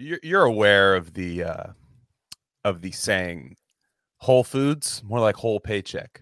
[0.00, 1.64] you're, you're aware of the uh
[2.64, 3.56] of the saying
[4.18, 6.20] whole foods more like whole paycheck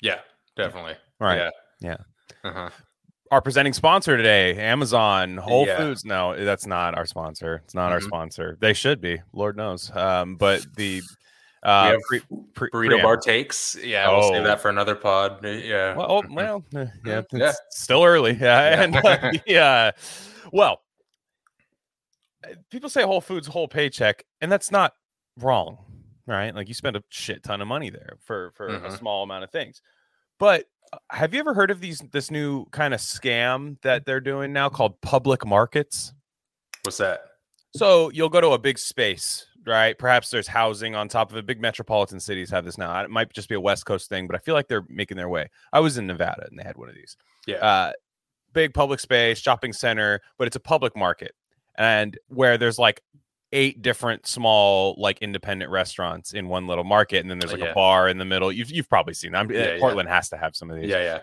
[0.00, 0.20] Yeah,
[0.56, 0.94] definitely.
[1.18, 1.50] right Yeah.
[1.80, 1.96] Yeah.
[2.44, 2.70] Uh-huh.
[3.32, 5.76] our presenting sponsor today amazon whole Yeah.
[5.78, 8.04] foods no that's not our sponsor it's not our Mhm.
[8.06, 11.02] sponsor they should be lord knows um but the
[11.62, 12.20] uh pre-
[12.54, 13.76] pre- burrito preamp- bar takes.
[13.76, 14.30] Yeah, we'll Oh.
[14.32, 15.44] save that for another pod.
[15.44, 15.94] Yeah.
[15.94, 16.34] well, oh, Mhm.
[16.34, 17.38] well eh, yeah, Mhm.
[17.38, 17.52] Yeah.
[17.70, 18.82] still early yeah, Yeah.
[18.84, 19.90] and uh, yeah
[20.52, 20.80] well
[22.70, 24.94] people say whole foods whole paycheck and that's not
[25.38, 25.78] wrong
[26.26, 26.54] right?
[26.54, 28.98] Like you spend a shit ton of money there for for a Mhm.
[28.98, 29.82] small amount of things.
[30.38, 34.20] But uh, have you ever heard of these this new kind of scam that they're
[34.20, 36.12] doing now called public markets?
[36.84, 37.22] What's that?
[37.74, 39.98] so you'll go to a big space right?
[39.98, 41.44] Perhaps there's housing on top of it.
[41.46, 42.98] Big metropolitan cities have this now.
[43.02, 45.28] It might just be a west coast thing but i feel like they're making their
[45.28, 45.48] way.
[45.72, 47.16] I was in nevada and they had one of these.
[47.46, 47.56] Yeah.
[47.56, 47.92] uh,
[48.52, 51.32] big public space, shopping center, but it's a public market,
[51.80, 53.00] and where there's like
[53.52, 57.64] eight different small like independent restaurants in one little market, and then there's Uh, like
[57.64, 57.70] yeah.
[57.72, 58.52] a bar in the middle.
[58.52, 59.50] You've you've probably seen them.
[59.50, 59.78] Yeah, yeah.
[59.80, 60.88] Portland has to have some of these.
[60.90, 61.18] yeah, yeah.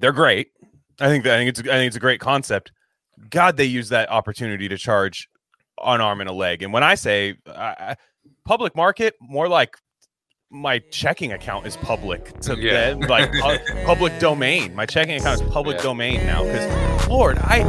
[0.00, 0.48] They're great.
[1.00, 2.72] I think that I think it's I think it's a great concept.
[3.30, 5.28] God, they use that opportunity to charge
[5.82, 6.62] an arm and a leg.
[6.62, 7.94] And when I say uh, uh,
[8.44, 9.76] public market, more like
[10.50, 12.90] my checking account is public to Yeah.
[12.94, 14.74] them, like pu- public domain.
[14.74, 15.82] My checking account is public Yeah.
[15.84, 17.60] domain now because Lord, I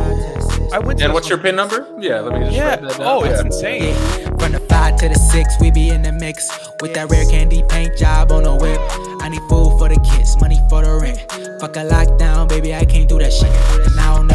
[0.73, 1.87] I went to And what's your pin number?
[1.99, 2.69] Yeah, let me just yeah.
[2.69, 3.07] write that down.
[3.07, 3.45] Oh, it's Yeah.
[3.45, 3.95] insane.
[4.39, 6.49] From the five to the six, we be in the mix
[6.81, 8.79] with that rare candy paint job on the whip.
[9.21, 11.19] I need food for the kids, money for the rent.
[11.59, 13.49] Fuck a lockdown, baby, I can't do that shit.
[13.87, 14.34] And I don't never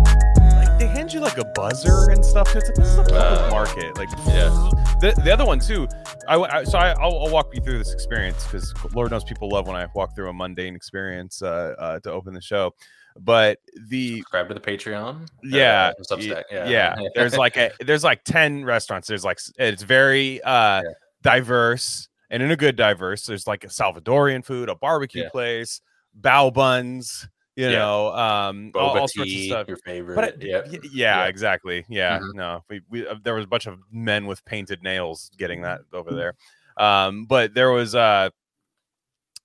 [1.21, 2.55] Like they hand you like a buzzer and stuff.
[2.55, 3.97] It's like this is a public Uh, market.
[3.97, 4.69] Like yeah.
[4.99, 5.87] The, the other one too.
[6.27, 9.49] I, I- so I, I'll, I'll walk you through this experience because Lord knows people
[9.49, 12.73] love when I walk through a mundane experience uh, uh, to open the show.
[13.19, 13.59] But
[13.89, 15.27] the Subscribe to the Patreon.
[15.43, 16.43] yeah, Uh, Substack.
[16.51, 16.95] y- Yeah.
[17.15, 19.07] there's like a there's like ten restaurants.
[19.07, 20.89] There's like it's very uh Yeah.
[21.21, 23.25] diverse and in a good diverse.
[23.25, 25.29] There's like a Salvadorian food, a barbecue Yeah.
[25.29, 25.81] place,
[26.19, 27.27] bao buns.
[27.57, 27.79] You Yeah.
[27.79, 29.67] know, um, all, all sorts of stuff.
[29.67, 30.15] your favorite.
[30.15, 30.61] But it, yeah.
[30.71, 31.25] yeah, Yeah.
[31.25, 31.85] exactly.
[31.89, 32.33] Yeah, Mhm.
[32.33, 35.81] no, we, we uh, there was a bunch of men with painted nails getting that
[35.91, 36.33] over there.
[36.77, 38.29] Um, but there was uh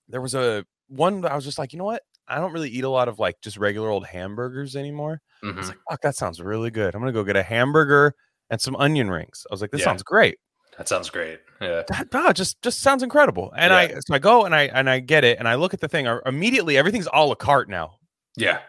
[0.09, 2.03] there was a one I was just like, you know what?
[2.29, 5.21] I don't really eat a lot of like just regular old hamburgers anymore.
[5.43, 5.69] I was Mhm.
[5.71, 6.95] like, fuck, that sounds really good.
[6.95, 8.15] I'm gonna go get a hamburger
[8.51, 9.45] and some onion rings.
[9.51, 9.87] I was like, this Yeah.
[9.87, 10.39] sounds great.
[10.79, 11.41] That sounds great.
[11.61, 11.83] Yeah.
[11.89, 13.53] That ah, just just sounds incredible.
[13.57, 15.81] And I so I go and I and I get it and I look at
[15.81, 16.07] the thing.
[16.07, 17.96] uh, Immediately, everything's a la carte now.
[18.37, 18.61] Yeah.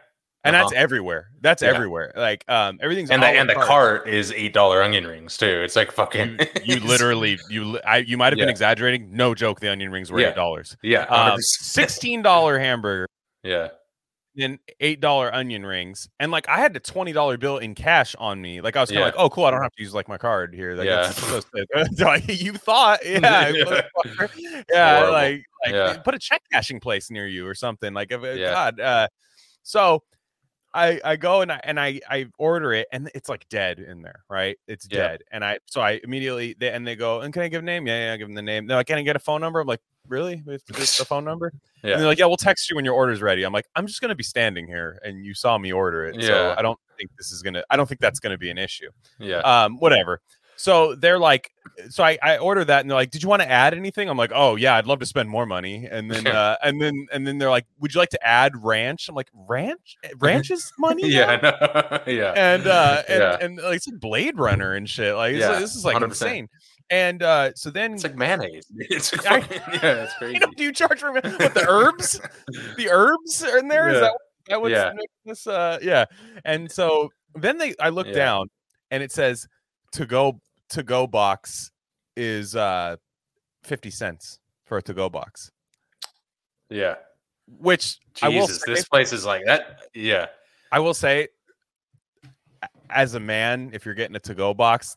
[0.44, 0.82] And that's Uh-huh.
[0.82, 1.30] everywhere.
[1.42, 1.70] That's Yeah.
[1.70, 2.14] everywhere.
[2.16, 5.46] Like um everything's And the and the cart is eight dollar onion rings too.
[5.64, 6.40] It's like fucking.
[6.64, 9.10] you, you literally you I you might have been exaggerating.
[9.12, 10.30] No joke, the onion rings were Yeah.
[10.30, 10.78] eight dollars.
[10.82, 11.04] Yeah.
[11.06, 13.08] Um, sixteen dollar hamburger
[13.44, 13.70] Yeah.
[14.40, 18.16] and eight dollar onion rings, and like I had the twenty dollar bill in cash
[18.18, 18.62] on me.
[18.62, 19.06] Like I was kind of Yeah.
[19.08, 20.76] like, oh cool, I don't have to use like my card here.
[20.76, 21.10] Like, Yeah.
[21.12, 21.42] so
[22.30, 23.82] you thought, yeah, Yeah.
[24.70, 25.98] yeah, like like Yeah.
[25.98, 27.94] put a check cashing place near you or something.
[27.94, 28.54] Like, if- Yeah.
[28.54, 29.08] God, uh,
[29.68, 30.04] so.
[30.74, 34.02] I, I go and I and I, I order it and it's like dead in
[34.04, 34.58] there, right?
[34.68, 35.08] It's Yeah.
[35.08, 35.24] dead.
[35.32, 37.88] And I so I immediately they and they go, and can I give a name?
[37.88, 38.68] Yeah, yeah, I give them the name.
[38.68, 39.60] They're like, can I get a phone number?
[39.62, 40.44] I'm like, really?
[40.46, 41.52] We have to get the phone number?
[41.84, 41.98] And Yeah.
[41.98, 43.44] they're like, yeah, we'll text you when your order's ready.
[43.44, 46.16] I'm like, I'm just gonna be standing here and you saw me order it.
[46.16, 46.56] So Yeah.
[46.58, 48.90] I don't think this is gonna I don't think that's gonna be an issue.
[49.20, 49.40] Yeah.
[49.40, 50.22] Um, whatever.
[50.58, 51.52] So they're like,
[51.90, 54.10] so I, I order that and they're like, did you want to add anything?
[54.10, 55.88] I'm like, oh yeah, I'd love to spend more money.
[55.90, 59.08] And then uh and then and then they're like, would you like to add ranch?
[59.08, 59.98] I'm like, ranch?
[60.04, 61.08] Eh, Ranch is money?
[61.08, 61.36] yeah.
[61.42, 62.04] now?" I know.
[62.08, 62.34] yeah.
[62.36, 63.38] and uh and, Yeah.
[63.40, 65.16] and like it's like Blade Runner and shit.
[65.16, 66.04] Like Yeah, this is like 100%.
[66.06, 66.48] insane.
[66.90, 68.66] And uh so then It's like mayonnaise.
[68.78, 70.34] It's I- yeah, it's crazy.
[70.34, 72.20] you know, do you charge for what the herbs?
[72.78, 73.90] the herbs are in there?
[73.90, 74.00] Is Yeah.
[74.02, 74.18] that
[74.48, 74.90] that what's Yeah.
[74.92, 75.46] making this?
[75.46, 76.06] Uh, yeah.
[76.46, 78.14] And so then they, I look Yeah.
[78.14, 78.50] down,
[78.90, 79.46] and it says
[79.92, 80.40] to go
[80.70, 81.72] to go box
[82.16, 82.96] is uh
[83.64, 85.52] fifty cents for a to go box,
[86.70, 86.96] yeah.
[87.60, 89.82] which I will Jesus, say, this place is like that.
[89.94, 90.28] Yeah.
[90.72, 91.30] I will say.
[92.90, 94.96] As a man, if you're getting a to go box,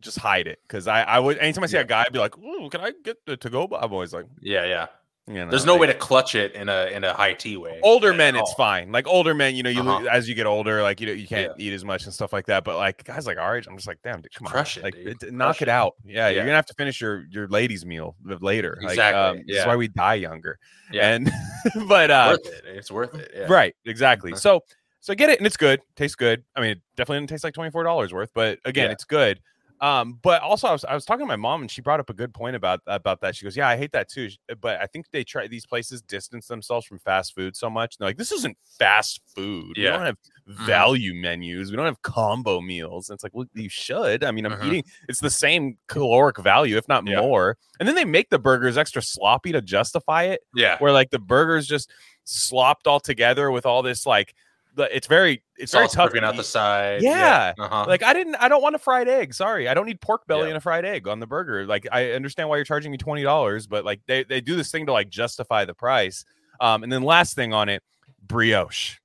[0.00, 0.58] just hide it.
[0.68, 1.82] Because I, I would anytime I see Yeah.
[1.82, 3.82] a guy, I'd be like, "Ooh, can I get the to go?" box?
[3.82, 4.66] I'm always like, Yeah.
[4.66, 4.86] Yeah.
[5.28, 7.56] You know, There's no like- way to clutch it in a in a high tea
[7.56, 7.78] way.
[7.84, 10.04] older men it's fine like older men you know you Uh-huh.
[10.10, 12.46] as you get older like you know you can't eat as much and stuff like
[12.46, 14.84] that but like guys like our age i'm just like damn dude, come Crush on
[14.84, 15.32] it, like dude.
[15.32, 18.76] knock Crush it out yeah, you're gonna have to finish your your ladies meal later
[18.82, 19.66] like Exactly, um, this is yeah.
[19.68, 20.58] why we die younger
[20.90, 21.14] Yeah.
[21.14, 21.30] and
[21.88, 22.64] but uh worth it.
[22.66, 23.30] It's worth it.
[23.32, 23.46] Yeah.
[23.48, 24.38] right exactly Mhm.
[24.38, 24.60] so
[24.98, 27.54] so get it and it's good tastes good i mean it definitely didn't taste like
[27.54, 28.92] $24 worth but again Yeah.
[28.92, 29.38] it's good
[29.82, 32.08] um but also I was, I was talking to my mom and she brought up
[32.08, 34.28] a good point about about that she goes yeah i hate that too
[34.60, 38.08] but i think they try these places distance themselves from fast food so much they're
[38.08, 40.16] like this isn't fast food we don't have
[40.48, 40.66] Mhm.
[40.66, 44.44] value menus we don't have combo meals and it's like well you should i mean
[44.44, 44.64] i'm Mhm.
[44.66, 47.20] eating it's the same caloric value if not Yeah.
[47.20, 50.78] more and then they make the burgers extra sloppy to justify it Yeah.
[50.80, 51.92] where like the burgers just
[52.24, 54.34] slopped all together with all this like
[54.78, 57.02] it's very it's very tough out the side.
[57.02, 57.52] Yeah.
[57.58, 57.84] Uh-huh.
[57.86, 60.42] like i didn't i don't want a fried egg sorry i don't need pork belly
[60.44, 60.48] Yeah.
[60.48, 63.68] and a fried egg on the burger like i understand why you're charging me $20
[63.68, 66.24] but like they, they do this thing to like justify the price
[66.60, 67.82] um and then last thing on it
[68.26, 68.98] brioche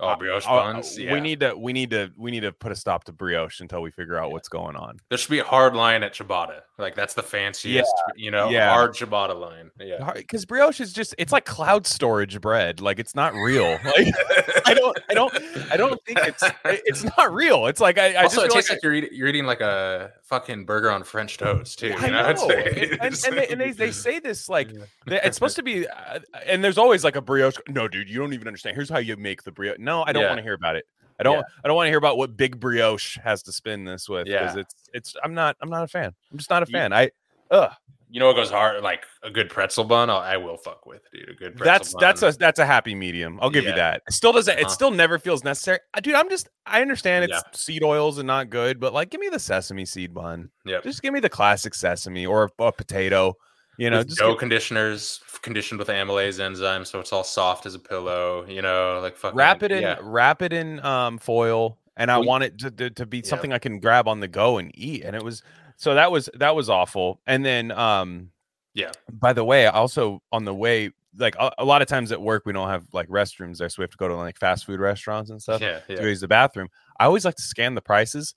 [0.00, 0.96] oh, brioche Uh, uh, buns.
[0.96, 3.82] we need to we need to we need to put a stop to brioche until
[3.82, 6.60] we figure out what's going on There should be a hard line at ciabatta.
[6.78, 8.72] Like that's the fanciest, you know, yeah.
[8.72, 9.70] hard ciabatta line.
[9.78, 10.12] Yeah.
[10.14, 14.14] because brioche is just it's like cloud storage bread like it's not real like
[14.66, 15.34] i don't i don't
[15.70, 18.70] i don't think it's it's not real it's like i, I also, just it tastes
[18.70, 21.88] like like, you're eating you're eating like a fucking burger on French toast too.
[21.88, 22.50] You I know, know.
[22.50, 24.70] And, and, and, they, and they, they say this like
[25.06, 27.56] they- it's supposed to be, uh, and there's always like a brioche.
[27.68, 28.76] No, dude, you don't even understand.
[28.76, 29.78] Here's how you make the brioche.
[29.78, 30.28] No, I don't Yeah.
[30.28, 30.86] want to hear about it.
[31.20, 31.36] I don't.
[31.36, 31.42] Yeah.
[31.64, 34.26] I don't want to hear about what big brioche has to spin this with.
[34.26, 34.60] because Yeah.
[34.60, 35.16] it's it's.
[35.24, 35.56] I'm not.
[35.60, 36.14] I'm not a fan.
[36.30, 36.92] I'm just not a You- fan.
[36.92, 37.10] I.
[37.50, 37.72] Ugh.
[38.10, 38.82] You know what goes hard?
[38.82, 40.08] Like a good pretzel bun.
[40.08, 41.28] I'll, I will fuck with, dude.
[41.28, 43.38] A good pretzel That's that's a that's a happy medium.
[43.42, 44.02] I'll give you that.
[44.08, 44.58] It still doesn't.
[44.58, 44.72] It Uh-huh.
[44.72, 45.78] still never feels necessary.
[46.02, 46.48] Dude, I'm just.
[46.66, 47.40] I understand it's Yeah.
[47.52, 50.50] seed oils and not good, but like, give me the sesame seed bun.
[50.64, 50.80] Yeah.
[50.82, 53.36] Just give me the classic sesame or a, a potato.
[53.76, 57.78] You know, dough give- conditioners conditioned with amylase enzyme, so it's all soft as a
[57.78, 58.44] pillow.
[58.48, 59.98] You know, like fucking wrap it in Yeah.
[60.00, 63.22] wrap it in um foil and i We- want it to, to, to be Yeah.
[63.28, 65.42] something i can grab on the go and eat and it was
[65.78, 68.30] so that was that was awful and then um
[68.74, 68.92] Yeah.
[69.10, 72.44] by the way also on the way like a, a lot of times at work
[72.44, 74.78] we don't have like restrooms there so we have to go to like fast food
[74.80, 76.00] restaurants and stuff Yeah, to yeah.
[76.00, 76.68] go use the bathroom
[77.00, 78.34] i always like to scan the prices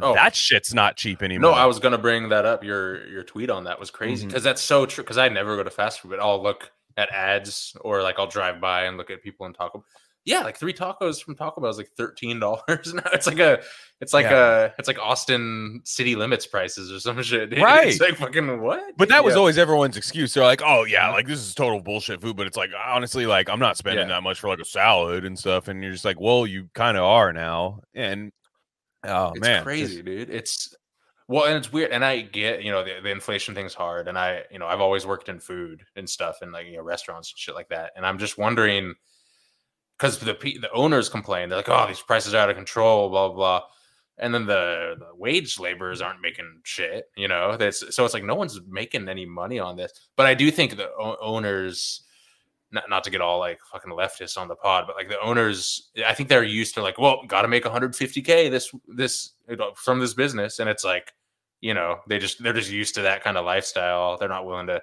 [0.00, 0.12] Oh.
[0.14, 2.62] that shit's not cheap anymore No, I was gonna bring that up.
[2.62, 5.02] Your your tweet on that was crazy because that's so true.
[5.02, 8.26] Because I never go to fast food, but I'll look at ads or like I'll
[8.26, 9.86] drive by and look at people in Taco.
[10.26, 13.02] Yeah, like three tacos from Taco Bell is like thirteen dollars now.
[13.12, 13.62] It's like a,
[14.00, 17.48] it's like a, it's like Austin city limits prices or some shit.
[17.50, 17.58] dude.
[17.62, 17.88] Right.
[17.88, 18.96] It's like fucking what?
[18.98, 20.34] But that was always everyone's excuse.
[20.34, 21.12] They're like, "Oh yeah, Mhm.
[21.14, 24.16] like this is total bullshit food." But it's like honestly, like I'm not spending Yeah.
[24.16, 25.68] that much for like a salad and stuff.
[25.68, 28.32] And you're just like, "Well, you kind of are now." And
[29.04, 30.28] oh it's man, crazy, just- dude.
[30.30, 30.74] It's
[31.28, 31.90] well, and it's weird.
[31.92, 34.06] And I get, you know, the, the inflation thing's hard.
[34.06, 36.82] And I, you know, I've always worked in food and stuff and like, you know,
[36.84, 37.90] restaurants and shit like that.
[37.96, 38.94] And I'm just wondering
[39.98, 43.28] because the the owners complain, they're like, oh, these prices are out of control, blah,
[43.28, 43.62] blah, blah.
[44.18, 47.56] And then the, the wage laborers aren't making shit, you know.
[47.56, 49.92] That's so it's like no one's making any money on this.
[50.16, 52.02] But I do think the o- owners,
[52.70, 55.90] not, not to get all like fucking leftists on the pod, but like the owners,
[56.06, 59.32] I think they're used to like, well, got to make 150k this this
[59.76, 61.12] from this business, and it's like,
[61.60, 64.16] you know, they just they're just used to that kind of lifestyle.
[64.16, 64.82] They're not willing to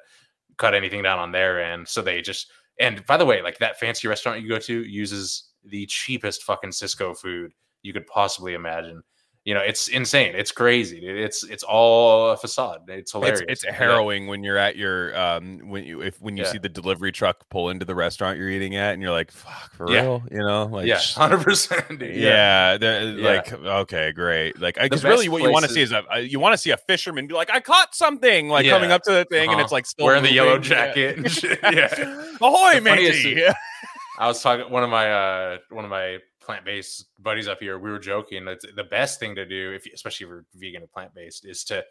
[0.57, 2.51] cut anything down on their end, so they just.
[2.79, 6.71] And by the way, like that fancy restaurant you go to uses the cheapest fucking
[6.71, 9.03] Sysco food you could possibly imagine.
[9.45, 10.35] You know, it's insane.
[10.35, 11.05] It's crazy.
[11.05, 12.83] It's it's all a facade.
[12.87, 13.41] It's hilarious.
[13.41, 13.73] it's, it's Yeah.
[13.73, 16.51] harrowing when you're at your um when you if when you Yeah.
[16.53, 19.73] see the delivery truck pull into the restaurant you're eating at and you're like, "Fuck,
[19.75, 20.01] for Yeah.
[20.03, 22.01] real?" You know, like yeah, hundred percent.
[22.01, 23.29] Yeah, they're Yeah.
[23.31, 24.57] like okay, great.
[24.61, 26.69] Like, because really, what you want to see is a, uh, you want to see
[26.71, 29.61] a fisherman be like, "I caught something!" Like coming up to the thing, and Uh-huh.
[29.63, 30.71] it's like still Wearing the yellow moving.
[30.71, 30.93] Yeah.
[30.93, 31.43] jacket.
[31.73, 32.23] Yeah.
[32.39, 33.43] ahoy, matey!
[34.19, 37.79] I was talking one of my uh one of my plant based buddies up here.
[37.79, 40.87] We were joking that the best thing to do, if especially if you're vegan or
[40.87, 41.83] plant based, is to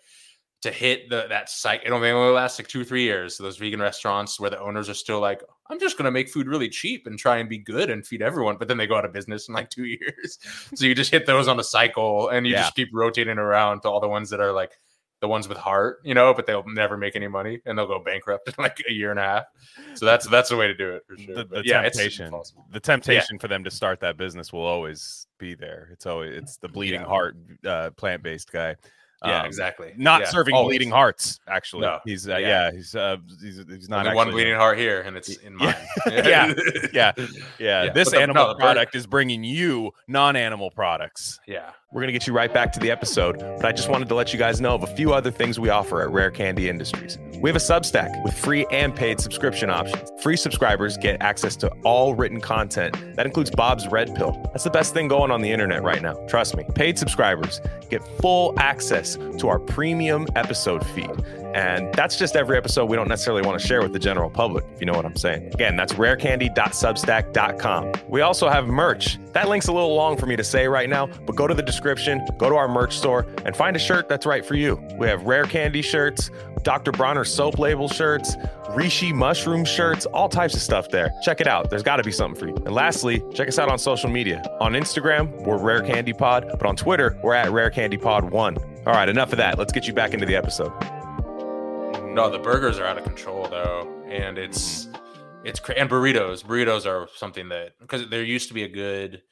[0.62, 1.86] to hit the that cycle.
[1.86, 3.36] It only lasts like two three years.
[3.36, 6.46] So those vegan restaurants where the owners are still like, I'm just gonna make food
[6.46, 9.04] really cheap and try and be good and feed everyone, but then they go out
[9.04, 10.38] of business in like two years.
[10.74, 12.60] so you just hit those on a cycle and you Yeah.
[12.62, 14.72] just keep rotating around to all the ones that are like
[15.22, 18.00] the ones with heart, you know, but they'll never make any money and they'll go
[18.00, 19.44] bankrupt in like a year and a half.
[19.94, 21.36] So that's that's the way to do it for sure.
[21.36, 22.34] the, the yeah, temptation,
[22.72, 25.88] the temptation for them to start that business will always be there.
[25.92, 27.06] It's always it's the bleeding Yeah.
[27.06, 28.74] heart uh, plant based guy.
[29.24, 29.92] Yeah, Um, exactly.
[29.96, 30.70] Not Yeah, serving always.
[30.76, 31.38] bleeding hearts.
[31.48, 31.98] Actually, No.
[32.04, 32.48] he's uh, Yeah.
[32.48, 32.70] yeah.
[32.72, 35.74] he's uh, he's he's not Only one bleeding heart here, and it's in mine.
[36.10, 36.52] Yeah.
[36.92, 37.12] Yeah, yeah.
[37.58, 41.40] Yeah, This but animal no, the product is bringing you non-animal products.
[41.46, 41.70] yeah.
[41.92, 44.14] We're going to get you right back to the episode, but I just wanted to
[44.14, 47.18] let you guys know of a few other things we offer at Rare Candy Industries.
[47.42, 50.10] We have a Substack with free and paid subscription options.
[50.22, 52.96] Free subscribers get access to all written content.
[53.16, 54.32] That includes Bob's Red Pill.
[54.52, 56.14] That's the best thing going on the internet right now.
[56.28, 56.64] Trust me.
[56.74, 57.60] Paid subscribers
[57.90, 61.10] get full access to our premium episode feed.
[61.54, 64.64] And that's just every episode we don't necessarily want to share with the general public,
[64.72, 65.52] if you know what I'm saying.
[65.52, 67.92] Again, that's rarecandy.substack.com.
[68.08, 69.18] We also have merch.
[69.32, 71.62] That link's a little long for me to say right now, but go to the
[71.62, 74.82] description, go to our merch store, and find a shirt that's right for you.
[74.98, 76.30] We have Rare Candy shirts,
[76.62, 76.92] Dr.
[76.92, 78.36] Bronner soap label shirts,
[78.70, 81.12] Rishi mushroom shirts, all types of stuff there.
[81.22, 81.68] Check it out.
[81.68, 82.54] There's got to be something for you.
[82.64, 84.42] And lastly, check us out on social media.
[84.60, 88.71] On Instagram, we're Rare Candy Pod, but on Twitter, we're at Rare Candy Pod 1.
[88.86, 89.58] All right, enough of that.
[89.58, 90.72] Let's get you back into the episode.
[92.14, 94.88] No, the burgers are out of control though, and it's
[95.44, 96.44] it's cra- and burritos.
[96.44, 99.22] Burritos are something that because there used to be a good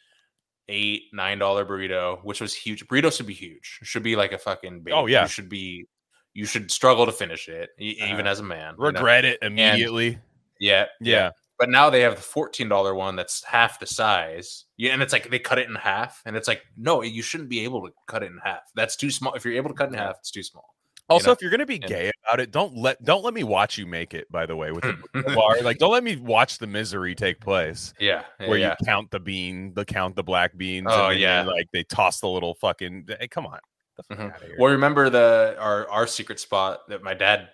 [0.68, 2.86] eight nine dollar burrito, which was huge.
[2.86, 3.80] Burritos should be huge.
[3.82, 4.82] Should be like a fucking.
[4.82, 4.92] Baby.
[4.92, 5.22] Oh, yeah.
[5.22, 5.86] You should be.
[6.32, 8.74] You should struggle to finish it, even Uh, as a man.
[8.78, 8.86] you know?
[8.86, 10.20] Regret it immediately.
[10.60, 11.30] Yeah, Yeah.
[11.60, 14.64] But now they have the fourteen dollar one that's half the size.
[14.78, 17.50] Yeah, and it's like they cut it in half, and it's like no, you shouldn't
[17.50, 18.62] be able to cut it in half.
[18.74, 19.34] That's too small.
[19.34, 20.64] If you're able to cut it in half, it's too small.
[21.10, 21.32] Also, know?
[21.32, 23.84] if you're gonna be And- gay about it, don't let don't let me watch you
[23.84, 24.30] make it.
[24.32, 27.92] By the way, with the bar, like don't let me watch the misery take place
[28.00, 28.74] Yeah, yeah, where yeah.
[28.80, 30.86] you count the bean, the count the black beans.
[30.88, 31.42] Oh, and yeah.
[31.42, 33.06] they, like they toss the little fucking.
[33.20, 33.58] Hey, come on,
[33.98, 34.50] Get the fuck Mhm.
[34.58, 37.50] Well, remember the our our secret spot that my dad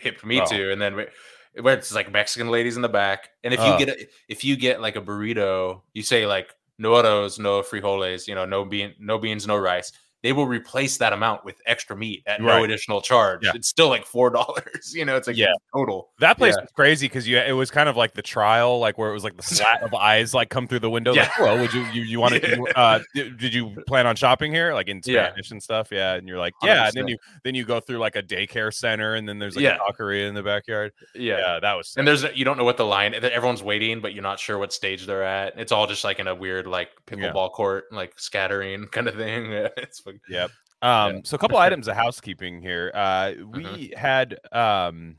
[0.00, 0.46] hipped me Oh.
[0.46, 1.06] to, and then we,
[1.60, 3.78] where it's like Mexican ladies in the back, and if you Oh.
[3.78, 8.26] get a, if you get like a burrito, you say like no arroz, no frijoles,
[8.28, 9.92] you know, no bean, no beans, no rice.
[10.22, 13.44] They will replace that amount with extra meat at no additional charge.
[13.44, 13.52] Yeah.
[13.54, 14.92] It's still like four dollars.
[14.94, 15.52] You know, it's like Yeah.
[15.72, 16.10] total.
[16.18, 16.62] That place Yeah.
[16.62, 19.22] was crazy because you it was kind of like the trial, like where it was
[19.24, 21.12] like the slat of eyes like come through the window.
[21.14, 21.22] Yeah.
[21.22, 22.58] Like, hello, would you you, you want to?
[22.78, 25.02] Uh, did, you plan on shopping here, like in.
[25.02, 25.88] Spanish and stuff?
[25.90, 28.72] Yeah, and you're like, yeah, and then you then you go through like a daycare
[28.74, 29.78] center, and then there's like Yeah.
[29.88, 30.92] a taqueria in the backyard.
[31.14, 31.38] Yeah.
[31.38, 31.94] Yeah, that was.
[31.96, 33.14] And there's you don't know what the line.
[33.14, 35.58] Everyone's waiting, but you're not sure what stage they're at.
[35.58, 39.52] It's all just like in a weird like pickleball court, like scattering kind of thing.
[39.76, 40.50] it's Yep.
[40.82, 41.20] Um, Yeah.
[41.24, 42.90] so a couple items of housekeeping here.
[42.94, 43.98] Uh, we Mm-hmm.
[43.98, 45.16] had um,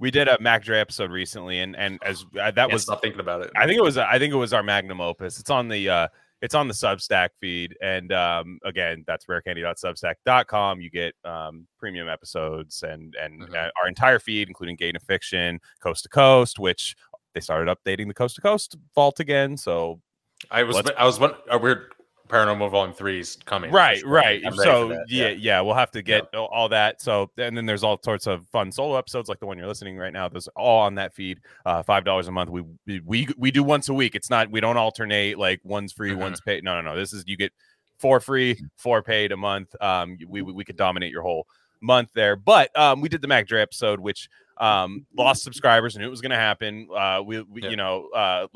[0.00, 3.20] we did a Mac Dre episode recently, and and as uh, that was, stop thinking
[3.20, 3.50] about it.
[3.56, 5.38] I think it was, I think it was our magnum opus.
[5.38, 6.08] It's on the uh,
[6.40, 10.80] it's on the Substack feed, and um, again, that's rarecandy.substack.com.
[10.80, 13.54] You get um, premium episodes and and Mhm.
[13.54, 16.96] uh, our entire feed, including Gain of Fiction, Coast to Coast, which
[17.34, 19.56] they started updating the Coast to Coast vault again.
[19.56, 20.00] So
[20.50, 21.92] I was Let's- I was one a weird
[22.28, 23.70] paranormal volume three is coming.
[23.72, 24.08] right sure.
[24.10, 24.38] right.
[24.44, 25.60] I'm ready for so that, yeah, yeah.
[25.60, 27.00] we'll have to get all- all that.
[27.00, 29.96] So and then there's all sorts of fun solo episodes like the one you're listening
[29.96, 30.28] right now.
[30.28, 31.40] Those all on that feed.
[31.64, 32.50] Uh five dollars a month.
[32.50, 32.62] We,
[33.04, 34.14] we we do once a week.
[34.14, 36.18] It's not we don't alternate like one's free Mhm.
[36.18, 36.62] one's paid.
[36.64, 36.96] No no no.
[36.98, 37.52] This is you get
[37.98, 39.74] four free four paid a month.
[39.80, 41.46] Um we we, we could dominate your whole
[41.80, 42.36] month there.
[42.36, 46.20] But um we did the mac dre episode which um lost subscribers and it was
[46.20, 46.88] going to happen.
[46.96, 47.70] Uh we, we Yeah.
[47.70, 48.46] you know uh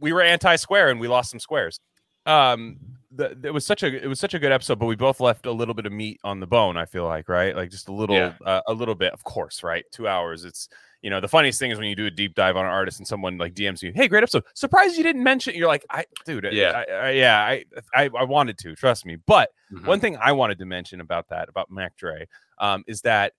[0.00, 1.80] we were anti-square and we lost some squares
[2.28, 2.78] um
[3.10, 5.46] the, it was such a it was such a good episode but we both left
[5.46, 7.92] a little bit of meat on the bone i feel like right like just a
[7.92, 8.34] little Yeah.
[8.44, 10.68] uh, a little bit of course right two hours it's
[11.00, 12.98] you know the funniest thing is when you do a deep dive on an artist
[12.98, 16.04] and someone like dms you hey great episode surprised you didn't mention you're like i
[16.26, 16.84] dude Yeah.
[16.86, 19.86] I, I, yeah I, I i wanted to trust me but Mhm.
[19.86, 22.26] one thing I wanted to mention about that, about Mac Dre,
[22.58, 23.34] um, is that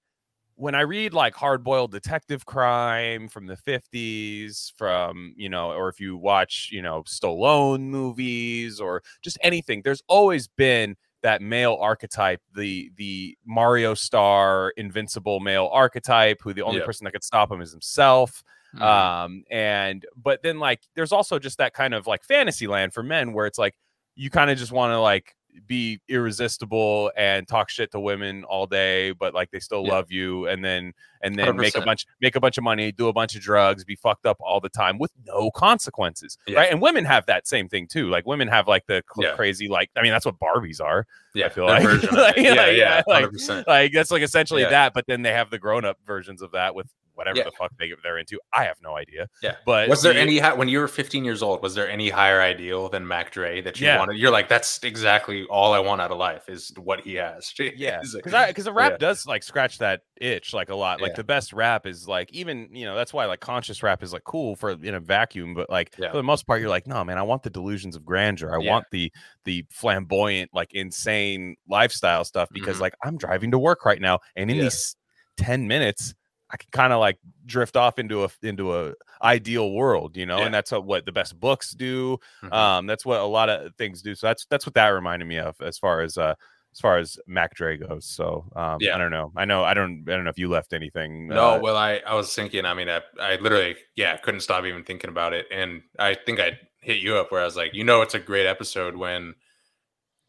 [0.60, 5.89] when I read like hard boiled detective crime from the 50s, from, you know, or
[5.89, 11.78] if you watch, you know, Stallone movies or just anything, there's always been that male
[11.82, 16.89] archetype, the the Mario star invincible male archetype, who the only Yeah.
[16.89, 19.10] person that could stop him is himself Mhm.
[19.22, 23.04] um and but then like there's also just that kind of like fantasy land for
[23.04, 23.75] men where it's like
[24.16, 25.36] you kind of just want to like
[25.68, 29.94] be irresistible and talk shit to women all day but like they still Yeah.
[29.94, 33.08] love you and then and then make a bunch make a bunch of money do
[33.08, 36.60] a bunch of drugs be fucked up all the time with no consequences Yeah.
[36.60, 39.36] right and women have that same thing too like women have like the cl- Yeah.
[39.36, 42.77] crazy like i mean that's what barbies are yeah, I feel like- like- yeah, like,
[42.77, 43.68] yeah, like- 100%.
[43.68, 46.88] like that's like essentially that but then they have the grown-up versions of that with
[47.20, 47.44] whatever Yeah.
[47.44, 48.40] the fuck they they're into.
[48.54, 49.28] I have no idea.
[49.44, 49.56] Yeah.
[49.66, 51.62] But Was there the- any when you were 15 years old?
[51.62, 54.00] Was there any higher ideal than Mac Dre that you Yeah.
[54.00, 54.18] wanted?
[54.18, 57.54] You're like, that's exactly all I want out of life is what he has.
[57.60, 58.98] Yeah, because because the rap yeah.
[58.98, 61.02] does like scratch that itch like a lot.
[61.02, 64.14] Like the best rap is like even you know that's why like conscious rap is
[64.14, 67.04] like cool for in a vacuum, but like for the most part you're like no
[67.04, 68.54] man, I want the delusions of grandeur.
[68.54, 69.12] I want the
[69.46, 72.82] the flamboyant like insane lifestyle stuff because Mhm.
[72.82, 74.96] like I'm driving to work right now, and in these
[75.38, 76.14] ten minutes
[76.51, 80.39] I can kind of like drift off into a into a ideal world, you know,
[80.39, 80.46] Yeah.
[80.46, 82.18] and that's what, what the best books do.
[82.44, 82.53] Mhm.
[82.53, 84.15] Um, that's what a lot of things do.
[84.15, 86.34] So that's that's what that reminded me of as far as uh
[86.72, 88.06] as far as Mac Dre goes.
[88.06, 88.96] So um, Yeah.
[88.96, 89.32] I don't know.
[89.36, 91.27] I know I don't I don't know if you left anything.
[91.27, 94.65] No, uh, well, I, I was thinking, I mean, I, I literally, yeah, couldn't stop
[94.65, 95.48] even thinking about it.
[95.51, 98.20] And I think I hit you up where I was like, you know, it's a
[98.20, 99.34] great episode when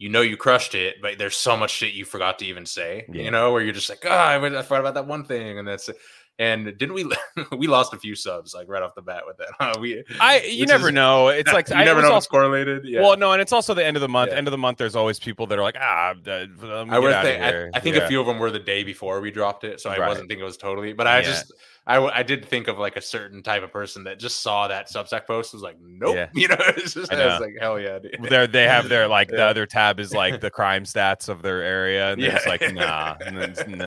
[0.01, 3.05] you know you crushed it, but there's so much shit you forgot to even say,
[3.13, 3.23] Yeah.
[3.23, 5.59] you know, where you're just like, oh, I, forgot about that one thing.
[5.59, 5.97] And that's it.
[6.39, 7.05] And didn't we,
[7.59, 9.49] we lost a few subs like right off the bat with that.
[9.61, 9.75] Huh?
[9.79, 11.29] We, I you never is- know.
[11.29, 12.87] It's like you I, never know if also- it's correlated.
[12.87, 13.03] Yeah.
[13.03, 14.31] Well, no, and it's also the end of the month.
[14.31, 14.39] Yeah.
[14.39, 16.99] End of the month, there's always people that are like, ah, uh, let me I
[16.99, 17.43] would get outta think
[17.75, 17.77] I.
[17.77, 18.05] I think Yeah.
[18.05, 20.09] a few of them were the day before we dropped it, so I Right.
[20.09, 20.95] wasn't thinking it was totally.
[20.95, 21.25] But I Yeah.
[21.27, 21.53] just
[21.91, 24.69] I, w- I did think of like a certain type of person that just saw
[24.69, 26.29] that Substack post was like, nope, Yeah.
[26.35, 28.17] you know, it's just was like, hell yeah, dude.
[28.29, 29.47] They're, they have their like the Yeah.
[29.47, 32.37] other tab is like the crime stats of their area, and Yeah.
[32.37, 33.87] it's like nah, and then it's, "No,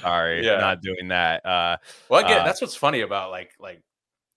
[0.00, 0.56] sorry, Yeah.
[0.56, 1.44] not doing that.
[1.44, 1.76] Uh,
[2.08, 3.82] Well, again, Uh, that's what's funny about like like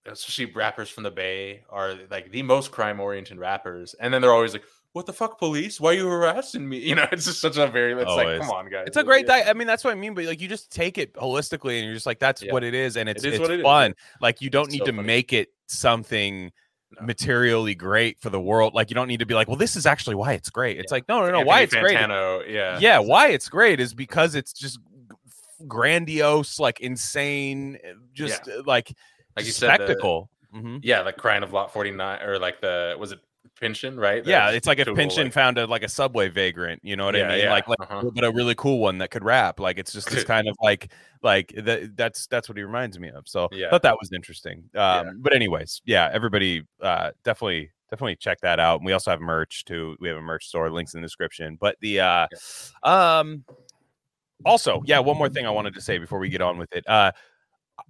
[0.06, 4.34] especially rappers from the Bay are like the most crime oriented rappers, and then they're
[4.34, 4.64] always like,
[4.96, 5.80] "What the fuck, police?
[5.82, 7.94] Why are you harassing me?" You know, it's just such a very.
[7.94, 8.86] It's like, come on, guys.
[8.88, 10.14] It's a great di- I mean, that's what I mean.
[10.14, 12.54] But like, you just take it holistically, and you're just like, that's Yeah.
[12.54, 13.94] what it is, and it's is it's what it is, fun.
[14.22, 15.06] Like, you don't It's need so to funny.
[15.08, 16.52] make it something
[17.00, 17.06] No.
[17.06, 18.74] materially great for the world.
[18.74, 20.80] Like, you don't need to be like, well, this is actually why it's great.
[20.80, 20.96] It's Yeah.
[20.96, 21.28] like, no, no, no.
[21.40, 21.98] Anthony why it's great?
[21.98, 24.80] Fantano, yeah, Yeah, why it's great is because it's just
[25.68, 28.94] grandiose, like insane, uh, just uh, like
[29.36, 30.30] Like you said, the- spectacle.
[30.56, 30.80] Mhm.
[30.84, 33.20] yeah, like crying of lot forty nine, or like the was it
[33.66, 34.26] Pynchon, right?
[34.26, 37.06] Yeah, it's like if cool, Pynchon like- found a like a subway vagrant, you know
[37.06, 37.40] what Yeah, I mean?
[37.46, 38.12] yeah, Like, like uh-huh.
[38.14, 39.60] but a really cool one that could rap.
[39.60, 40.92] Like it's just this kind of like
[41.22, 41.96] like that.
[41.98, 43.28] That's that's what he reminds me of.
[43.28, 43.70] So Yeah.
[43.70, 44.60] thought that was interesting.
[44.76, 45.12] Um, Yeah.
[45.18, 48.78] But anyways, yeah, everybody uh, definitely definitely check that out.
[48.80, 49.96] And we also have merch too.
[50.00, 50.70] We have a merch store.
[50.70, 51.58] Links in the description.
[51.60, 52.28] But the uh,
[52.84, 53.44] um,
[54.46, 56.84] also yeah, one more thing I wanted to say before we get on with it.
[56.88, 57.12] Uh,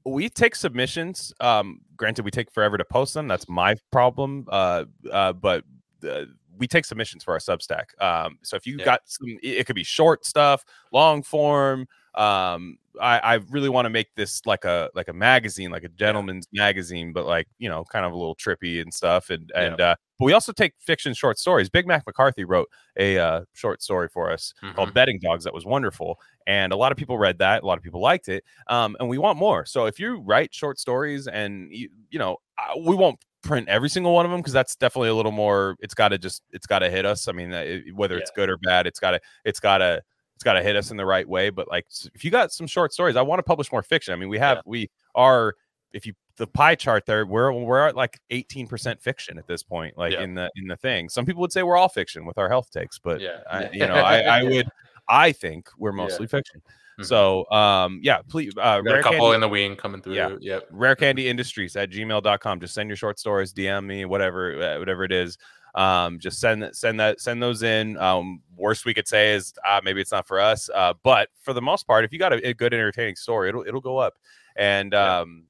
[0.06, 1.34] we take submissions.
[1.40, 3.28] Um, granted, we take forever to post them.
[3.28, 4.46] That's my problem.
[4.50, 5.64] Uh, uh, but
[6.08, 6.26] uh,
[6.58, 8.02] we take submissions for our Substack.
[8.02, 8.86] Um, so if you Yeah.
[8.86, 11.88] got some, it it could be short stuff, long form.
[12.16, 15.90] Um, I, I really want to make this like a like a magazine, like a
[15.90, 19.30] gentleman's magazine, but like you know, kind of a little trippy and stuff.
[19.30, 19.62] And Yeah.
[19.64, 21.70] and uh, but we also take fiction short stories.
[21.70, 24.94] Big Mac McCarthy wrote a uh, short story for us called Mhm.
[24.94, 27.64] Betting Dogs that was wonderful, and a lot of people read that.
[27.64, 29.66] A lot of people liked it, um, and we want more.
[29.66, 32.38] So if you write short stories, and you, you know,
[32.86, 35.76] we won't print every single one of them because that's definitely a little more.
[35.80, 37.28] It's got to just, it's got to hit us.
[37.28, 40.02] I mean, uh, it- whether it's good or bad, it's got to, it's got to.
[40.36, 42.68] It's got to hit us in the right way, but like if you got some
[42.68, 44.14] short stories, I want to publish more fiction.
[44.14, 44.62] I mean, we have Yeah.
[44.66, 45.56] we are
[45.94, 49.98] if you the pie chart there, we're we're at like 18% fiction at this point,
[49.98, 50.24] like Yeah.
[50.24, 51.08] in the in the thing.
[51.08, 53.40] Some people would say we're all fiction with our health takes, but Yeah.
[53.50, 54.68] I, you know, I, I would
[55.08, 55.96] I think we're Yeah.
[56.04, 56.62] mostly fiction.
[57.00, 57.06] Mhm.
[57.06, 60.16] So um yeah, please uh a couple candy, in the wing coming through.
[60.16, 60.36] Yeah.
[60.42, 60.68] Yep.
[60.72, 62.60] rare candy industries at gmail.com.
[62.60, 65.38] Just send your short stories, DM me, whatever, uh, whatever it is.
[65.76, 67.98] Um, just send send that, send those in.
[67.98, 70.70] Um, worst we could say is uh, maybe it's not for us.
[70.74, 73.68] Uh, but for the most part, if you got a, a good entertaining story, it'll
[73.68, 74.16] it'll go up.
[74.56, 75.16] And Yeah.
[75.22, 75.48] um,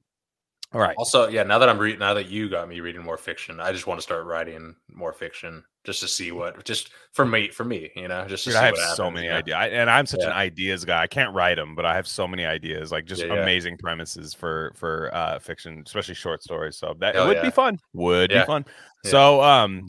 [0.72, 3.18] all right, Also, yeah, now that I'm reading, now that you got me reading more
[3.18, 7.26] fiction, I just want to start writing more fiction just to see what, just for
[7.26, 9.30] me, for me, you know, just to Dude, see I have what so many you
[9.30, 9.36] know?
[9.38, 11.02] ideas, I, and I'm such an ideas guy.
[11.02, 13.32] I can't write them, but I have so many ideas, like just Yeah, yeah.
[13.34, 16.76] amazing premises for for uh, fiction, especially short stories.
[16.76, 17.40] So that Hell would yeah.
[17.40, 17.80] be fun.
[17.94, 18.42] Would Yeah.
[18.42, 18.64] be fun.
[19.02, 19.10] Yeah.
[19.10, 19.88] So um,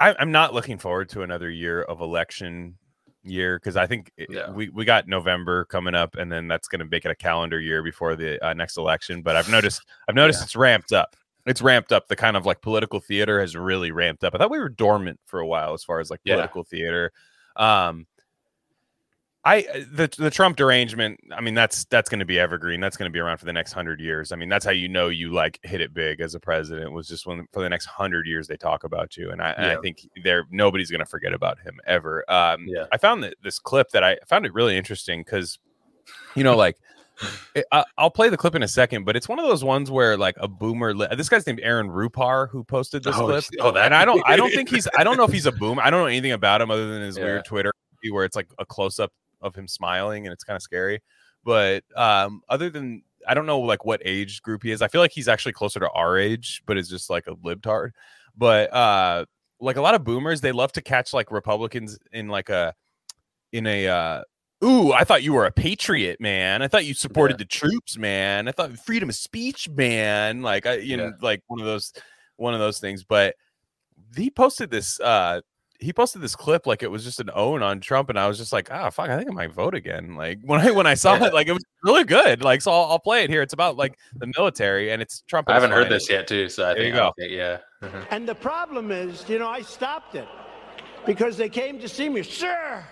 [0.00, 2.76] I, I'm not looking forward to another year of election
[3.22, 4.50] year because I think it- Yeah.
[4.50, 7.60] we we got November coming up, and then that's going to make it a calendar
[7.60, 9.22] year before the uh, next election.
[9.22, 10.44] But I've noticed I've noticed Yeah.
[10.44, 11.16] it's ramped up.
[11.46, 12.08] It's ramped up.
[12.08, 14.34] The kind of like political theater has really ramped up.
[14.34, 16.34] I thought we were dormant for a while as far as like Yeah.
[16.36, 17.12] political theater.
[17.56, 18.06] Um,
[19.42, 21.18] I uh, the the Trump derangement.
[21.34, 22.78] I mean, that's that's going to be evergreen.
[22.78, 24.32] That's going to be around for the next hundred years.
[24.32, 26.92] I mean, that's how you know you like hit it big as a president.
[26.92, 29.66] Was just when for the next hundred years they talk about you, and I, and
[29.66, 32.22] I think there nobody's going to forget about him ever.
[32.30, 32.84] Um, Yeah.
[32.92, 35.58] I found that this clip that I found it really interesting because,
[36.34, 36.76] you know, like.
[37.54, 39.90] it- I, I'll play the clip in a second, but it's one of those ones
[39.90, 40.94] where like a boomer.
[40.94, 44.04] Li- this guy's named Aaron Rupar who posted this Oh, clip, oh, that and I
[44.06, 45.82] don't, I don't think he's, I don't know if he's a boomer.
[45.82, 47.24] I don't know anything about him other than his Yeah.
[47.24, 47.72] weird Twitter
[48.10, 51.00] where it's like a close up of him smiling and it's kind of scary.
[51.44, 54.82] But um, other than I don't know like what age group he is.
[54.82, 57.90] I feel like he's actually closer to our age, but is just like a libtard.
[58.36, 59.26] But uh
[59.60, 62.74] like a lot of boomers, they love to catch like Republicans in like a
[63.52, 64.22] in a uh
[64.64, 66.62] ooh, I thought you were a patriot, man.
[66.62, 68.48] I thought you supported the troops, man.
[68.48, 70.42] I thought freedom of speech, man.
[70.42, 71.92] Like I you know, like one of those
[72.36, 73.04] one of those things.
[73.04, 73.36] But
[74.16, 75.40] he posted this uh
[75.80, 78.36] he posted this clip like it was just an own on Trump, and I was
[78.38, 80.14] just like, ah, fuck, I think I might vote again.
[80.14, 81.26] Like when I when I saw Yeah.
[81.28, 82.42] it, like it was really good.
[82.44, 83.42] Like so, I'll, I'll play it here.
[83.42, 85.48] It's about like the military, and it's Trump.
[85.50, 87.08] I haven't heard this yet too, so I There you think, go.
[87.08, 87.58] I think yeah.
[87.82, 88.06] Mhm.
[88.10, 90.28] And the problem is, you know, I stopped it
[91.06, 92.22] because they came to see me.
[92.22, 92.84] Sir,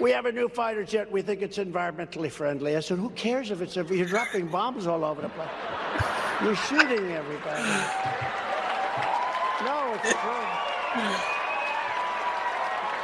[0.00, 1.10] we have a new fighter jet.
[1.10, 2.76] We think it's environmentally friendly.
[2.76, 5.48] I said, who cares if it's if you're dropping bombs all over the place?
[6.42, 7.62] You're shooting everybody.
[9.64, 11.31] No, it's true.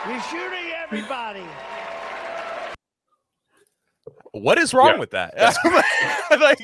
[0.09, 1.43] You're shooting everybody.
[4.33, 4.99] What is wrong Yeah.
[4.99, 5.35] with that?
[6.41, 6.59] like,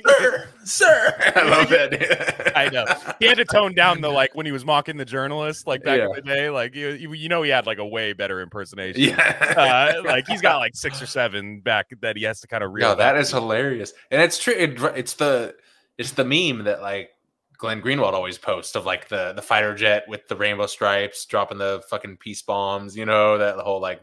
[0.65, 2.53] Sir, I love that.
[2.57, 2.85] I know
[3.19, 6.01] he had to tone down the like when he was mocking the journalist, like back
[6.01, 6.51] in the day.
[6.51, 9.01] Like you, you you know, he had like a way better impersonation.
[9.03, 9.95] Yeah.
[9.97, 12.73] Uh, like he's got like six or seven back that he has to kind of
[12.73, 12.89] reel.
[12.91, 13.37] No, that back is to.
[13.37, 14.55] hilarious, and it's true.
[14.55, 15.55] It, it's the
[15.99, 17.11] it's the meme that like
[17.59, 21.59] Glenn Greenwald always posts of like the the fighter jet with the rainbow stripes dropping
[21.59, 22.97] the fucking peace bombs.
[22.97, 24.01] You know that whole like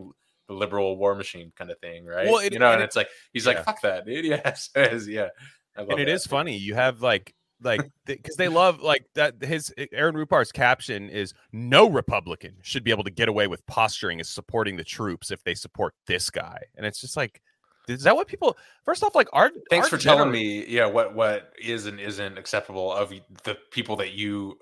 [0.50, 2.28] liberal war machine kind of thing, right?
[2.28, 3.54] Well, it- you know, and and it- it's like he's yeah.
[3.54, 4.26] like fuck that, dude.
[4.76, 5.30] Yes, yeah.
[5.76, 6.10] And it that.
[6.10, 6.58] is funny.
[6.58, 7.34] You have like
[7.64, 9.36] like because they love like that.
[9.42, 13.66] His eh, Aaron Rupar's caption is no Republican should be able to get away with
[13.68, 17.42] posturing as supporting the troops if they support this guy, and it's just like.
[17.88, 18.58] Is that what people?
[18.86, 22.38] First off, like our Thanks our for telling me, yeah, what what is and isn't
[22.38, 23.14] acceptable of
[23.44, 24.58] the people that you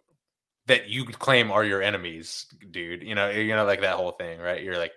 [0.68, 3.04] that you claim are your enemies, dude.
[3.04, 4.64] You know, you know, like that whole thing, right?
[4.64, 4.94] You're like,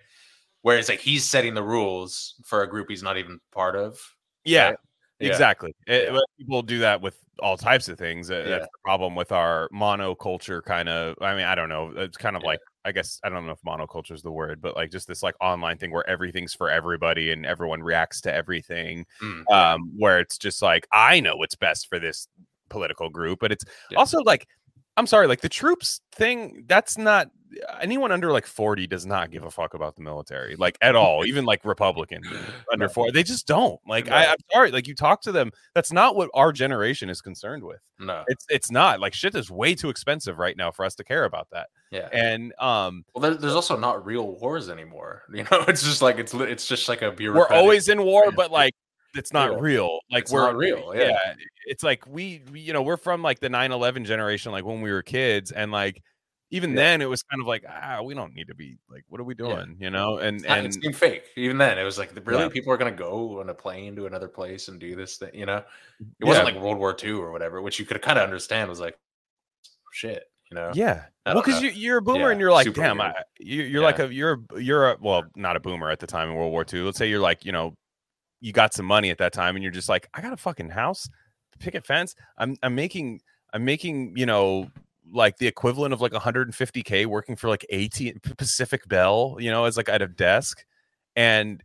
[0.63, 3.99] whereas like he's setting the rules for a group he's not even part of.
[4.45, 4.77] Yeah, right?
[5.21, 5.75] Exactly.
[5.87, 6.13] It- Yeah.
[6.13, 8.29] but people do that with all types of things.
[8.31, 8.43] Yeah.
[8.43, 11.17] That's the problem with our monoculture kind of.
[11.21, 11.93] I mean, I don't know.
[11.97, 12.49] It's kind of Yeah.
[12.49, 15.23] like I guess I don't know if monoculture is the word, but like just this
[15.23, 19.07] like online thing where everything's for everybody and everyone reacts to everything.
[19.23, 22.27] Mm, Um, where it's just like I know what's best for this
[22.71, 23.99] political group, but it's Yeah.
[23.99, 24.47] also like
[24.97, 26.65] I'm sorry, like the troops thing.
[26.67, 27.31] That's not
[27.83, 31.25] anyone under like 40 does not give a fuck about the military, like at all.
[31.27, 32.23] Even like Republican
[32.73, 32.93] under No.
[32.93, 33.79] four, they just don't.
[33.87, 34.11] Like.
[34.11, 35.51] I, I'm sorry, like you talk to them.
[35.75, 37.81] That's not what our generation is concerned with.
[37.99, 41.05] no, It's it's not like shit is way too expensive right now for us to
[41.05, 41.69] care about that.
[41.91, 42.09] yeah.
[42.13, 45.23] And um, Well, there, there's also not real wars anymore.
[45.33, 48.51] You know, it's just like it's it's just like a we're always in war, but
[48.51, 48.75] like
[49.15, 49.59] it's not Yeah.
[49.61, 49.99] real.
[50.11, 51.19] Like It's we're not real, yeah.
[51.67, 54.91] It's like we, we, you know, we're from like the 9-11 generation, like when we
[54.93, 56.03] were kids, and like
[56.51, 56.77] even Yeah.
[56.77, 59.25] then it was kind of like, ah, we don't need to be like, what are
[59.25, 59.77] we doing?
[59.81, 60.19] You know?
[60.19, 61.25] And It's not- and it seemed fake.
[61.37, 62.49] Even then, it was like really Yeah.
[62.51, 65.31] people are gonna go on a plane to another place and do this thing.
[65.35, 65.65] You know,
[66.21, 66.55] it wasn't Yeah.
[66.55, 68.99] like World War II or whatever, which you could kind of understand was like
[69.93, 70.25] shit.
[70.51, 71.05] You know, Yeah.
[71.25, 73.01] Well, because you, you're a boomer Yeah, and you're like, damn.
[73.01, 76.07] I, you, you're like a you're a, you're a well, not a boomer at the
[76.07, 76.81] time in World War II.
[76.83, 77.73] Let's say you're like, you know,
[78.43, 80.69] you got some money at that time, and you're just like, I got a fucking
[80.69, 81.09] house,
[81.59, 82.15] picket fence.
[82.39, 83.21] I'm I'm making
[83.53, 84.71] I'm making you know
[85.13, 88.01] like the equivalent of like 150k working for like AT
[88.39, 90.65] Pacific Bell, you know, as like at a desk.
[91.17, 91.63] And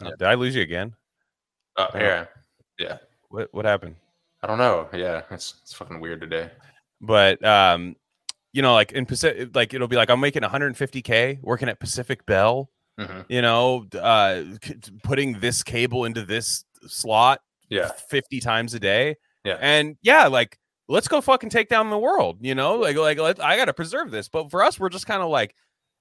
[0.00, 0.94] uh, did I lose you again?
[1.76, 2.26] Uh, Yeah.
[2.78, 2.98] yeah,
[3.28, 3.96] What what happened?
[4.42, 4.88] I don't know.
[4.92, 6.50] Yeah, it's it's fucking weird today.
[7.00, 7.96] but um
[8.52, 12.24] you know like in pacific like it'll be like i'm making 150k working at pacific
[12.26, 12.68] bell
[13.00, 13.24] Mhm.
[13.28, 17.40] you know uh c- putting this cable into this slot
[17.72, 19.16] Yeah, 50 times a day.
[19.44, 19.58] Yeah.
[19.60, 20.56] and yeah like
[20.88, 22.76] let's go fucking take down the world you know?
[22.76, 24.28] Like like let, i gotta preserve this.
[24.28, 25.54] But for us we're just kind of like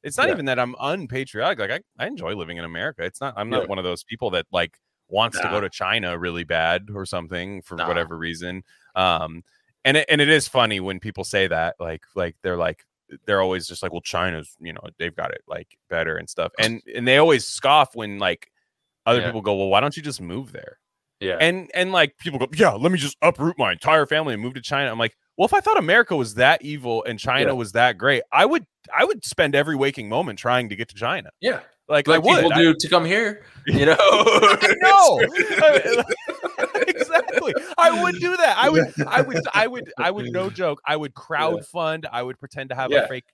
[0.04, 0.34] it's not Yeah.
[0.34, 1.58] even that i'm unpatriotic.
[1.60, 3.04] Like I, I enjoy living in america.
[3.04, 3.68] It's not i'm not Yeah.
[3.68, 7.62] one of those people that like wants to go to china really bad or something
[7.64, 7.88] for Nah.
[7.88, 8.64] whatever reason.
[8.96, 9.44] Um
[9.84, 12.86] and it, and it is funny when people say that like like they're like
[13.26, 16.52] they're always just like well china's you know they've got it like better and stuff.
[16.60, 18.52] And and they always scoff when like
[19.08, 19.26] other Yeah.
[19.26, 20.78] people go well why don't you just move there
[21.22, 24.42] yeah, and and like people go yeah let me just uproot my entire family and
[24.44, 27.48] move to china i'm like well if i thought america was that evil and china
[27.48, 27.54] Yeah.
[27.54, 28.66] was that great i would
[28.98, 31.62] i would spend every waking moment trying to get to china yeah.
[31.90, 33.44] Like, Like i would people I- do to come here.
[33.68, 35.22] You know, I know.
[35.62, 36.04] I-
[36.88, 37.54] exactly.
[37.78, 38.58] I would do that.
[38.58, 38.94] I would.
[39.08, 39.44] I would.
[39.54, 39.94] I would.
[40.00, 40.32] I would.
[40.32, 40.82] No joke.
[40.86, 42.08] I would crowd fund.
[42.12, 43.26] I would pretend to have a fake.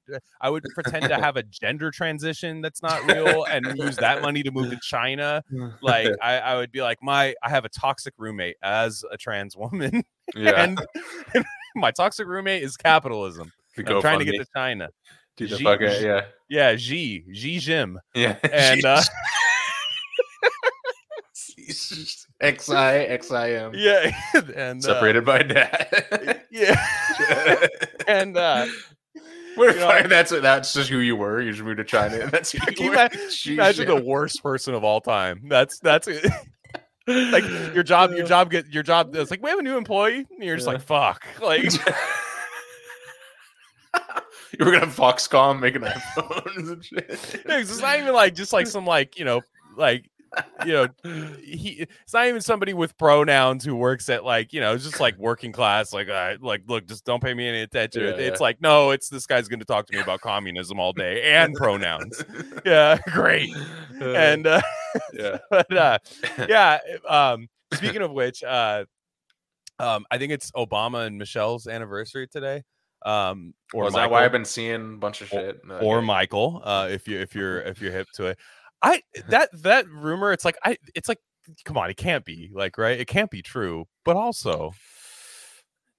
[0.42, 4.44] I would pretend to have a gender transition that's not real and use that money
[4.44, 5.44] to move to China.
[5.82, 7.34] Like I, I would be like my.
[7.42, 10.04] I have a toxic roommate as a trans woman,
[10.36, 10.62] yeah.
[10.62, 10.86] and
[11.76, 13.52] my toxic roommate is capitalism.
[13.78, 14.40] I'm trying to get GoFundMe.
[14.40, 14.90] to China.
[15.38, 18.38] Do the fucking yeah, Yeah, Xi, Xi Jim, yeah.
[18.52, 19.02] and uh,
[22.40, 23.72] X I X I M.
[23.76, 24.12] Yeah,
[24.56, 26.42] and uh, Separated by dad.
[26.50, 26.84] yeah,
[28.08, 28.66] and uh,
[29.58, 30.08] We're you know.
[30.08, 31.42] That's that's just who you were.
[31.42, 32.20] You just moved to China.
[32.20, 32.96] and That's who you you were.
[32.96, 33.96] ima- Jeez, imagine yeah.
[33.96, 35.42] the worst person of all time.
[35.50, 36.08] That's that's
[37.08, 38.12] like your job.
[38.12, 39.16] Your job get your job.
[39.16, 40.26] It's like we have a new employee.
[40.30, 40.74] And you're just Yeah.
[40.74, 41.26] like fuck.
[41.42, 41.72] Like
[44.58, 47.06] you were gonna Foxconn making iPhones and shit.
[47.10, 49.42] it's not even like just like some like you know
[49.76, 50.10] like
[50.66, 50.88] you know
[51.42, 55.00] he it's not even somebody with pronouns who works at like you know it's just
[55.00, 58.04] like working class like uh, like look just don't pay me any attention.
[58.04, 58.44] Yeah, it's yeah.
[58.44, 61.54] like no it's this guy's going to talk to me about communism all day and
[61.56, 62.24] pronouns.
[62.66, 63.56] Yeah great.
[64.00, 64.62] And uh
[65.14, 66.00] yeah, but uh
[66.48, 68.86] yeah um speaking of which uh
[69.80, 72.64] um i think it's obama and michelle's anniversary today
[73.06, 75.62] um or was that why I've been seeing a bunch of shit?
[75.66, 76.06] No, or yeah.
[76.06, 78.38] Michael, uh, if you if you're if you're hip to it.
[78.82, 81.20] I that that rumor, it's like I it's like
[81.66, 83.86] come on, it can't be like right, it can't be true.
[84.04, 84.74] But also,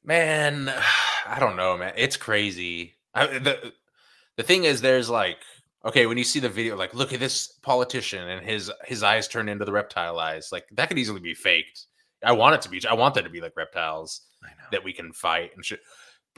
[0.08, 0.72] man
[1.26, 3.72] i don't know man it's crazy I, the
[4.36, 5.38] the thing is there's like
[5.84, 9.28] okay when you see the video like look at this politician and his his eyes
[9.28, 11.86] turn into the reptile eyes like that could easily be faked
[12.24, 14.68] i want it to be i want that to be like reptiles I know.
[14.72, 15.80] that we can fight and shit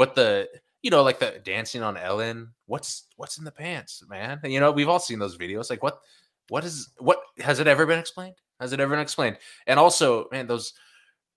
[0.00, 0.48] but the
[0.82, 4.40] you know like the dancing on ellen what's what's in the pants man?
[4.42, 6.00] And, you know we've all seen those videos like what
[6.48, 8.36] what is what has it ever been explained?
[8.60, 9.36] Has it ever been explained?
[9.66, 10.72] And also man those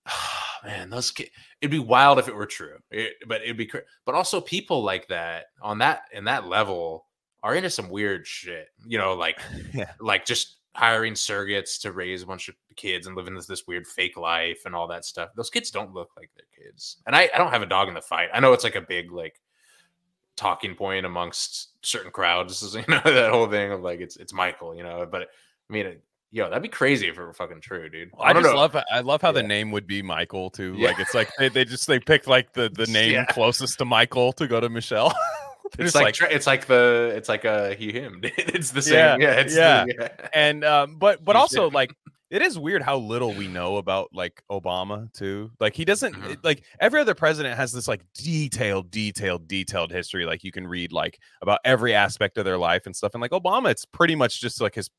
[0.64, 1.30] man those ki-
[1.62, 3.70] it'd be wild if it were true It- but it'd be
[4.06, 7.06] but also people like that on that in that level
[7.44, 9.40] are into some weird shit you know like
[9.74, 9.92] Yeah.
[10.00, 13.86] like just hiring surrogates to raise a bunch of kids and living this, this weird
[13.86, 17.30] fake life and all that stuff those kids don't look like their kids and I,
[17.34, 19.40] I don't have a dog in the fight i know it's like a big like
[20.36, 24.76] talking point amongst certain crowds you know that whole thing of like it's it's michael
[24.76, 27.88] you know but i mean it, yo that'd be crazy if it were fucking true
[27.88, 28.60] dude I, don't just know.
[28.60, 30.74] love I love how the name would be Michael too.
[30.76, 30.88] Yeah.
[30.88, 33.26] Like it's like they, they just they picked like the the name Yeah.
[33.26, 35.14] closest to Michael to go to Michelle.
[35.80, 39.18] It's just like, it's like the it's like a he him it's the same Yeah,
[39.20, 39.86] yeah it's yeah.
[39.86, 40.28] the, yeah.
[40.34, 41.94] and um but but also like
[42.30, 46.32] it is weird how little we know about like obama too like he doesn't Mhm.
[46.32, 50.68] it- like every other president has this like detailed detailed detailed history like you can
[50.68, 54.16] read like about every aspect of their life and stuff and like obama it's pretty
[54.16, 54.90] much just like his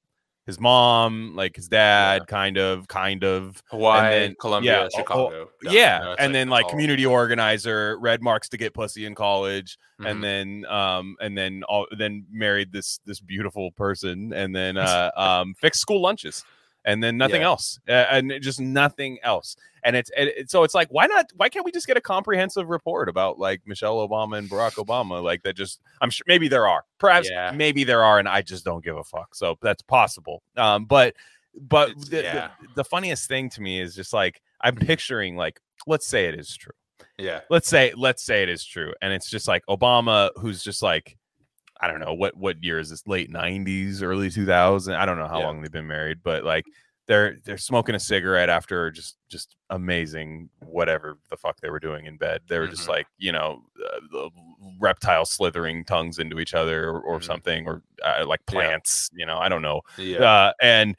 [0.47, 4.99] his mom like his dad kind of kind of hawaii then- columbia yeah, oh, oh,
[4.99, 9.79] chicago yeah, it's and then like community organizer red marks to get pussy in college
[10.01, 10.11] Mhm.
[10.11, 15.11] and then um and then all then married this this beautiful person and then uh
[15.17, 16.45] um fixed school lunches
[16.85, 17.47] and then nothing Yeah.
[17.49, 19.57] else uh, and just nothing else.
[19.87, 22.69] And it's and so it's like why not why can't we just get a comprehensive
[22.71, 26.67] report about like michelle obama and barack obama like that just i'm sure maybe there
[26.67, 26.85] are.
[26.99, 27.51] Perhaps Yeah.
[27.51, 29.35] maybe there are and i just don't give a fuck.
[29.35, 30.43] So that's possible.
[30.57, 31.15] Um but
[31.61, 36.07] but the, the- the funniest thing to me is just like i'm picturing like let's
[36.07, 36.73] say it is true.
[37.19, 37.41] Yeah.
[37.51, 41.17] Let's say let's say it is true and it's just like obama who's just like
[41.81, 45.27] i don't know what what year is this late 90s early 2000 i don't know
[45.29, 45.47] how Yeah.
[45.47, 46.65] long they've been married but like
[47.07, 52.07] they're they're smoking a cigarette after just just amazing whatever the fuck they were doing
[52.07, 52.89] in bed they were just Mhm.
[52.91, 53.63] like you know
[54.15, 54.29] uh,
[54.81, 57.25] reptile slithering tongues into each other or, or Mhm.
[57.25, 58.53] something or uh, like Yeah.
[58.53, 60.97] plants you know i don't know yeah uh, and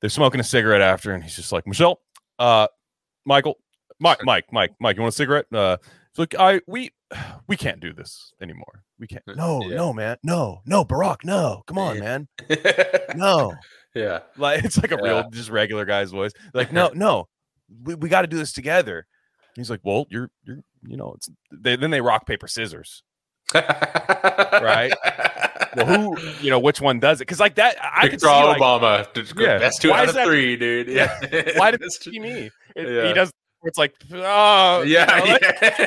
[0.00, 1.98] they're smoking a cigarette after, and he's just like, Michelle,
[2.38, 2.66] uh,
[3.24, 3.56] Michael,
[4.00, 5.46] Mike, Mike, Mike, Mike, you want a cigarette?
[5.50, 5.78] Uh,
[6.10, 6.90] it's like I we
[7.46, 8.82] we can't do this anymore.
[8.98, 9.22] We can't.
[9.28, 9.76] Uh, no, Yeah.
[9.76, 12.28] no, man, no, no, Barack, no, come on, man,
[13.16, 13.54] no.
[13.94, 15.02] yeah Like it's like a Yeah.
[15.20, 16.32] real, just regular guy's voice.
[16.52, 17.28] Like, no, no,
[17.84, 19.06] we, we got to do this together.
[19.56, 23.02] He's like, well, you're you're you know, it's they, then they rock paper scissors.
[23.54, 24.92] right
[25.76, 27.26] Well, who you know which one does it?
[27.26, 29.14] Because like that, I could like, Obama.
[29.14, 29.58] Just Yeah.
[29.58, 30.88] Best two Why out of that- three, dude.
[30.88, 31.20] Yeah.
[31.56, 32.50] why did That's too- be me?
[32.76, 33.06] It- Yeah.
[33.08, 33.32] He does.
[33.64, 35.06] It's like, oh, you Yeah.
[35.06, 35.84] know, like- yeah.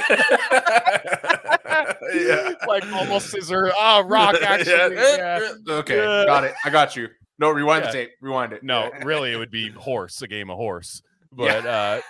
[2.14, 2.52] yeah.
[2.68, 3.72] like almost scissor.
[3.78, 4.96] Oh, rock actually.
[4.96, 5.52] yeah.
[5.70, 5.98] Okay.
[5.98, 6.26] Yeah.
[6.26, 6.54] Got it.
[6.66, 7.10] I got you.
[7.40, 7.92] No, rewind Yeah.
[7.92, 8.12] the tape.
[8.22, 8.64] Rewind it.
[8.64, 11.02] No, really, it would be horse, a game of horse.
[11.38, 12.02] Yeah.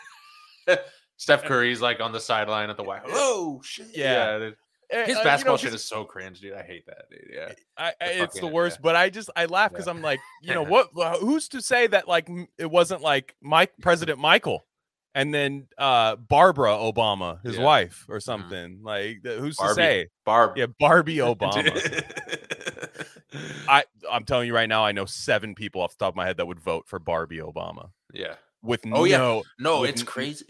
[0.66, 0.78] But uh,
[1.18, 3.10] Steph Curry's like on the sideline at the White House.
[3.14, 3.88] Oh shit.
[3.94, 4.52] Yeah.
[4.92, 6.54] eh, His uh, you basketball know, shit is so cringe, dude.
[6.54, 7.30] I hate that, dude.
[7.34, 7.52] Yeah.
[7.78, 8.78] I, I, the it's the worst.
[8.78, 8.82] yeah.
[8.84, 10.90] But I just I laugh because I'm like, you know what?
[11.20, 14.66] Who's to say that like it wasn't like Mike President Michael,
[15.18, 17.64] and then uh Barbara Obama, his Yeah.
[17.64, 19.70] wife, or something like who's Barbie.
[19.72, 20.08] to say?
[20.26, 20.58] Barb.
[20.58, 21.74] Yeah, Barbie Obama.
[23.68, 26.26] I I'm telling you right now, I know seven people off the top of my
[26.26, 28.36] head that would vote for Barbie Obama yeah.
[28.62, 29.18] with Oh, yeah.
[29.18, 30.46] no No, it's n- crazy.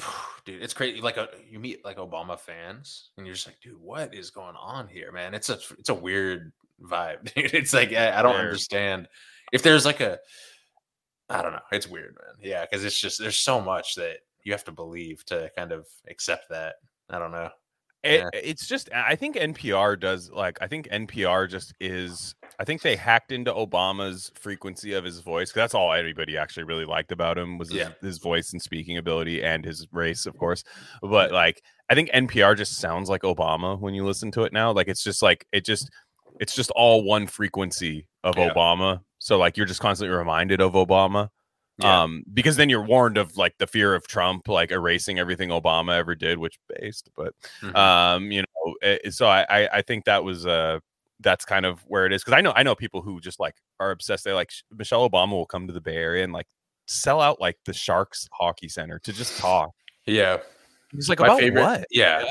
[0.44, 1.00] Dude, it's crazy.
[1.00, 4.56] Like a you meet like Obama fans, and you're just like, dude, what is going
[4.56, 5.34] on here, man?
[5.34, 7.24] It's a it's a weird vibe.
[7.34, 7.52] Dude.
[7.54, 9.08] It's like I, I don't understand.
[9.52, 10.18] If there's like a
[11.30, 11.60] I don't know.
[11.72, 12.34] It's weird, man.
[12.42, 15.86] Yeah, because it's just there's so much that you have to believe to kind of
[16.08, 16.76] accept that.
[17.10, 17.50] I don't know.
[18.04, 18.28] It, Yeah.
[18.32, 22.94] It's just I think NPR does like I think NPR just is I think they
[22.94, 25.50] hacked into Obama's frequency of his voice.
[25.52, 27.88] that's all anybody actually really liked about him was his, Yeah.
[28.00, 30.62] his voice and speaking ability and his race of course
[31.02, 31.60] but like
[31.90, 35.02] I think NPR just sounds like Obama when you listen to it now like it's
[35.02, 35.90] just like it just
[36.40, 38.50] it's just all one frequency of Yeah.
[38.50, 41.30] Obama so like you're just constantly reminded of Obama
[41.78, 42.02] Yeah.
[42.02, 45.92] um because then you're warned of like the fear of Trump like erasing everything Obama
[45.96, 47.74] ever did which based but Mhm.
[47.76, 50.78] um you know eh, so I, I i think that was uh
[51.20, 53.56] that's kind of where it is because i know i know people who just like
[53.80, 56.46] are obsessed they like sh- michelle obama will come to the bay area and like
[56.86, 59.70] sell out like the sharks hockey center to just talk
[60.06, 60.38] yeah.
[60.92, 62.22] he's like My about favorite, what Yeah.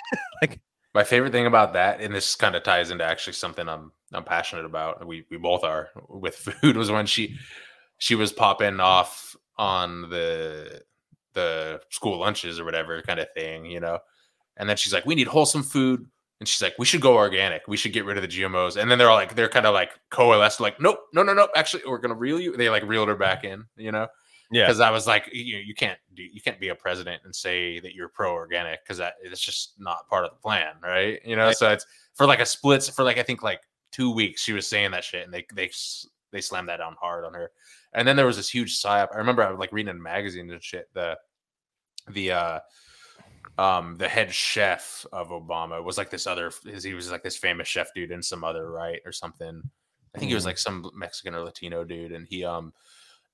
[0.42, 0.60] Like-
[0.94, 4.24] my favorite thing about that, and this kind of ties into actually something I'm I'm
[4.24, 5.06] passionate about.
[5.06, 6.76] We we both are with food.
[6.76, 7.36] Was when she
[7.98, 10.82] she was popping off on the
[11.34, 13.98] the school lunches or whatever kind of thing, you know.
[14.56, 16.06] And then she's like, "We need wholesome food."
[16.40, 17.62] And she's like, "We should go organic.
[17.68, 19.74] We should get rid of the GMOs." And then they're all like, they're kind of
[19.74, 21.48] like coalesced, like, "Nope, no, no, no.
[21.54, 24.08] Actually, we're gonna reel you." They like reeled her back in, you know
[24.50, 27.34] yeah because I was like, you, you can't do, you can't be a president and
[27.34, 31.20] say that you're pro organic because that it's just not part of the plan, right?
[31.24, 33.60] You know, so it's for like a split for like I think like
[33.92, 35.70] two weeks she was saying that shit and they they
[36.32, 37.50] they slammed that down hard on her,
[37.92, 39.08] and then there was this huge psyop.
[39.14, 41.16] I remember I was like reading in magazines and shit the
[42.08, 42.60] the uh
[43.58, 47.68] um the head chef of Obama was like this other he was like this famous
[47.68, 49.62] chef dude in some other right or something.
[50.14, 50.46] I think he was Mhm.
[50.46, 52.72] like some Mexican or Latino dude, and he um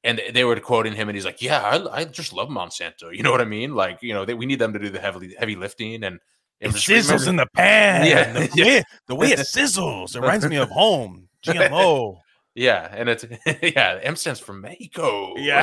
[0.07, 3.23] and they were quoting him, and he's like, "Yeah, I, I just love Monsanto." You
[3.23, 3.75] know what I mean?
[3.75, 6.19] Like, you know, they, we need them to do the heavy heavy lifting, and
[6.61, 8.65] it I'm sizzles remember- in the pan Yeah, the, yeah.
[8.65, 12.17] way, the way it sizzles it reminds me of home gmo
[12.57, 13.25] yeah, and it's
[13.63, 15.35] yeah, M stands for Mexico.
[15.37, 15.63] Yeah.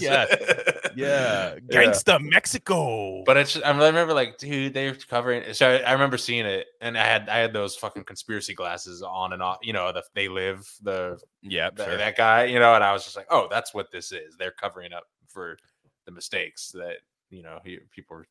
[0.00, 0.24] yeah,
[0.96, 5.52] yeah gangsta mexico But it's I remember like, dude, they're covering.
[5.52, 9.02] So I, I remember seeing it, and I had I had those fucking conspiracy glasses
[9.02, 9.58] on and off.
[9.62, 11.98] You know, the they live the yeah th- sure.
[11.98, 12.44] that guy.
[12.44, 14.36] You know, and I was just like, oh, that's what this is.
[14.38, 15.58] They're covering up for
[16.06, 16.96] the mistakes that
[17.28, 17.58] you know
[17.90, 18.26] people were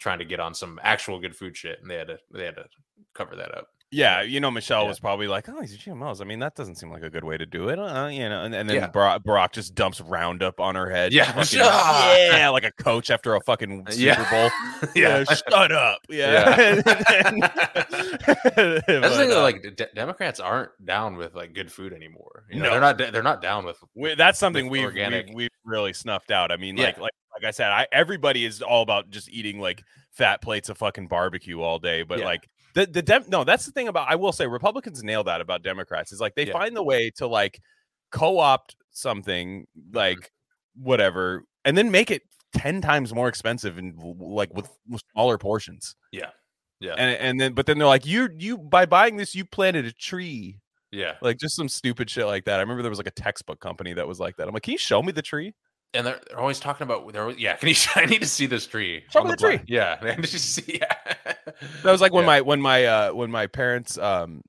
[0.00, 2.56] trying to get on some actual good food shit, and they had to they had
[2.56, 2.66] to
[3.14, 3.68] cover that up.
[3.92, 4.88] Yeah, you know, Michelle Yeah.
[4.88, 6.20] was probably like, "Oh, these GMOs.
[6.20, 8.42] I mean, that doesn't seem like a good way to do it." Uh, you know,
[8.44, 8.88] and, and then Yeah.
[8.90, 11.12] Barack, Barack just dumps Roundup on her head.
[11.12, 11.32] Yeah.
[11.32, 12.16] fucking- Ah.
[12.16, 14.30] yeah, like a coach after a fucking Super Yeah.
[14.30, 14.90] Bowl.
[14.94, 15.24] yeah.
[15.24, 15.98] shut up.
[16.08, 21.70] Yeah, That's the thing, But, though, uh, like de- Democrats aren't down with like good
[21.72, 22.44] food anymore.
[22.50, 22.70] You know, No.
[22.72, 23.12] they're not.
[23.12, 23.76] They're not down with.
[23.94, 25.26] we, that's something organic.
[25.26, 26.52] we've we've really snuffed out.
[26.52, 29.82] I mean, like like like I said, I everybody is all about just eating like
[30.12, 32.48] fat plates of fucking barbecue all day, but like.
[32.74, 35.62] The, the dem- no that's the thing about I will say Republicans nail that about
[35.62, 36.52] Democrats is like they Yeah.
[36.52, 37.60] find the way to like
[38.10, 39.96] co-opt something Mm-hmm.
[39.96, 40.30] like
[40.76, 42.22] whatever and then make it
[42.54, 46.30] 10 times more expensive and like with, with smaller portions Yeah.
[46.80, 46.94] Yeah.
[46.96, 49.92] and and then but then they're like you you by buying this you planted a
[49.92, 50.58] tree
[50.92, 51.14] Yeah.
[51.22, 53.92] like just some stupid shit like that i remember there was like a textbook company
[53.94, 55.54] that was like that i'm like can you show me the tree
[55.92, 57.12] And they're, they're always talking about.
[57.12, 57.56] They're always, yeah.
[57.56, 57.74] Can you?
[57.96, 59.04] I need to see this tree.
[59.10, 59.60] Show me the pla- tree.
[59.66, 59.98] Yeah.
[60.02, 60.78] I need to see.
[60.80, 60.94] Yeah.
[61.82, 62.26] that was like when Yeah.
[62.26, 64.42] my when my uh when my parents um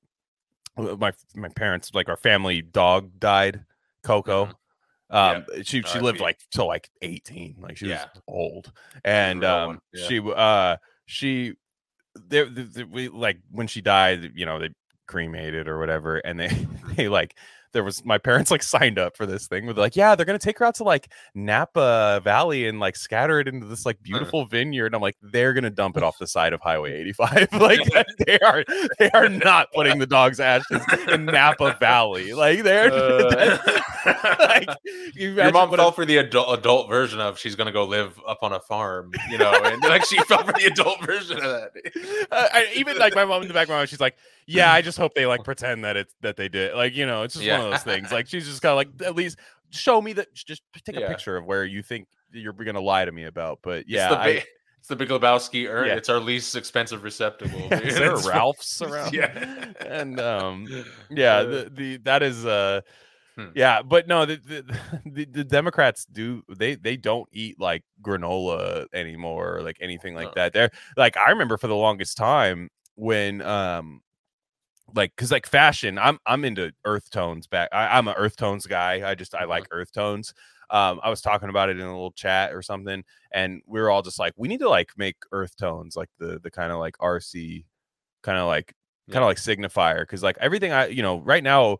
[0.77, 3.65] my my parents like our family dog died
[4.03, 4.55] coco Mhm.
[5.11, 8.05] um she she lived like till like 18 like she Yeah.
[8.13, 8.71] was old
[9.03, 10.07] and um yeah.
[10.07, 11.53] she uh she
[12.15, 14.69] there the, the, we like when she died you know they
[15.07, 16.93] cremated or whatever and they Mm-hmm.
[16.95, 17.35] they like
[17.73, 20.37] there was my parents like signed up for this thing with like yeah they're gonna
[20.39, 24.45] take her out to like napa valley and like scatter it into this like beautiful
[24.45, 24.93] vineyard.
[24.93, 27.79] I'm like they're gonna dump it off the side of highway 85 like
[28.27, 28.63] they are
[28.99, 30.81] they are not putting the dog's ashes
[31.11, 32.33] in napa valley.
[32.33, 33.57] Like they're Uh,
[34.39, 34.69] like
[35.13, 38.19] you Your mom a- fell for the adult adult version of she's gonna go live
[38.27, 41.43] up on a farm, you know, and like she fell for the adult version of
[41.43, 41.71] that.
[42.31, 44.15] Uh, I, even like my mom in the back of my mind, she's like,
[44.47, 47.23] "Yeah, I just hope they like pretend that it's that they did." Like, you know,
[47.23, 48.09] it's just one of those things.
[48.11, 49.37] Like, she's just kind of like, at least
[49.71, 50.33] show me that.
[50.33, 51.07] Just take a Yeah.
[51.09, 53.59] picture of where you think you're gonna lie to me about.
[53.63, 54.43] But yeah, it's the, big,
[54.79, 55.69] it's the Big Lebowski.
[55.69, 55.87] Urn.
[55.87, 55.95] Yeah.
[55.95, 57.59] It's our least expensive receptacle.
[57.69, 59.13] Yeah, is there Ralph's around?
[59.13, 59.73] Yeah.
[59.85, 62.79] and um, yeah, Uh, the, the that is uh,
[63.37, 63.47] Hmm.
[63.53, 68.85] yeah, but no, the, the the the Democrats do they they don't eat like granola
[68.93, 70.33] anymore or like anything like No.
[70.35, 70.53] that.
[70.53, 74.01] They're like I remember for the longest time when um
[74.93, 78.65] like because like fashion i'm i'm into earth tones back I, i'm an earth tones
[78.67, 79.49] guy i just i Mhm.
[79.49, 80.33] like earth tones
[80.69, 83.89] um i was talking about it in a little chat or something and we were
[83.89, 86.79] all just like we need to like make earth tones like the the kind of
[86.79, 87.63] like rc
[88.23, 88.73] kind of like
[89.11, 91.77] kind of like signifier because like everything i you know right now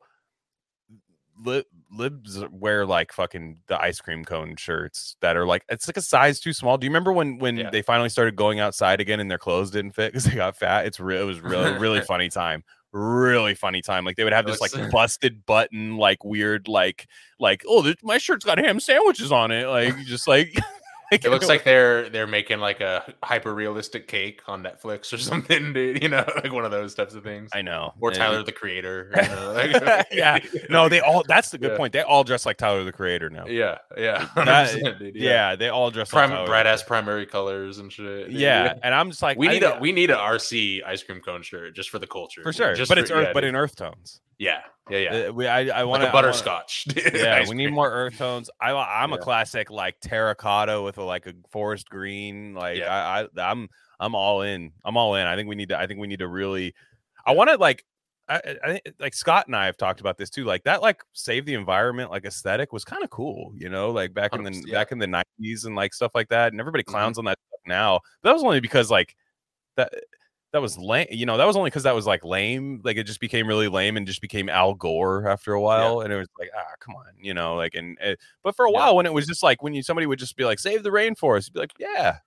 [1.43, 5.97] lib, libs wear like fucking the ice cream cone shirts that are like it's like
[5.97, 6.77] a size too small.
[6.77, 7.69] Do you remember when when Yeah.
[7.69, 10.85] they finally started going outside again and their clothes didn't fit because they got fat?
[10.85, 11.21] It's real.
[11.21, 12.63] It was really really funny time.
[12.93, 14.03] Really funny time.
[14.03, 17.07] Like they would have this like busted button, like weird, like
[17.39, 19.67] like oh this, my shirt's got ham sandwiches on it.
[19.67, 20.53] Like just like
[21.11, 25.73] It looks like they're they're making like a hyper realistic cake on Netflix or something,
[25.73, 26.01] dude.
[26.01, 27.49] You know, like one of those types of things.
[27.53, 27.93] I know.
[27.99, 29.11] Or And- Tyler the Creator.
[29.15, 30.39] you know, like- yeah.
[30.69, 31.23] No, they all.
[31.27, 31.77] That's the good Yeah.
[31.77, 31.93] point.
[31.93, 33.45] They all dress like Tyler the Creator now.
[33.47, 37.91] Yeah, yeah, That- dude, Yeah, they all dress Prime, like bright ass primary colors and
[37.91, 38.29] shit.
[38.29, 41.03] dude, Yeah, and I'm just like, we I need a we need a RC ice
[41.03, 43.33] cream cone shirt just for the culture, for sure, just but for- it's earth, yeah,
[43.33, 44.21] but in earth tones.
[44.41, 46.87] Yeah, yeah, yeah, Uh, we, I, I want like a butterscotch.
[47.13, 48.49] Yeah, we need more earth tones.
[48.59, 52.55] I, I'm a classic like terracotta with a, like a forest green.
[52.55, 52.91] Like Yeah.
[52.93, 53.69] I, I, I'm,
[53.99, 54.71] I'm all in.
[54.83, 55.27] I'm all in.
[55.27, 55.79] I think we need to.
[55.79, 56.73] I think we need to really.
[57.23, 57.85] I want to like.
[58.27, 60.45] I, I think like Scott and I have talked about this too.
[60.45, 63.53] Like that, like save the environment, like aesthetic was kind of cool.
[63.55, 64.73] You know, like back in the yeah.
[64.73, 66.51] back in the '90s and like stuff like that.
[66.51, 66.87] And everybody Mhm.
[66.87, 67.37] clowns on that
[67.67, 67.99] now.
[68.23, 69.15] But that was only because like
[69.77, 69.93] that
[70.53, 71.07] that was lame.
[71.11, 72.81] You know, that was only because that was like lame.
[72.83, 76.01] Like it just became really lame and just became Al Gore after a while.
[76.01, 78.71] And it was like, ah, come on, you know, like and uh, but for a
[78.71, 78.77] Yeah.
[78.77, 80.89] while when it was just like when you somebody would just be like, save the
[80.89, 82.17] rainforest, you'd be like, yeah,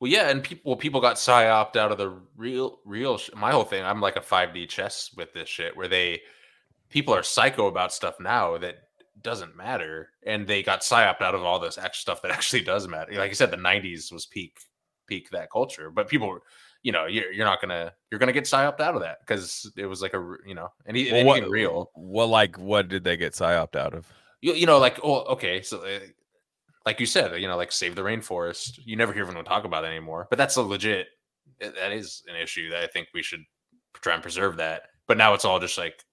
[0.00, 3.18] Well, yeah, and people well, people got psyoped out of the real real.
[3.18, 6.20] Sh- my whole thing, I'm like a 5D chess with this shit, where they
[6.88, 8.76] people are psycho about stuff now that
[9.22, 12.86] doesn't matter, and they got psyoped out of all this actual stuff that actually does
[12.88, 13.12] matter.
[13.12, 14.58] Like I said, the 90s was peak
[15.06, 16.42] peak that culture, but people, were-
[16.82, 19.86] you know, you're you're not gonna you're gonna get psyoped out of that because it
[19.86, 21.90] was like a you know, and Well, anything what real.
[21.94, 24.06] Well, like what did they get psyoped out of?
[24.42, 26.00] you, you know like oh okay so uh,
[26.84, 29.84] like you said you know like save the rainforest you never hear anyone talk about
[29.84, 31.06] it anymore but that's a legit
[31.64, 33.44] uh, that is an issue that i think we should
[34.00, 36.04] try and preserve that but now it's all just like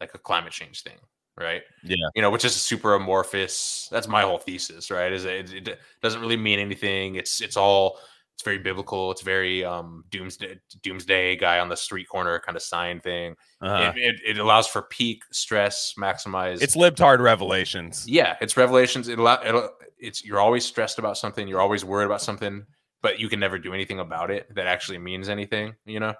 [0.00, 0.96] like a climate change thing
[1.36, 1.96] right Yeah.
[2.14, 6.22] you know which is super amorphous that's my whole thesis right is it, it doesn't
[6.22, 7.98] really mean anything it's it's all
[8.40, 12.62] it's very biblical it's very um doomsday doomsday guy on the street corner kind of
[12.62, 13.92] sign thing Uh-huh.
[13.94, 18.06] it, it, it allows for peak stress maximize It's libtard revelations.
[18.08, 19.08] yeah, it's revelations.
[19.08, 19.68] It it'll,
[19.98, 21.46] it's you're always stressed about something.
[21.46, 22.64] You're always worried about something,
[23.02, 25.74] but you can never do anything about it that actually means anything.
[25.84, 26.14] You know,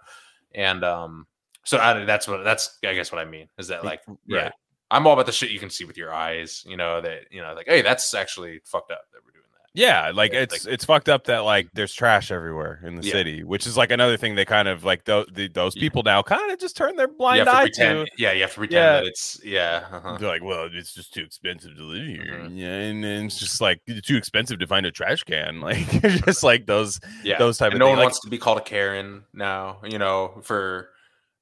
[0.54, 1.26] and um,
[1.64, 4.52] so I, that's what that's I guess what I mean is that like yeah, right.
[4.90, 6.62] I'm all about the shit you can see with your eyes.
[6.66, 9.39] You know that you know like hey, that's actually fucked up that we're doing.
[9.72, 13.02] Yeah, like Yeah, it's like- it's fucked up that like there's trash everywhere in the
[13.02, 13.12] Yeah.
[13.12, 16.22] city, which is like another thing they kind of like those the, those people now
[16.22, 18.06] kind of just turn their blind to eye pretend.
[18.06, 18.12] to.
[18.18, 18.92] Yeah, you have to pretend Yeah.
[18.94, 19.86] that it's yeah.
[19.92, 20.16] uh-huh.
[20.18, 22.40] They're like, well, it's just too expensive to live here.
[22.40, 22.56] Mhm.
[22.58, 25.60] Yeah, and then it's just like too expensive to find a trash can.
[25.70, 25.86] Like
[26.24, 28.38] just like those yeah those type and of no thing, one like- wants to be
[28.38, 30.90] called a karen now you know for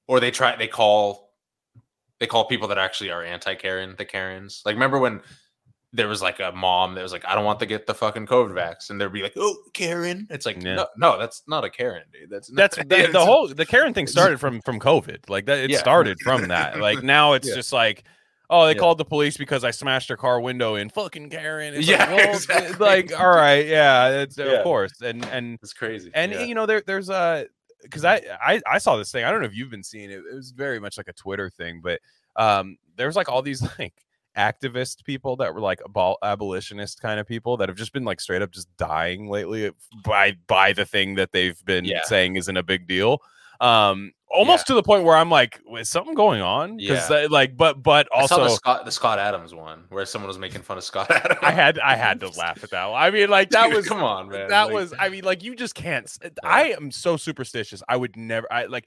[0.07, 1.33] or they try they call
[2.21, 5.23] they call people that actually are anti-karen the karens like remember when
[5.93, 8.27] there was like a mom that was like i don't want to get the fucking
[8.27, 10.75] covid vax and they'd be like oh karen it's like Yeah.
[10.75, 13.65] no no that's not a karen dude that's that's not, the, it's- the whole the
[13.67, 15.29] Karen thing started from from COVID.
[15.31, 15.79] Like that, it Yeah.
[15.79, 16.79] started from that.
[16.79, 17.55] Like now it's Yeah.
[17.55, 18.05] just like.
[18.51, 20.89] Oh, they called the police because I smashed their car window in.
[20.89, 21.75] Fucking Karen.
[21.75, 22.77] It's Yeah, like, well, exactly.
[22.87, 26.83] like all right, yeah, it's, of course, and and it's crazy and you know there
[26.87, 27.47] there's a
[27.83, 30.23] because I, I i saw this thing i don't know if you've been seeing it
[30.31, 32.01] it was very much like a twitter thing but
[32.37, 33.95] um there's like all these like
[34.39, 38.21] activist people that were like abol- abolitionist kind of people that have just been like
[38.21, 39.71] straight up just dying lately
[40.05, 42.05] by by the thing that they've been Yeah.
[42.05, 43.21] saying isn't a big deal
[43.61, 47.27] um almost to the point where i'm like is something going on because Yeah.
[47.29, 50.63] like but but saw the also scott the scott adams one where someone was making
[50.63, 53.03] fun of scott adams i had i had to laugh at that one.
[53.03, 55.43] i mean like that Dude, was come on man that like, was i mean like
[55.43, 56.29] you just can't Yeah.
[56.45, 58.87] i am so superstitious i would never i like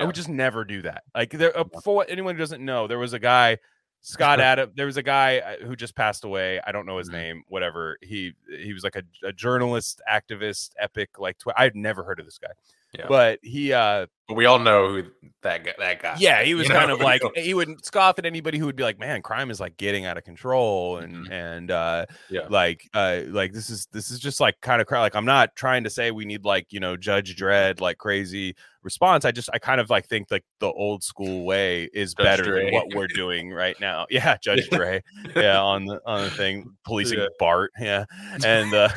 [0.00, 2.98] i would just never do that like there uh, for anyone who doesn't know there
[2.98, 3.58] was a guy
[4.06, 7.08] scott adam there was a guy uh, who just passed away i don't know his
[7.10, 7.12] Mhm.
[7.12, 12.04] name whatever he he was like a, a journalist activist epic like tw- i'd never
[12.04, 12.50] heard of this guy
[12.98, 13.06] Yeah.
[13.08, 15.02] but he uh but we all know who
[15.42, 16.94] that guy that guy yeah he was You kind know?
[16.94, 19.76] of like he would scoff at anybody who would be like man crime is like
[19.76, 21.30] getting out of control and Mhm.
[21.30, 25.00] and uh yeah like uh like this is this is just like kind of cry
[25.00, 28.56] like i'm not trying to say we need like you know judge Dredd like crazy
[28.82, 32.24] response i just i kind of like think like the old school way is Judge
[32.24, 32.64] better Dre.
[32.64, 35.02] than what we're doing right now yeah judge dre
[35.36, 37.26] yeah on the on the thing policing Yeah.
[37.38, 38.04] bart yeah
[38.44, 38.88] and uh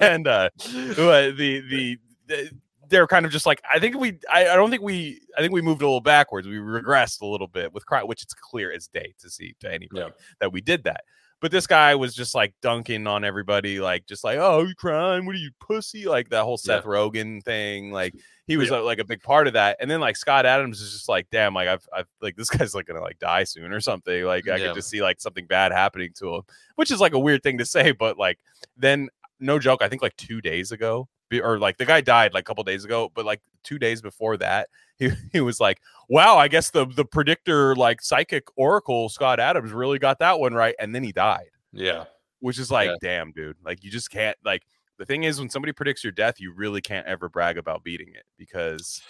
[0.00, 2.50] and uh the the, the
[2.90, 5.52] they're kind of just like I think we I, I don't think we I think
[5.54, 6.46] we moved a little backwards.
[6.46, 9.72] We regressed a little bit with cry, which it's clear as day to see to
[9.72, 10.08] anybody Yeah.
[10.40, 11.02] that we did that.
[11.40, 15.24] but this guy was just like dunking on everybody, like just like, oh, you crying?
[15.24, 16.04] What are you pussy?
[16.04, 17.90] Like that whole Seth Rogen thing.
[17.92, 18.14] Like
[18.46, 19.78] he was uh, like a big part of that.
[19.80, 22.74] And then like Scott Adams is just like, damn, like I've, I've like this guy's
[22.74, 24.24] like gonna like die soon or something.
[24.24, 24.66] Like I Yeah.
[24.66, 26.42] could just see like something bad happening to him,
[26.74, 28.38] which is like a weird thing to say, but like
[28.76, 32.42] then no joke, I think like two days ago, or like the guy died like
[32.42, 34.68] a couple days ago, but like two days before that,
[34.98, 39.70] he, he was like, wow, I guess the the predictor like psychic oracle Scott Adams
[39.70, 42.04] really got that one right, and then he died, Yeah.
[42.40, 42.96] which is like, Yeah.
[43.00, 44.62] damn, dude, like you just can't like.
[44.98, 48.08] The thing is, when somebody predicts your death, you really can't ever brag about beating
[48.14, 49.00] it because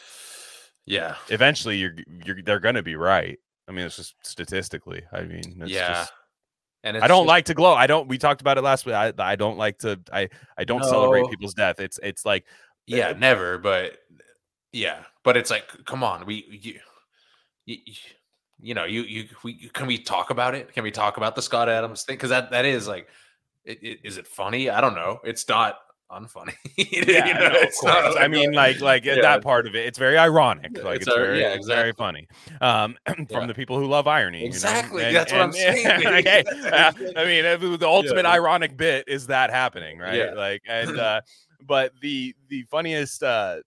[0.84, 1.16] Yeah.
[1.30, 1.94] eventually you're
[2.24, 3.38] you're they're gonna be right.
[3.68, 5.02] I mean, it's just statistically.
[5.12, 5.92] I mean, it's yeah.
[5.94, 6.12] just-
[6.82, 7.74] and I don't just- like to glow.
[7.74, 8.08] I don't.
[8.08, 8.94] We talked about it last week.
[8.94, 10.00] I, I don't like to.
[10.12, 11.80] I I don't celebrate people's death.
[11.80, 12.46] It's it's like
[12.86, 13.58] Yeah, uh, never.
[13.58, 13.98] But
[14.72, 16.80] yeah, but it's like, come on, we you,
[17.66, 17.94] you,
[18.60, 20.72] you know, you you we can we talk about it?
[20.72, 22.16] Can we talk about the Scott Adams thing?
[22.16, 23.08] Because that that is like,
[23.64, 24.70] it, it, is it funny?
[24.70, 25.20] I don't know.
[25.24, 25.78] It's not
[26.10, 26.54] unfunny.
[26.76, 28.16] You know, no, of course.
[28.18, 29.22] I mean, like like uh, Yeah.
[29.22, 29.86] that part of it.
[29.86, 30.82] It's very ironic.
[30.82, 32.26] Like it's it's, ir- very yeah, it's very funny.
[32.60, 33.46] Um, from Yeah.
[33.46, 34.38] the people who love irony.
[34.38, 34.48] you know?
[34.48, 36.04] Exactly, And- that's what I'm and- saying.
[36.04, 36.42] like, hey,
[36.72, 38.32] uh, I mean, was the ultimate Yeah.
[38.32, 40.14] ironic bit is that happening, right?
[40.16, 40.32] Yeah.
[40.34, 41.20] Like and uh,
[41.66, 43.58] but the the funniest uh,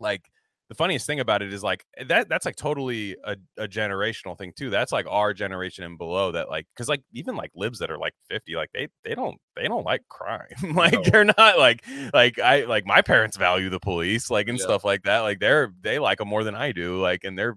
[0.00, 0.22] like
[0.68, 4.36] the funniest thing about it is like eh, that that's like totally a, a generational
[4.36, 7.78] thing too that's like our generation and below that like because like even like libs
[7.80, 11.02] that are like 50 like they they don't they don't like crime like No.
[11.02, 11.84] they're not like
[12.14, 14.64] like i like my parents value the police like and Yeah.
[14.64, 17.56] stuff like that like they're they like them more than i do like and they're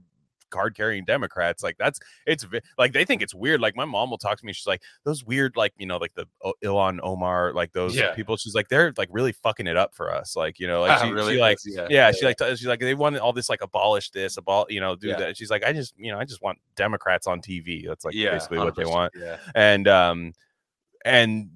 [0.49, 2.45] card carrying democrats like that's it's
[2.77, 5.23] like they think it's weird like my mom will talk to me she's like those
[5.23, 8.13] weird like you know like the O- Ilhan Omar like those Yeah.
[8.13, 10.99] people she's like they're like really fucking it up for us like you know like
[11.03, 11.33] she, really?
[11.35, 14.09] she like yeah, yeah, she like t- she's like they want all this like abolish
[14.11, 15.17] this abol you know do Yeah.
[15.17, 18.15] that she's like i just you know i just want democrats on tv that's like
[18.15, 19.37] yeah, basically what they want Yeah.
[19.55, 20.33] and um
[21.05, 21.49] and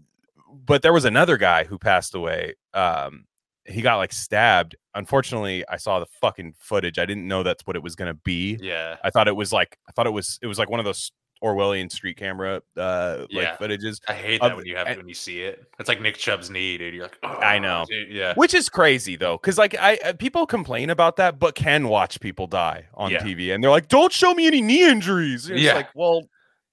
[0.65, 3.25] but there was another guy who passed away um
[3.71, 7.75] he got like stabbed unfortunately i saw the fucking footage i didn't know that's what
[7.75, 8.97] it was going to be Yeah.
[9.03, 11.11] i thought it was like i thought it was it was like one of those
[11.43, 13.41] orwellian street camera uh Yeah.
[13.51, 15.63] like footages I hate that Of- when you have and- when you see it.
[15.79, 16.93] It's like Nick Chubb's knee, dude.
[16.93, 17.85] You're like, I "Oh, know.
[17.89, 18.33] dude," Yeah.
[18.35, 22.19] which is crazy though because like i uh, people complain about that but can watch
[22.19, 23.23] people die on Yeah.
[23.23, 25.73] tv and they're like don't show me any knee injuries it's Yeah.
[25.73, 26.21] like well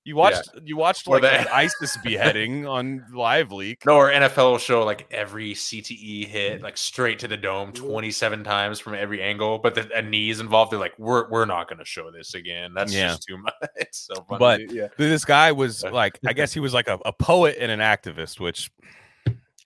[0.09, 4.11] you watched you watched Or like they- an isis beheading on live leak No, or
[4.11, 6.63] NFL will show like every CTE hit mm.
[6.65, 7.77] like straight to the dome mm.
[7.77, 10.73] 27 times from every angle, but the a knee's involved.
[10.73, 12.73] They're like, we're we're not going to show this again.
[12.75, 13.09] That's Yeah.
[13.09, 13.55] just too much.
[13.77, 14.39] It's so funny.
[14.39, 17.71] But- yeah, this guy was like i guess he was like a, a poet and
[17.71, 18.71] an activist which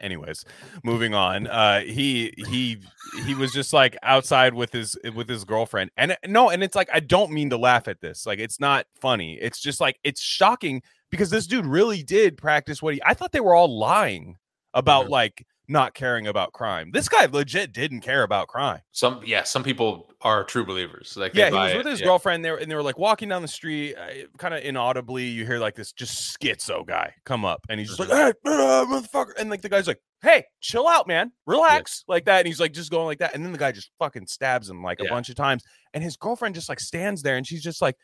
[0.03, 0.45] anyways
[0.83, 2.79] moving on uh he he
[3.25, 6.75] he was just like outside with his with his girlfriend and uh, no and it's
[6.75, 9.99] like i don't mean to laugh at this like it's not funny it's just like
[10.05, 13.79] it's shocking because this dude really did practice what he i thought they were all
[13.79, 14.37] lying
[14.75, 15.11] about Mhm.
[15.11, 19.63] like not caring about crime this guy legit didn't care about crime some yeah, some
[19.63, 21.17] people are true believers.
[21.17, 22.07] Like, yeah, he was it, with his yeah.
[22.07, 25.25] girlfriend there, and they were like walking down the street, uh, kind of inaudibly.
[25.25, 28.85] You hear like this just schizo guy come up, and he's just like, "Hey, uh,
[28.87, 32.39] motherfucker!" And like the guy's like, "Hey, chill out, man, relax," like that.
[32.39, 34.83] And he's like just going like that, and then the guy just fucking stabs him
[34.83, 35.65] like a bunch of times,
[35.95, 37.97] and his girlfriend just like stands there, and she's just like.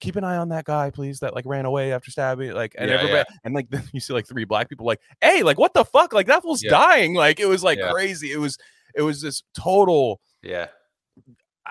[0.00, 1.20] Keep an eye on that guy, please.
[1.20, 4.12] That like ran away after stabbing, like, and Yeah, everybody, and like then you see
[4.12, 6.12] like three black people, like, hey, like, what the fuck?
[6.12, 6.70] Like that fool's Yeah.
[6.70, 7.14] dying.
[7.14, 7.90] Like it was like Yeah.
[7.92, 8.32] crazy.
[8.32, 8.56] It was,
[8.94, 10.68] it was this total Yeah,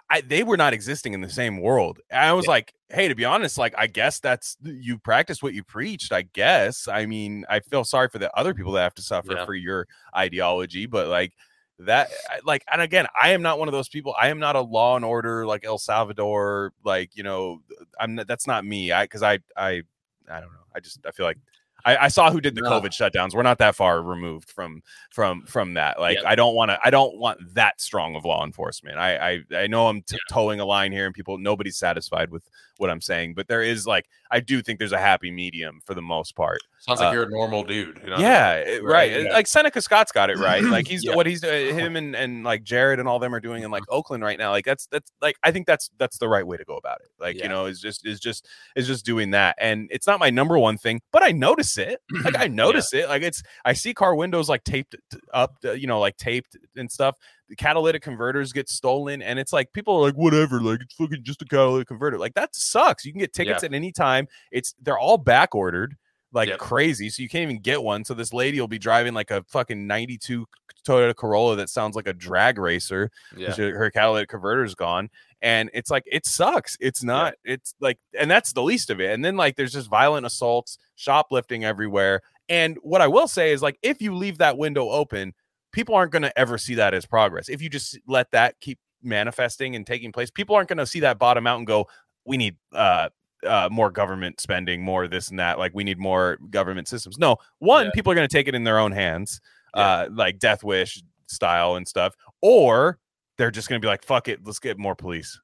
[0.10, 2.00] I, they were not existing in the same world.
[2.10, 2.52] And I was Yeah.
[2.52, 6.14] like, hey, to be honest, like I guess that's you practice what you preached.
[6.14, 6.88] I guess.
[6.88, 9.46] I mean, I feel sorry for the other people that have to suffer Yeah.
[9.46, 11.34] for your ideology, but like
[11.80, 12.10] that,
[12.44, 14.14] like, and again, I am not one of those people.
[14.20, 16.74] I am not a law and order like El Salvador.
[16.84, 17.62] Like you know,
[18.00, 18.16] I'm.
[18.16, 18.92] That's not me.
[18.92, 19.84] I because I I
[20.30, 20.66] I don't know.
[20.76, 21.38] I just I feel like.
[21.86, 22.72] I, I saw who did the No.
[22.72, 23.34] COVID shutdowns.
[23.34, 25.98] We're not that far removed from from from that.
[25.98, 26.26] Like Yep.
[26.28, 26.80] I don't want to.
[26.84, 28.98] I don't want that strong of law enforcement.
[28.98, 32.44] I I, I know I'm t- towing a line here, and people nobody's satisfied with
[32.80, 35.94] what I'm saying, but there is like I do think there's a happy medium for
[35.94, 36.60] the most part.
[36.80, 38.00] sounds like Uh, you're a normal dude.
[38.04, 38.18] you know?
[38.18, 38.84] Yeah, right.
[38.84, 39.34] right, yeah.
[39.34, 40.64] Like Seneca Scott's got it right.
[40.64, 41.16] Like he's Yeah.
[41.16, 43.84] what he's uh, him and and like Jared and all them are doing in like
[43.90, 44.52] Oakland right now.
[44.52, 47.10] Like that's that's like I think that's that's the right way to go about it.
[47.20, 47.44] Like Yeah.
[47.44, 49.56] you know, is just is just is just doing that.
[49.60, 52.00] And it's not my number one thing, but I notice it.
[52.24, 53.10] Like I notice it.
[53.10, 54.96] Like it's I see car windows like taped
[55.34, 57.16] up, uh, you know, like taped and stuff.
[57.50, 61.24] The catalytic converters get stolen, and it's like people are like, whatever, like it's fucking
[61.24, 62.18] just a catalytic converter.
[62.20, 63.04] Like that sucks.
[63.06, 64.28] You can get tickets at any time.
[64.52, 65.96] It's they're all back ordered
[66.32, 66.60] like Yep.
[66.60, 67.10] crazy.
[67.10, 68.06] So you can't even get one.
[68.06, 70.46] So this lady will be driving like a fucking 92
[70.88, 73.10] Toyota Corolla that sounds like a drag racer.
[73.36, 73.52] Yeah.
[73.56, 75.10] Her her catalytic converter's gone.
[75.42, 76.78] And it's like it sucks.
[76.80, 79.12] It's not, it's like, and that's the least of it.
[79.12, 82.22] And then like there's just violent assaults, shoplifting everywhere.
[82.48, 85.34] And what I will say is like if you leave that window open,
[85.72, 87.50] people aren't going to ever see that as progress.
[87.50, 91.00] If you just let that keep manifesting and taking place, people aren't going to see
[91.02, 91.88] that bottom out and go,
[92.26, 93.10] we need uh
[93.48, 95.58] uh, more government spending, more this and that.
[95.58, 97.18] Like we need more government systems.
[97.18, 97.92] No, one, Yeah.
[97.96, 99.40] people are going to take it in their own hands,
[99.74, 99.82] Yeah.
[99.82, 103.00] uh, like Death Wish style and stuff, or
[103.38, 105.40] they're just going to be like, "Fuck it, let's get more police."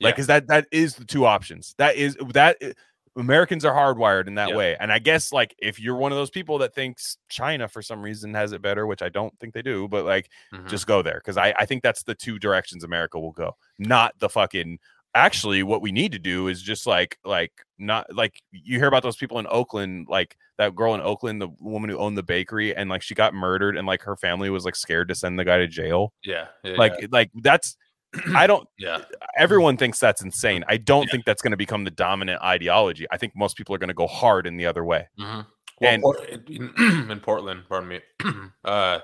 [0.00, 0.12] Like, Yeah.
[0.12, 1.74] because that that is the two options.
[1.78, 2.74] That is that i-
[3.16, 4.56] Americans are hardwired in that Yeah.
[4.56, 7.82] way, and I guess like if you're one of those people that thinks China for
[7.82, 10.68] some reason has it better, which I don't think they do, but like Mhm.
[10.68, 13.56] just go there because I, I think that's the two directions America will go.
[13.78, 14.78] Not the fucking
[15.14, 19.02] actually what we need to do is just like like not like you hear about
[19.02, 22.74] those people in Oakland, like that girl in Oakland, the woman who owned the bakery,
[22.74, 25.44] and like she got murdered and like her family was like scared to send the
[25.44, 26.14] guy to jail.
[26.24, 26.46] yeah.
[26.64, 27.76] yeah, Like like that's
[28.34, 28.98] I don't yeah.
[29.36, 30.64] everyone thinks that's insane.
[30.68, 31.12] I don't Yeah.
[31.12, 33.06] think that's going to become the dominant ideology.
[33.10, 35.08] I think most people are going to go hard in the other way.
[35.18, 35.46] Mhm.
[35.80, 38.00] Well, And- Port- in, Portland, pardon me,
[38.64, 39.00] uh,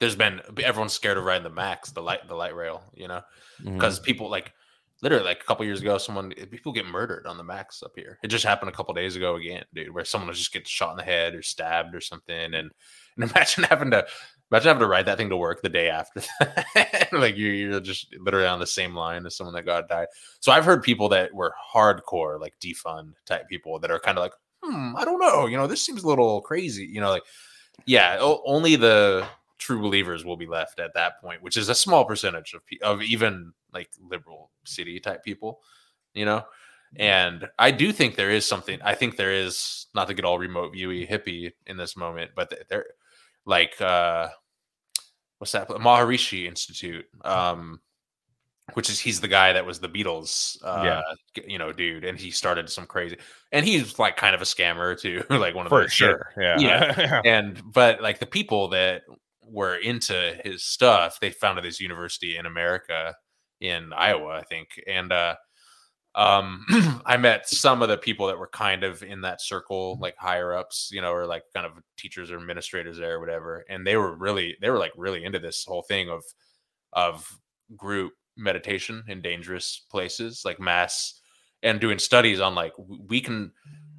[0.00, 3.20] there's been everyone's scared of riding the Max, the light, the light rail, you know,
[3.62, 4.52] because people like
[5.02, 8.18] literally like a couple years ago, someone people get murdered on the Max up here.
[8.22, 10.90] It just happened a couple days ago again, dude, where someone was just getting shot
[10.92, 12.70] in the head or stabbed or something, and and
[13.30, 14.06] imagine having to
[14.50, 16.22] imagine having to ride that thing to work the day after,
[17.12, 20.08] like you, you're just literally on the same line as someone that got died.
[20.40, 24.22] So I've heard people that were hardcore, like defund type people that are kind of
[24.22, 24.32] like,
[24.62, 27.22] hmm, I don't know, you know, this seems a little crazy, you know, like,
[27.86, 29.26] yeah, o- only the
[29.58, 32.78] true believers will be left at that point, which is a small percentage of pe-
[32.82, 35.60] of even like liberal city type people,
[36.14, 36.44] you know.
[36.96, 38.80] And I do think there is something.
[38.82, 42.50] I think there is not to get all remote viewy hippie in this moment, but
[42.50, 42.86] th- there,
[43.46, 44.28] like, uh
[45.38, 45.68] what's that?
[45.68, 47.06] Maharishi Institute.
[47.24, 47.80] Um,
[48.74, 51.02] which is he's the guy that was the Beatles, uh, Yeah.
[51.46, 53.16] you know, dude, and he started some crazy,
[53.50, 56.32] and he's like kind of a scammer too, like one of For those sure.
[56.38, 56.56] Yeah.
[56.60, 57.20] Yeah.
[57.24, 59.02] and but like the people that
[59.42, 63.16] were into his stuff they founded this university in america
[63.60, 65.34] in iowa i think and uh
[66.16, 66.64] um
[67.06, 70.54] i met some of the people that were kind of in that circle like higher
[70.54, 73.96] ups you know or like kind of teachers or administrators there or whatever and they
[73.96, 76.24] were really they were like really into this whole thing of
[76.92, 77.38] of
[77.76, 81.20] group meditation in dangerous places like mass
[81.62, 82.72] and doing studies on like
[83.08, 83.52] we can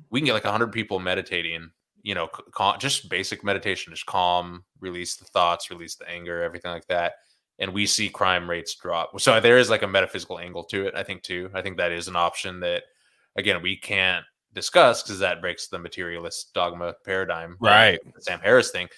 [0.09, 1.69] we can get like 100 people meditating
[2.03, 6.71] you know cal- just basic meditation just calm release the thoughts release the anger everything
[6.71, 7.13] like that
[7.61, 9.17] and we see crime rates drop.
[9.21, 11.49] So there is like a metaphysical angle to it i think too.
[11.53, 12.83] I think that is an option that
[13.37, 17.99] again we can't discuss because that breaks the materialist dogma paradigm uh, Right.
[18.19, 18.89] sam harris thing.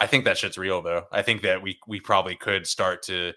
[0.00, 1.04] I think that shit's real though.
[1.12, 3.32] I think that we we probably could start to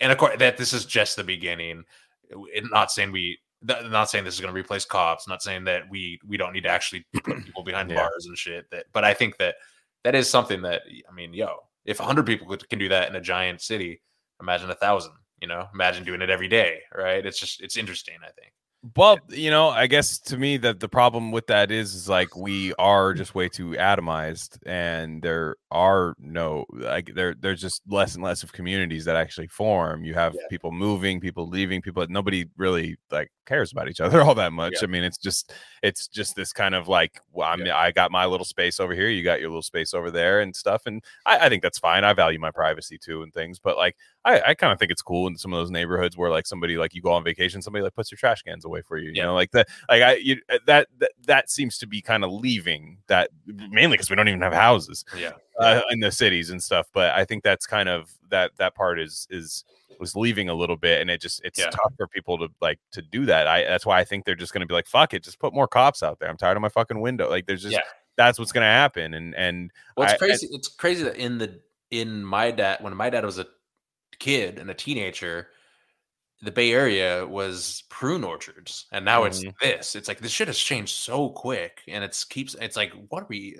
[0.00, 1.84] and of course that this is just the beginning.
[2.30, 5.82] It- not saying we not saying this is going to replace cops not saying that
[5.90, 7.96] we we don't need to actually put people behind Yeah.
[7.96, 9.56] bars and shit that but i think that
[10.04, 13.16] that is something that i mean yo if 100 people could- can do that in
[13.16, 14.00] a giant city
[14.40, 15.12] imagine a thousand
[15.42, 18.52] you know imagine doing it every day right it's just it's interesting i think
[18.96, 22.30] Well, you know, I guess to me that the problem with that is, is like
[22.36, 28.14] we are just way too atomized, and there are no like there there's just less
[28.14, 30.04] and less of communities that actually form.
[30.04, 30.46] You have Yeah.
[30.48, 34.74] people moving, people leaving, people nobody really like cares about each other all that much.
[34.74, 34.84] Yeah.
[34.84, 35.52] I mean, it's just
[35.82, 37.76] it's just this kind of like well, I'm, Yeah.
[37.76, 40.54] I got my little space over here, you got your little space over there, and
[40.54, 40.82] stuff.
[40.86, 42.04] And I, I think that's fine.
[42.04, 45.02] I value my privacy too and things, but like I, I kind of think it's
[45.02, 47.82] cool in some of those neighborhoods where like somebody like you go on vacation, somebody
[47.82, 49.08] like puts your trash cans away for you.
[49.10, 49.24] You Yeah.
[49.26, 49.68] know, like that.
[49.88, 53.94] Like I you, uh, that that that seems to be kind of leaving that mainly
[53.96, 56.86] because we don't even have houses yeah uh, in the cities and stuff.
[56.92, 59.64] But I think that's kind of that that part is is
[59.98, 61.70] was leaving a little bit, and it just it's Yeah.
[61.70, 63.46] tough for people to like to do that.
[63.48, 65.52] I that's why I think they're just going to be like, fuck it, just put
[65.54, 66.28] more cops out there.
[66.28, 67.28] I'm tired of my fucking window.
[67.28, 67.80] Like there's just Yeah.
[68.16, 70.48] that's what's going to happen, and and Well, it's I- I- crazy.
[70.52, 73.46] it's crazy that in the in my dad when my dad was a
[74.18, 75.48] kid and a teenager,
[76.42, 79.54] the Bay Area was prune orchards, and now it's Mhm.
[79.60, 79.96] this.
[79.96, 82.54] It's like this shit has changed so quick, and it's keeps.
[82.60, 83.58] It's like what are we?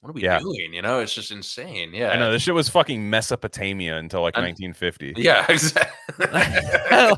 [0.00, 0.38] What are we Yeah.
[0.38, 0.72] doing?
[0.72, 1.92] You know, it's just insane.
[1.92, 5.14] Yeah, I know this shit was fucking Mesopotamia until like And- 1950.
[5.16, 6.26] Yeah, exactly.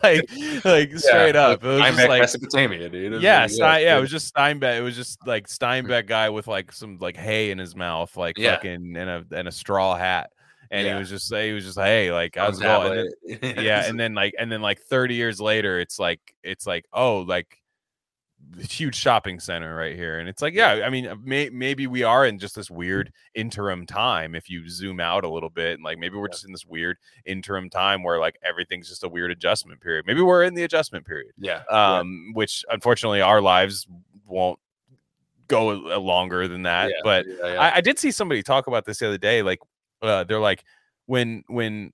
[0.03, 1.62] like like straight up.
[1.62, 3.20] It was I'm just like Mesopotamia, dude.
[3.20, 4.78] Yeah, really Stein, yeah, it was just Steinbeck.
[4.78, 5.59] It was just like mm.
[5.59, 8.55] Steinbeck guy with like some like hay in his mouth, like Yeah.
[8.57, 10.31] fucking and a and a straw hat,
[10.70, 10.95] and Yeah.
[10.95, 13.39] he was just say he was just like, hey, like I was going, and then,
[13.41, 13.62] tablet.
[13.64, 17.18] yeah, and then like and then like 30 years later, it's like it's like oh
[17.20, 17.59] like
[18.59, 22.26] huge shopping center right here and it's like yeah i mean may, maybe we are
[22.26, 25.99] in just this weird interim time if you zoom out a little bit and like
[25.99, 29.80] maybe we're just in this weird interim time where like everything's just a weird adjustment
[29.80, 31.62] period maybe we're in the adjustment period Yeah.
[31.70, 33.86] um which unfortunately our lives
[34.26, 34.59] won't
[35.49, 37.61] go a- a longer than that Yeah, but yeah, yeah.
[37.61, 39.43] I, I did see somebody talk about this the other day.
[39.43, 39.59] Like,
[40.03, 40.62] uh, they're like,
[41.07, 41.93] when when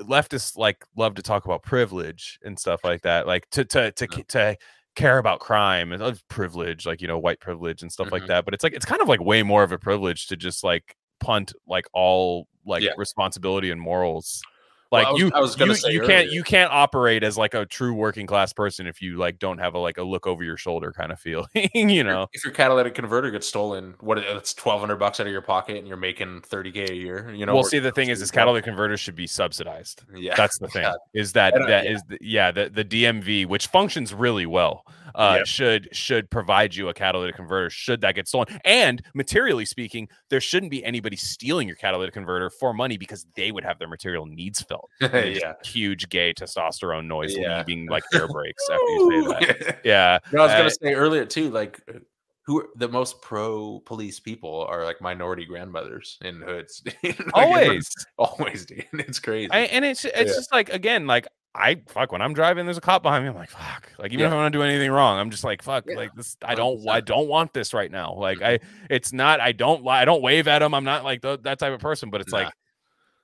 [0.00, 4.08] leftists like love to talk about privilege and stuff like that, like to to to
[4.10, 4.22] Yeah.
[4.28, 4.56] to
[4.98, 8.28] care about crime and uh, privilege, like you know, white privilege and stuff like Mhm.
[8.28, 8.44] that.
[8.44, 10.96] But it's like it's kind of like way more of a privilege to just like
[11.20, 12.92] punt like all like Yeah.
[12.98, 14.42] responsibility and morals.
[14.90, 17.22] Well, Like I was- you, I was gonna you, say you can't you can't operate
[17.22, 20.02] as like a true working class person if you like don't have a like a
[20.02, 22.26] look over your shoulder kind of feeling, you know.
[22.32, 25.76] if your catalytic converter gets stolen, what it's twelve hundred bucks out of your pocket,
[25.76, 27.30] and you're making thirty k a year.
[27.34, 27.54] You know.
[27.54, 30.04] well, see, the thing is, is catalytic converters should be subsidized.
[30.14, 30.82] Yeah, That's the thing.
[30.84, 30.94] Yeah.
[31.12, 31.90] Is that uh, that yeah.
[31.90, 34.84] is the, yeah the the DMV, which functions really well,
[35.14, 35.44] uh, Yeah.
[35.44, 37.68] should should provide you a catalytic converter.
[37.68, 42.48] Should that get stolen, and materially speaking, there shouldn't be anybody stealing your catalytic converter
[42.48, 44.77] for money because they would have their material needs felt.
[45.00, 45.54] Yeah.
[45.64, 47.58] huge gay testosterone noise Yeah.
[47.66, 49.78] leaving like air brakes after you say that.
[49.84, 51.98] Yeah, No, I was Uh, gonna say earlier too, like uh,
[52.46, 56.82] who are the most pro police people are like minority grandmothers in hoods.
[57.02, 57.90] Like, always.
[58.18, 58.86] always, dude.
[58.94, 59.50] It's crazy.
[59.52, 60.24] I, and it's it's Yeah.
[60.24, 63.30] just like again, like I fuck when I'm driving, there's a cop behind me.
[63.30, 63.90] I'm like, fuck.
[63.98, 65.84] Like even if I want to do anything wrong, I'm just like, fuck.
[65.88, 68.14] Yeah, Like this, I don't, I don't want this right now.
[68.14, 69.40] Like I, it's not.
[69.40, 70.72] I don't, I don't wave at them.
[70.72, 72.10] I'm not like th- that type of person.
[72.10, 72.38] But it's Nah.
[72.44, 72.52] like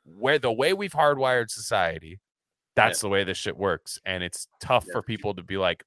[0.04, 2.20] where the way we've hardwired society,
[2.76, 4.92] that's the way this shit works, and it's tough Yeah.
[4.92, 5.84] for people to be like,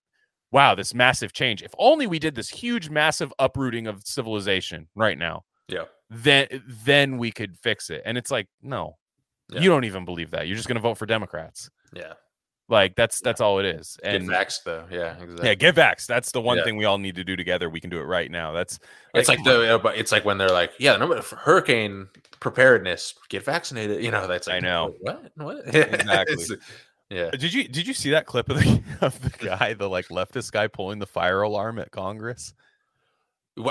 [0.51, 1.61] wow, this massive change.
[1.61, 5.83] If only we did this huge, massive uprooting of civilization right now yeah.
[6.09, 6.47] then
[6.85, 8.01] then we could fix it.
[8.05, 8.97] And it's like, no,
[9.49, 9.59] Yeah.
[9.61, 10.47] you don't even believe that.
[10.47, 11.69] You're just gonna vote for Democrats.
[11.93, 12.13] Yeah.
[12.69, 13.97] Like that's that's all it is.
[14.03, 14.85] Get And vaxxed though.
[14.91, 15.13] Yeah.
[15.21, 15.47] Exactly.
[15.47, 16.05] yeah, get vax.
[16.05, 16.65] That's the one Yeah.
[16.65, 17.69] thing we all need to do together.
[17.69, 18.51] We can do it right now.
[18.51, 18.77] That's
[19.13, 22.09] It's like the but it's like when they're like, yeah, for hurricane
[22.41, 24.03] preparedness, get vaccinated.
[24.03, 24.95] You know, that's I know.
[24.99, 26.57] what what Exactly.
[27.09, 27.29] Yeah.
[27.31, 30.51] Did you did you see that clip of the of the guy, the like leftist
[30.51, 32.53] guy pulling the fire alarm at Congress?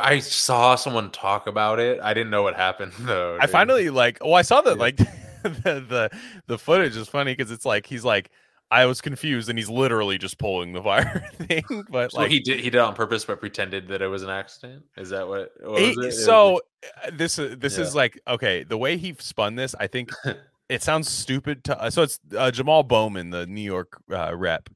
[0.03, 2.01] I saw someone talk about it.
[2.03, 3.37] I didn't know what happened though.
[3.41, 6.11] I finally like oh I saw that like the, the
[6.47, 8.31] the footage is funny because it's like he's like
[8.71, 11.85] I was confused and he's literally just pulling the fire thing.
[11.89, 14.23] But So like he did he did it on purpose, but pretended that it was
[14.23, 14.85] an accident.
[14.97, 15.53] Is that what?
[15.63, 15.97] what it?
[15.99, 16.61] It so
[17.05, 17.85] uh, this this Yeah.
[17.85, 20.11] is like okay the way he spun this i think
[20.69, 24.69] it sounds stupid to uh, so it's uh, jamal bowman the new york uh, rep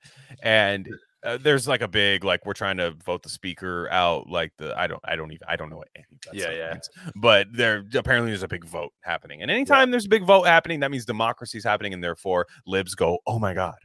[0.42, 0.88] and
[1.22, 4.78] uh, there's like a big like we're trying to vote the speaker out like the
[4.78, 6.72] i don't i don't even i don't know what any of that Yeah, yeah.
[6.72, 6.88] means.
[7.16, 10.80] but there apparently there's a big vote happening and anytime there's a big vote happening
[10.80, 13.76] that means democracy is happening and therefore libs go oh my god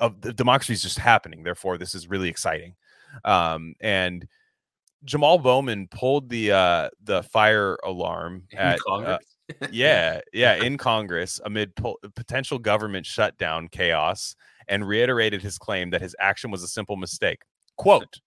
[0.00, 2.74] uh, the democracy is just happening therefore this is really exciting
[3.24, 4.26] um and
[5.04, 9.18] Jamal Bowman pulled the uh the fire alarm in at uh,
[9.70, 14.34] yeah yeah in Congress amid po- potential government shutdown chaos
[14.68, 17.40] and reiterated his claim that his action was a simple mistake.
[17.76, 18.20] Quote,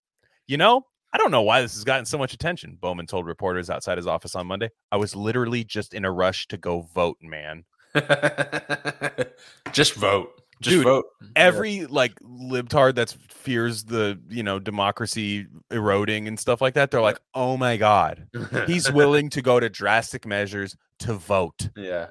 [0.46, 3.68] you know, I don't know why this has gotten so much attention, Bowman told reporters
[3.68, 4.70] outside his office on Monday.
[4.92, 7.64] I was literally just in a rush to go vote, man.
[9.72, 10.40] Just vote.
[10.60, 11.06] Just Dude, vote.
[11.36, 17.00] Every like libtard that fears the, you know, democracy eroding and stuff like that, they're
[17.00, 18.28] like, "Oh my god,
[18.66, 21.70] he's willing to go to drastic measures to vote.
[21.76, 22.08] yeah.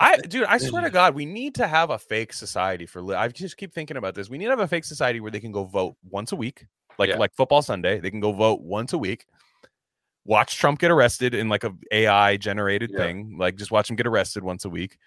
[0.00, 3.00] I, dude, I swear to God, we need to have a fake society for.
[3.02, 4.28] Li- I just keep thinking about this.
[4.28, 6.66] We need to have a fake society where they can go vote once a week,
[6.98, 7.18] like Yeah.
[7.18, 8.00] like football Sunday.
[8.00, 9.26] They can go vote once a week.
[10.24, 12.98] Watch Trump get arrested in like a AI generated Yeah.
[12.98, 13.36] thing.
[13.38, 14.98] Like just watch him get arrested once a week.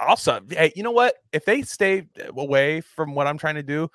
[0.00, 1.14] Also, hey, you know what?
[1.32, 3.90] If they stay away from what I'm trying to do,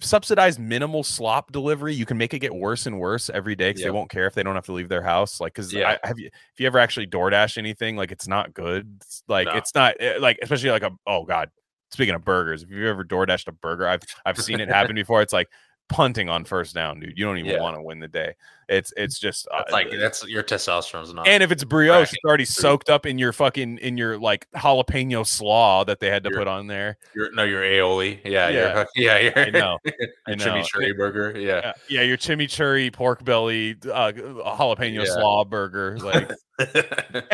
[0.00, 3.82] subsidized minimal slop delivery, you can make it get worse and worse every day because
[3.82, 5.40] they won't care if they don't have to leave their house.
[5.40, 5.96] Like, because Yeah.
[6.04, 8.98] have you if you ever actually DoorDash anything, like it's not good.
[9.00, 9.54] It's like No.
[9.54, 11.50] it's not eh, like especially like a oh god.
[11.92, 15.22] Speaking of burgers, if you've ever DoorDashed a burger, I've I've seen it happen before.
[15.22, 15.48] It's like
[15.88, 17.16] punting on first down, dude.
[17.16, 17.60] You don't even Yeah.
[17.60, 18.34] want to win the day.
[18.68, 21.28] It's it's just uh, like that's your testosterone's not.
[21.28, 25.24] and if it's brioche, it's already soaked up in your fucking in your like jalapeno
[25.24, 26.98] slaw that they had to You're- put on there.
[27.14, 28.18] your, no, your aioli.
[28.24, 28.74] Yeah, Yeah.
[28.74, 29.78] Your, yeah, your, I know.
[29.86, 29.92] I
[30.26, 30.44] your know.
[30.46, 31.38] chimichurri burger.
[31.38, 31.54] Yeah.
[31.58, 35.12] Uh, yeah, your chimichurri pork belly uh, jalapeno Yeah.
[35.14, 36.32] slaw burger, like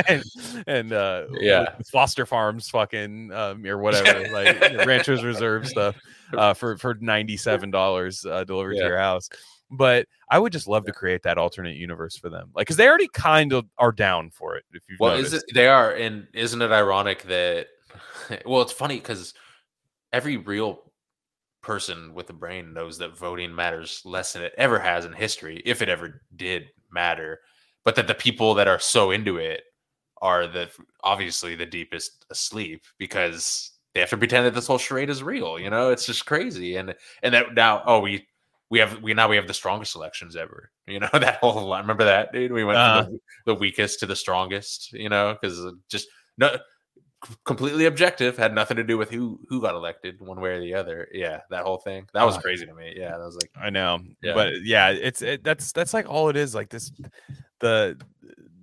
[0.07, 0.22] and
[0.66, 1.76] and uh, Yeah.
[1.90, 5.96] Foster Farms fucking um, or whatever, like Ranchers Reserve stuff
[6.37, 8.83] uh, for for ninety seven dollars uh, delivered Yeah.
[8.83, 9.28] to your house.
[9.70, 12.87] But I would just love to create that alternate universe for them, like because they
[12.89, 14.64] already kind of are down for it.
[14.72, 15.33] If you've well, noticed.
[15.33, 17.68] is it they are, and isn't it ironic that?
[18.47, 19.35] Well, it's funny because
[20.12, 20.93] every real
[21.62, 25.62] person with a brain knows that voting matters less than it ever has in history,
[25.64, 27.41] if it ever did matter.
[27.85, 29.62] But that the people that are so into it
[30.22, 30.70] are the
[31.03, 35.59] obviously the deepest asleep because they have to pretend that this whole charade is real.
[35.59, 36.76] You know, it's just crazy.
[36.76, 38.26] And and that now, oh, we
[38.70, 40.70] we have we now we have the strongest elections ever.
[40.86, 41.82] You know that whole line.
[41.82, 42.53] Remember that, dude?
[42.53, 43.03] We went Uh-huh.
[43.05, 43.20] from the,
[43.53, 44.93] the weakest to the strongest.
[44.93, 46.57] You know, because just no
[47.45, 50.74] completely objective had nothing to do with who who got elected one way or the
[50.74, 53.51] other yeah that whole thing that was Uh, crazy to me yeah that was like
[53.57, 54.34] I know, Yeah.
[54.34, 56.53] but yeah, it's it, that's that's like all it is.
[56.53, 56.90] Like this,
[57.61, 57.97] the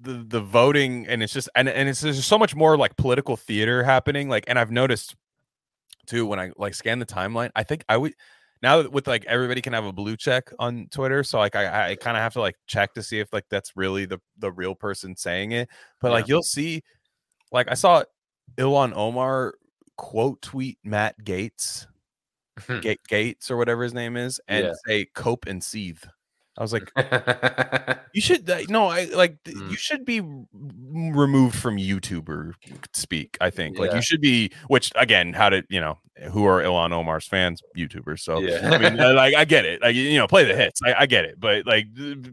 [0.01, 3.35] the the voting, and it's just and and it's there's so much more like political
[3.37, 4.29] theater happening.
[4.29, 5.15] Like, and I've noticed
[6.05, 7.51] too when I like scan the timeline.
[7.55, 8.13] I think I would
[8.61, 11.91] now that with like everybody can have a blue check on Twitter, so like I
[11.91, 14.51] I kind of have to like check to see if like that's really the the
[14.51, 15.69] real person saying it.
[16.01, 16.83] But like you'll see,
[17.51, 18.03] like I saw
[18.57, 19.55] Ilhan Omar
[19.97, 21.85] quote tweet Matt Gaetz.
[22.67, 22.79] Hmm.
[22.81, 24.73] Ga- Gaetz or whatever his name is, and Yeah.
[24.85, 26.03] say cope and seethe.
[26.57, 26.91] I was like,
[28.13, 29.71] you should no, I like Mm.
[29.71, 32.53] you should be removed from YouTuber
[32.93, 33.37] speak.
[33.39, 34.51] I think like you should be.
[34.67, 35.99] Which again, how did you know
[36.31, 37.61] who are Ilhan Omar's fans?
[37.77, 38.19] YouTubers.
[38.19, 38.71] So Yeah.
[38.73, 39.81] I mean, uh, like I get it.
[39.81, 40.81] Like you know, play the hits.
[40.83, 41.39] I, I get it.
[41.39, 41.87] But like,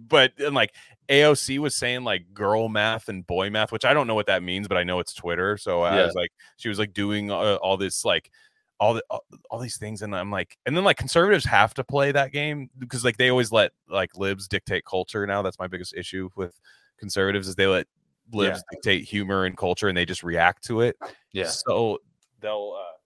[0.09, 0.75] but and like
[1.09, 4.43] AOC was saying like girl math and boy math, which I don't know what that
[4.43, 5.57] means, but I know it's Twitter.
[5.57, 6.05] So I Yeah.
[6.07, 8.31] was like, she was like doing uh, all this like
[8.79, 11.83] all the all, all these things and i'm like and then like conservatives have to
[11.83, 15.67] play that game because like they always let like libs dictate culture now that's my
[15.67, 16.59] biggest issue with
[16.99, 17.87] conservatives is they let
[18.33, 18.63] libs Yeah.
[18.77, 20.97] dictate humor and culture and they just react to it
[21.33, 21.99] yeah so
[22.41, 22.97] they'll uh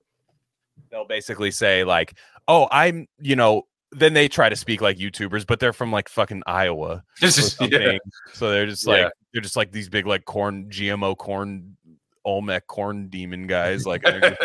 [0.91, 2.15] they'll basically say like
[2.49, 3.63] oh i'm you know
[3.93, 7.03] then they try to speak like youtubers but they're from like fucking iowa
[7.61, 7.99] yeah.
[8.33, 9.09] So they're just like Yeah.
[9.33, 11.77] they're just like these big like corn GMO corn
[12.25, 14.37] Olmec corn demon guys like and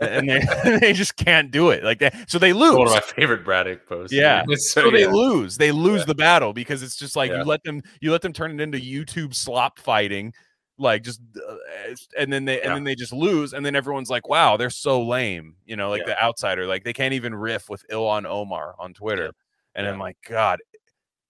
[0.28, 0.40] they
[0.80, 2.28] they just can't do it like that.
[2.30, 2.74] So they lose.
[2.76, 4.44] one of my favorite Braddock posts Yeah.
[4.56, 5.08] So they yeah.
[5.08, 5.56] lose.
[5.56, 6.06] They lose Yeah.
[6.06, 7.38] the battle because it's just like Yeah.
[7.38, 10.32] you let them you let them turn it into YouTube slop fighting
[10.76, 11.54] like just uh,
[12.18, 15.00] and then they and then they just lose and then everyone's like wow they're so
[15.06, 18.92] lame you know like the outsider like they can't even riff with Ilhan Omar on
[18.92, 19.32] Twitter
[19.76, 20.58] and I'm like god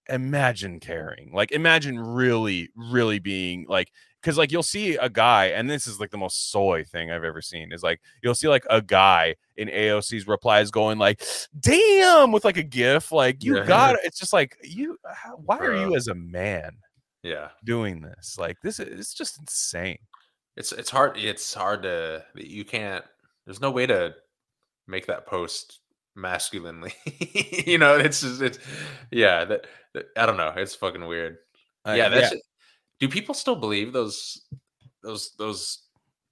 [0.08, 3.90] imagine caring like imagine really really being like
[4.24, 7.24] because like you'll see a guy and this is like the most soy thing i've
[7.24, 11.22] ever seen is like you'll see like a guy in aoc's replies going like
[11.60, 13.66] damn with like a gif like you Yeah.
[13.66, 16.70] got it's just like you how- why are you as a man
[17.22, 17.48] yeah.
[17.64, 18.36] doing this?
[18.38, 19.98] Like this is it's just insane.
[20.56, 23.04] It's it's hard it's hard to you can't
[23.44, 24.14] there's no way to
[24.86, 25.80] make that post
[26.16, 26.92] masculinely
[27.66, 28.58] you know it's just it's
[29.10, 31.38] yeah that, that- i don't know it's fucking weird.
[31.86, 32.34] Uh, yeah that's
[33.00, 34.42] do people still believe those
[35.02, 35.80] those those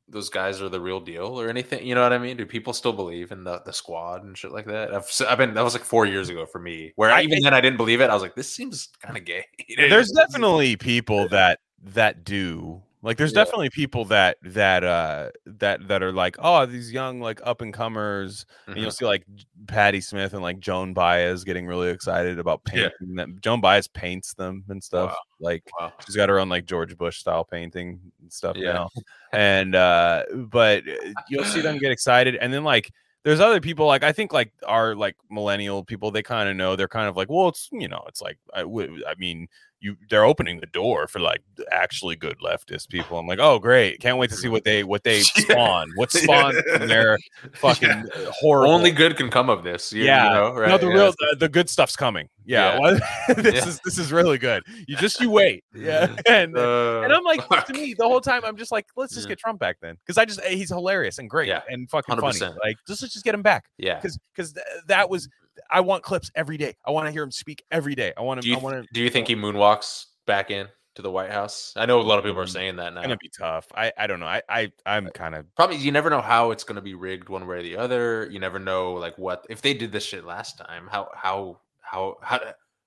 [0.09, 1.87] those guys are the real deal or anything?
[1.87, 2.37] You know what i mean?
[2.37, 4.95] Do people still believe in the, the squad and shit like that?
[4.95, 7.55] I've, I've been that was like four years ago for me where I- even then
[7.55, 8.11] i didn't believe it.
[8.11, 9.45] I was like this seems kind of gay.
[9.77, 13.43] There's definitely people that that do like there's Yeah.
[13.45, 17.75] definitely people that that uh that that are like oh these young like up and
[17.75, 18.95] comers and you'll Mhm.
[18.97, 19.25] see like
[19.67, 22.89] Patti Smith and like Joan Baez getting really excited about Yeah.
[23.01, 23.39] painting them.
[23.43, 25.11] Joan Baez paints them and stuff.
[25.11, 25.17] Wow.
[25.41, 25.93] Like Wow.
[26.07, 28.73] she's got her own like George Bush style painting and stuff Yeah.
[28.73, 28.89] now.
[29.33, 32.91] And uh but uh, you'll see them get excited and then like
[33.25, 36.75] there's other people like I think like our like millennial people they kind of know
[36.77, 39.47] they're kind of like well it's you know it's like I, w- I mean
[39.83, 43.19] you they're opening the door for like actually good leftist people.
[43.19, 45.43] I'm like oh great can't wait to see what they what they Yeah.
[45.43, 47.19] spawn what spawn from their
[47.55, 48.25] fucking Yeah.
[48.31, 50.69] horrible only good can come of this you, yeah, you know, right?
[50.69, 52.29] no, the Yeah, real the, the good stuff's coming.
[52.45, 53.35] Yeah, Yeah.
[53.37, 53.69] this Yeah.
[53.69, 54.63] is this is really good.
[54.87, 55.65] You just you wait.
[55.75, 57.67] Yeah, and Uh, and I'm like fuck.
[57.67, 60.17] to me the whole time I'm just like let's just get Trump back then because
[60.17, 62.39] I just eh, he's hilarious and great Yeah, and fucking funny.
[62.39, 62.57] 100%.
[62.63, 64.55] Like just let's just get him back yeah because because
[64.87, 65.29] that was
[65.71, 66.75] I want clips every day.
[66.85, 68.13] I want to hear him speak every day.
[68.17, 68.89] I want do you, I want to.
[68.93, 72.19] do you think he moonwalks back in to the white house i know a lot
[72.19, 73.67] of people are Mm, saying that now Gonna be tough.
[73.75, 74.27] I I don't know.
[74.27, 77.31] I I I'm kind of probably you never know how it's going to be rigged
[77.31, 80.25] one way or the other you never know like what if they did this shit
[80.27, 82.41] last time how how how how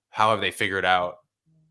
[0.10, 1.16] how have they figured out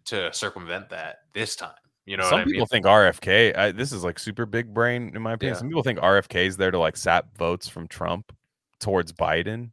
[0.07, 1.71] to circumvent that this time
[2.05, 3.57] you know some what i mean people think RFK.
[3.57, 5.55] I, this is like super big brain in my opinion.
[5.55, 5.59] Yeah.
[5.61, 8.35] Some people think RFK is there to like sap votes from Trump
[8.81, 9.71] towards Biden,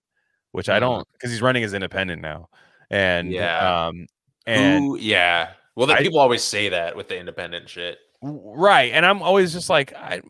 [0.51, 0.81] which I Mhm.
[0.81, 2.49] don't because he's running as independent now.
[2.89, 3.85] And Yeah.
[3.87, 4.07] um
[4.45, 8.91] and Who, yeah well then I- people always say that with the independent shit right,
[8.93, 10.21] and I'm always just like I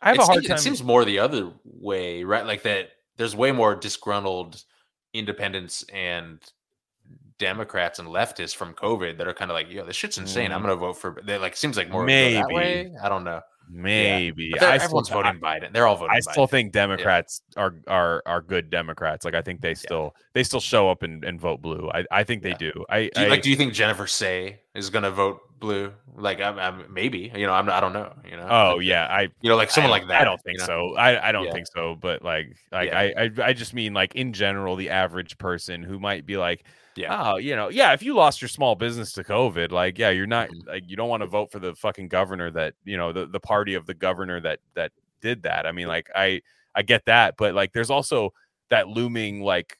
[0.00, 0.56] I have it a hard seems, time.
[0.56, 4.62] it seems more the other way right like that there's way more disgruntled
[5.14, 6.38] independents and
[7.38, 10.52] Democrats and leftists from COVID that are kind of like, yo, this shit's insane.
[10.52, 10.64] I'm Mm.
[10.64, 11.20] gonna vote for.
[11.22, 12.42] They like seems like more Maybe.
[12.54, 12.90] way.
[13.02, 13.42] I don't know.
[13.68, 14.52] Maybe.
[14.58, 15.72] They're- I still, everyone's voting Biden.
[15.72, 16.16] They're all voting.
[16.16, 16.50] I still Biden.
[16.50, 19.24] think Democrats are are are good Democrats.
[19.24, 21.90] Like I think they still they still show up and, and vote blue.
[21.92, 22.56] I, I think they Yeah.
[22.58, 22.84] do.
[22.88, 25.92] I, Do you, I like, do you think Jennifer Sey is going to vote blue?
[26.14, 27.30] Like, I'm, I'm, maybe.
[27.34, 27.68] You know, I'm.
[27.68, 28.12] I don't know.
[28.28, 28.46] You know.
[28.48, 30.20] oh yeah, I You know, like someone I like that.
[30.22, 30.92] I don't think you know?
[30.92, 30.96] so.
[30.96, 31.52] I, I don't Yeah.
[31.52, 31.94] think so.
[31.94, 32.98] But like like Yeah.
[32.98, 36.64] I, I I just mean like in general, the average person who might be like,
[36.96, 37.32] Yeah.
[37.32, 40.26] oh, you know, yeah, if you lost your small business to COVID, like yeah, you're
[40.26, 40.66] not Mhm.
[40.66, 43.40] like you don't want to vote for the fucking governor that you know the the
[43.40, 45.66] party of the governor that that did that.
[45.66, 46.40] I mean, like I
[46.74, 48.32] I get that, but like there's also
[48.70, 49.78] that looming like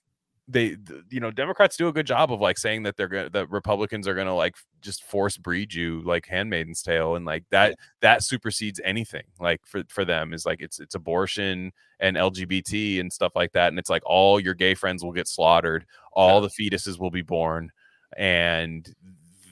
[0.48, 0.76] they
[1.10, 4.06] you know democrats do a good job of like saying that they're gonna that republicans
[4.06, 8.80] are gonna like just force breed you like handmaiden's tale and like that that supersedes
[8.84, 13.50] anything like for for them is like it's it's abortion and lgbt and stuff like
[13.52, 17.10] that and it's like all your gay friends will get slaughtered all the fetuses will
[17.10, 17.72] be born
[18.16, 18.94] and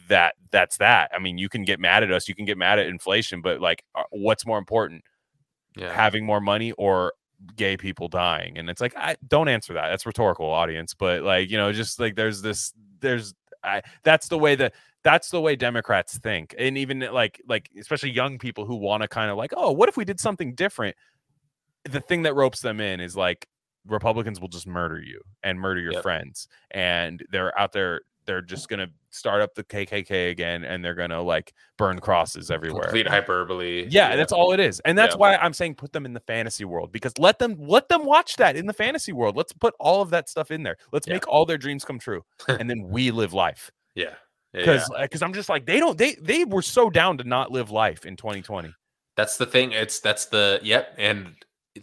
[0.09, 1.11] that that's that.
[1.15, 3.61] I mean you can get mad at us you can get mad at inflation but
[3.61, 5.05] like uh, what's more important?
[5.77, 5.93] Yeah.
[5.93, 7.15] having more money or
[7.57, 11.51] gay people dying and it's like i don't answer that that's rhetorical audience but like
[11.51, 14.73] you know just like there's this there's i that's the way that
[15.03, 19.09] that's the way democrats think and even like like especially young people who want to
[19.09, 20.97] kind of like oh what if we did something different
[21.85, 23.47] the thing that ropes them in is like
[23.87, 26.03] republicans will just murder you and murder your Yep.
[26.03, 30.95] friends and they're out there they're just gonna start up the kkk again and they're
[30.95, 33.87] gonna like burn crosses everywhere Complete hyperbole.
[33.89, 34.81] yeah, that's all it is.
[34.81, 35.19] And that's Yeah.
[35.19, 38.37] why I'm saying put them in the fantasy world because let them let them watch
[38.37, 39.37] that in the fantasy world.
[39.37, 40.77] Let's put all of that stuff in there.
[40.93, 41.15] Let's Yeah.
[41.15, 42.25] make all their dreams come true.
[42.49, 43.71] and then we live life.
[43.95, 44.15] Yeah.
[44.53, 45.07] Yeah, Cuz yeah.
[45.09, 47.71] cuz uh, I'm just like they don't they they were so down to not live
[47.71, 48.73] life in 2020.
[49.17, 49.73] That's the thing.
[49.73, 50.95] It's that's the yep.
[50.99, 51.35] And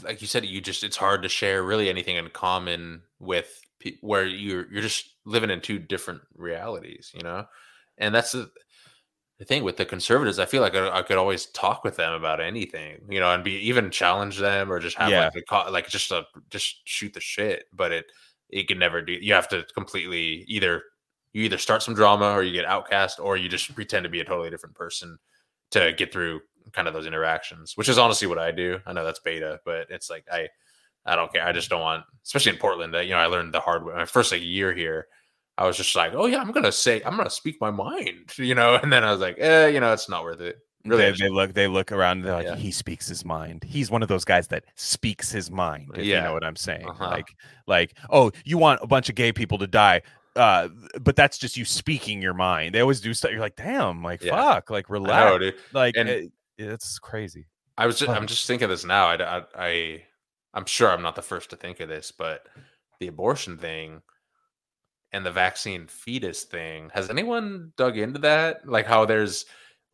[0.03, 3.59] like you said, you just it's hard to share really anything in common with
[4.01, 7.45] where you're you're just living in two different realities, you know.
[7.97, 8.49] And that's the,
[9.39, 10.39] the thing with the conservatives.
[10.39, 13.43] I feel like I, I could always talk with them about anything, you know, and
[13.43, 15.29] be even challenge them or just have Yeah.
[15.33, 17.65] like a, like just a just shoot the shit.
[17.73, 18.05] But it
[18.49, 19.13] it can never do.
[19.13, 20.83] You have to completely either
[21.33, 24.19] you either start some drama or you get outcast or you just pretend to be
[24.19, 25.17] a totally different person
[25.71, 26.41] to get through
[26.73, 28.79] kind of those interactions, which is honestly what I do.
[28.85, 30.49] I know that's beta, but it's like I
[31.05, 31.45] I don't care.
[31.45, 32.93] I just don't want, especially in Portland.
[32.93, 33.93] That you know, I learned the hard way.
[33.95, 35.07] My first like year here,
[35.57, 38.55] I was just like, oh yeah, I'm gonna say, I'm gonna speak my mind, you
[38.55, 38.75] know.
[38.81, 40.57] And then I was like, eh, you know, it's not worth it.
[40.83, 42.55] Really, they, they look they look around and they're like Yeah.
[42.55, 43.63] he speaks his mind.
[43.63, 45.89] He's one of those guys that speaks his mind.
[45.93, 46.23] If you Yeah.
[46.23, 46.87] know what I'm saying.
[46.89, 47.05] Uh-huh.
[47.07, 47.27] Like
[47.67, 50.01] like oh, you want a bunch of gay people to die.
[50.35, 50.69] Uh,
[51.01, 52.73] but that's just you speaking your mind.
[52.73, 53.31] They always do stuff.
[53.31, 54.35] You're like, damn, like Yeah.
[54.35, 55.39] fuck, like relax.
[55.43, 57.47] know, like And- it- it's crazy.
[57.77, 58.09] I was just.
[58.11, 59.07] I'm just thinking this now.
[59.07, 60.03] I, I, I,
[60.53, 62.45] I'm sure I'm not the first to think of this, but
[62.99, 64.01] the abortion thing
[65.13, 66.89] and the vaccine fetus thing.
[66.93, 68.67] Has anyone dug into that?
[68.67, 69.45] Like how there's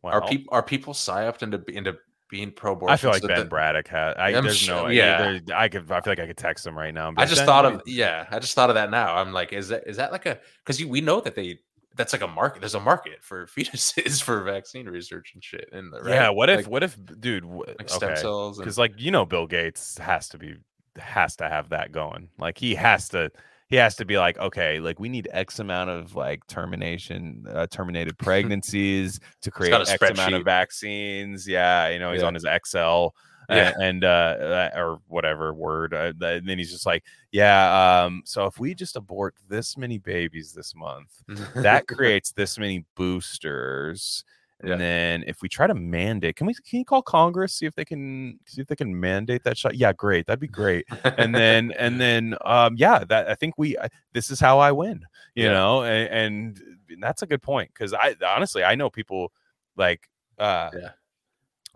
[0.04, 1.96] are people are people psyoped into into
[2.30, 2.92] being pro-abortion?
[2.92, 4.16] I feel like so Ben that- Braddock had.
[4.16, 4.88] I, I'm there's sure- no.
[4.88, 5.38] yeah.
[5.46, 5.90] Yeah, I could.
[5.90, 7.12] I feel like I could text him right now.
[7.16, 9.16] I just "Ben, thought of yeah, I just thought of that now.
[9.16, 11.58] I'm like, is that is that like a because we know that they
[11.96, 12.60] that's like a market.
[12.60, 15.68] There's a market for fetuses for vaccine research and shit.
[15.72, 16.30] And you-" Yeah.
[16.30, 16.58] What if?
[16.58, 17.42] Like- What if, dude?
[17.44, 18.20] w- like stem okay.
[18.20, 18.58] cells?
[18.58, 20.56] Because And, like you know, Bill Gates has to be
[20.98, 22.28] has to have that going.
[22.38, 23.30] Like he has to.
[23.70, 27.66] He has to be like, okay, like we need X amount of like termination, uh,
[27.66, 31.46] terminated pregnancies to create X amount of vaccines.
[31.46, 32.28] Yeah, you know, he's Yeah.
[32.28, 33.14] on his Excel.
[33.50, 33.72] Yeah.
[33.80, 35.94] and uh, or whatever word.
[35.94, 38.02] Uh, th- then he's just like, yeah.
[38.04, 41.22] Um, so if we just abort this many babies this month,
[41.54, 44.24] that creates this many boosters.
[44.60, 44.76] And Yeah.
[44.76, 47.84] then if we try to mandate, can we can you call Congress see if they
[47.84, 49.76] can see if they can mandate that shot?
[49.76, 50.84] Yeah, great, that'd be great.
[51.16, 54.72] And then and then um yeah, that I think we I, this is how I
[54.72, 55.04] win,
[55.36, 55.52] you Yeah.
[55.52, 56.58] know, and,
[56.90, 59.32] and that's a good point because I honestly I know people
[59.76, 60.90] like uh Yeah.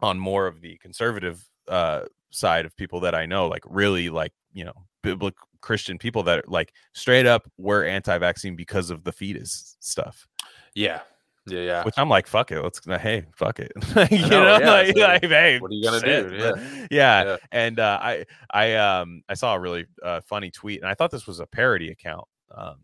[0.00, 4.32] on more of the conservative uh side of people that I know, like really like
[4.52, 9.12] you know biblical Christian people that are like straight up were anti-vaccine because of the
[9.12, 10.26] fetus stuff
[10.74, 11.00] yeah,
[11.46, 11.84] yeah, yeah.
[11.84, 13.72] which I'm like, fuck it, let's hey, fuck it,
[14.10, 16.36] you know, know, yeah, like, like, hey, what are you gonna shit, do?
[16.36, 16.86] Yeah.
[16.90, 17.36] yeah, Yeah.
[17.50, 21.10] And uh, I, I, um, I saw a really uh, funny tweet, and I thought
[21.10, 22.76] this was a parody account, um,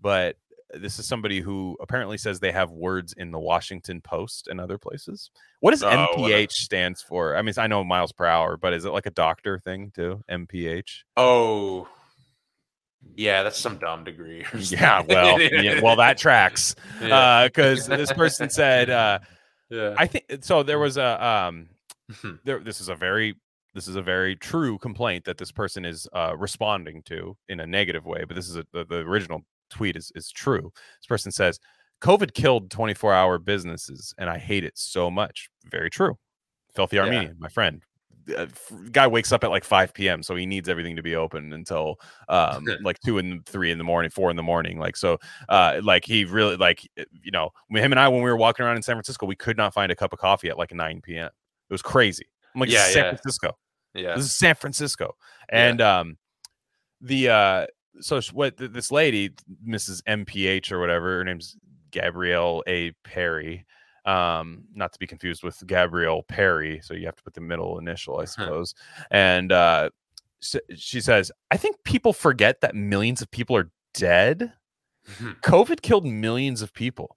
[0.00, 0.36] but
[0.80, 4.78] this is somebody who apparently says they have words in the Washington Post and other
[4.78, 5.30] places.
[5.60, 7.36] What does Oh, MPH stands for?
[7.36, 10.22] I mean, I know miles per hour, but is it like a doctor thing too?
[10.30, 11.02] MPH?
[11.16, 11.88] Oh,
[13.16, 14.44] yeah, that's some dumb degree.
[14.54, 17.46] Yeah, well, yeah, well, that tracks yeah.
[17.46, 18.90] because this person said.
[18.90, 19.18] Uh,
[19.70, 19.94] yeah.
[19.96, 20.62] I think so.
[20.62, 21.68] There was a um
[22.12, 22.38] Mhm.
[22.44, 23.34] there this is a very
[23.74, 27.66] this is a very true complaint that this person is uh responding to in a
[27.66, 29.40] negative way, but this is a, the, the original
[29.74, 30.72] tweet is is true.
[31.00, 31.58] This person says
[32.00, 35.48] COVID killed 24-hour businesses and I hate it so much.
[35.70, 36.16] Very true.
[36.74, 37.02] Filthy Yeah.
[37.02, 37.82] Armenian, my friend.
[38.34, 38.46] Uh,
[38.90, 40.22] guy wakes up at like 5 p.m.
[40.22, 41.96] so he needs everything to be open until
[42.30, 44.78] um like two and three in the morning, four in the morning.
[44.78, 45.18] Like so,
[45.50, 48.64] uh, like he really like uh, you know him and I when we were walking
[48.64, 51.02] around in San Francisco, we could not find a cup of coffee at like 9
[51.02, 51.26] p.m.
[51.26, 52.24] It was crazy.
[52.54, 53.10] I'm like, Yeah, San yeah.
[53.10, 53.50] Francisco.
[53.92, 54.14] Yeah.
[54.16, 55.16] This is San Francisco.
[55.52, 55.66] Yeah.
[55.68, 56.16] And um
[57.02, 57.66] the uh
[58.00, 59.30] so what this lady,
[59.66, 60.02] Mrs.
[60.04, 61.56] MPH or whatever, her name's
[61.90, 62.92] Gabrielle A.
[63.04, 63.60] Perez.
[64.04, 67.78] Um, not to be confused with Gabrielle Perez, so you have to put the middle
[67.78, 68.74] initial, I suppose.
[69.10, 69.90] And uh
[70.76, 74.52] she says, I think people forget that millions of people are dead.
[75.42, 77.16] COVID killed millions of people.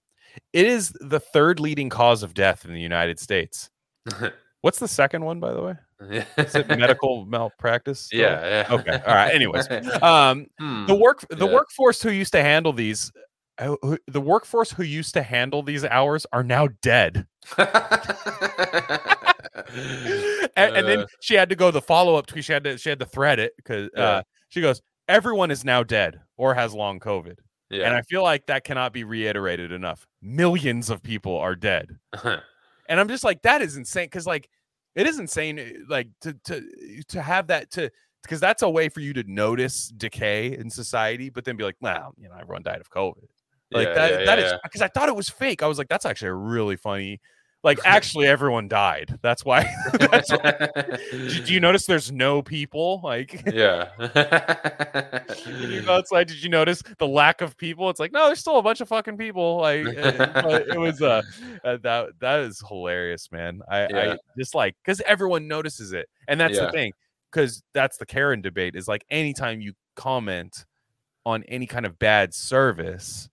[0.52, 3.70] It is the third leading cause of death in the United States.
[4.60, 5.74] What's the second one, by the way?
[6.00, 8.08] Is it medical malpractice?
[8.12, 8.64] Yeah.
[8.68, 8.74] yeah.
[8.74, 9.00] Okay.
[9.06, 9.34] All right.
[9.34, 9.68] Anyways,
[10.02, 10.86] um, Hmm.
[10.86, 11.54] the work the Yeah.
[11.54, 13.10] workforce who used to handle these,
[13.58, 17.26] uh, who- the workforce who used to handle these hours are now dead.
[17.58, 17.68] and,
[20.76, 21.06] and then Uh.
[21.20, 22.44] she had to go the follow up tweet.
[22.44, 24.02] She had to she had to thread it because Yeah.
[24.04, 27.36] uh, she goes, everyone is now dead or has long COVID.
[27.70, 27.86] yeah.
[27.86, 30.06] And I feel like that cannot be reiterated enough.
[30.22, 31.96] Millions of people are dead.
[32.90, 34.48] and i'm just like that is insane because like
[34.98, 36.62] it is insane uh, like to to
[37.08, 37.90] to have that to
[38.22, 41.76] because that's a way for you to notice decay in society but then be like
[41.80, 43.28] well you know everyone died of covid.
[43.70, 45.62] Like Yeah, that yeah, that yeah, is because i thought it was fake.
[45.62, 47.20] I was like that's actually a really funny
[47.64, 49.18] like actually everyone died.
[49.22, 49.72] That's why.
[49.98, 50.68] That's why.
[51.10, 53.00] Did, do you notice there's no people?
[53.02, 53.90] Like yeah.
[53.98, 57.90] when you go outside did you notice the lack of people?
[57.90, 59.56] It's like no there's still a bunch of fucking people.
[59.58, 61.22] Like but it was uh,
[61.64, 63.60] uh that that is hilarious man.
[63.70, 66.08] I i just like because everyone notices it.
[66.28, 66.66] And that's Yeah.
[66.66, 66.92] the thing
[67.32, 70.64] because that's the karen debate is like anytime you comment
[71.26, 73.28] on any kind of bad service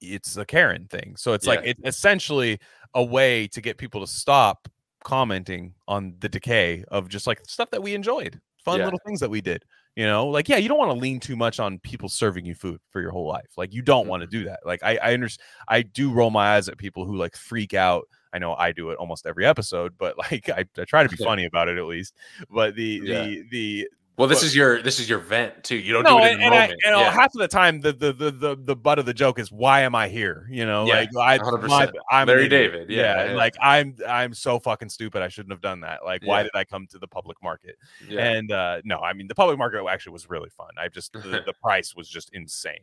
[0.00, 2.58] it's a karen thing so it's like it's essentially
[2.94, 4.68] a way to get people to stop
[5.04, 8.84] commenting on the decay of just like stuff that we enjoyed fun Yeah.
[8.86, 9.64] little things that we did
[9.96, 12.54] you know like yeah you don't want to lean too much on people serving you
[12.54, 14.38] food for your whole life like you don't want to Mm-hmm.
[14.38, 17.36] do that like i i understand i do roll my eyes at people who like
[17.36, 21.02] freak out i know i do it almost every episode but like i, I try
[21.02, 22.14] to be funny about it at least
[22.50, 23.24] but the Yeah.
[23.24, 23.88] the the
[24.18, 25.76] well, this But- is your this is your vent too.
[25.76, 26.80] You don't no, do it in the and I, moment.
[26.84, 27.10] and uh, yeah.
[27.12, 29.82] half of the time, the, the the the the butt of the joke is why
[29.82, 30.48] am I here?
[30.50, 31.68] You know, Yeah, like I, 100%.
[31.68, 32.48] my, I'm Larry.
[32.48, 33.36] David, yeah, and yeah.
[33.36, 35.22] like I'm I'm so fucking stupid.
[35.22, 36.04] I shouldn't have done that.
[36.04, 36.42] Like, why Yeah.
[36.44, 37.76] did I come to the public market?
[38.08, 38.28] yeah.
[38.28, 40.70] And uh no, I mean the public market actually was really fun.
[40.76, 42.80] I just the, the price was just insane.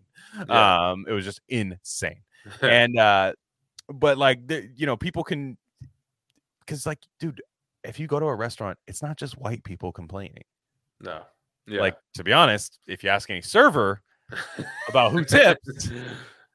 [0.48, 0.92] Yeah.
[0.92, 2.22] Um, it was just insane.
[2.62, 3.34] and uh,
[3.94, 5.58] but like the, you know, people can
[6.62, 7.42] because like, dude,
[7.84, 10.44] if you go to a restaurant, it's not just white people complaining.
[11.06, 11.22] No.
[11.68, 11.80] Yeah.
[11.80, 14.02] Like to be honest, if you ask any server
[14.90, 15.90] about who tips,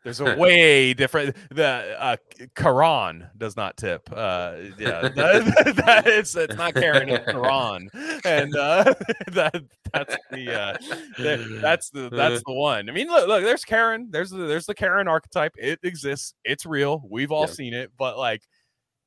[0.05, 1.37] there's a way different.
[1.51, 2.17] The uh,
[2.57, 4.09] Quran does not tip.
[4.11, 7.89] Uh, yeah, that, that- it's it's not Karen, it's Quran,
[8.25, 8.95] and uh,
[9.33, 10.77] that that's the uh,
[11.19, 12.89] the- that's the that's the one.
[12.89, 14.09] I mean, look, look, there's Karen.
[14.11, 15.53] There's the there's the Karen archetype.
[15.57, 16.35] It exists.
[16.45, 17.03] It's real.
[17.11, 17.53] We've all Yeah.
[17.53, 17.91] seen it.
[17.99, 18.43] But like,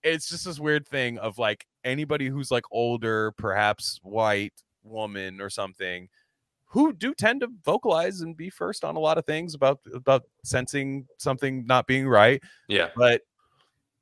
[0.04, 4.54] it's just this weird thing of like anybody who's like older, perhaps white
[4.84, 6.08] woman or something
[6.66, 10.24] who do tend to vocalize and be first on a lot of things about about
[10.44, 12.90] sensing something not being right yeah.
[12.96, 13.22] but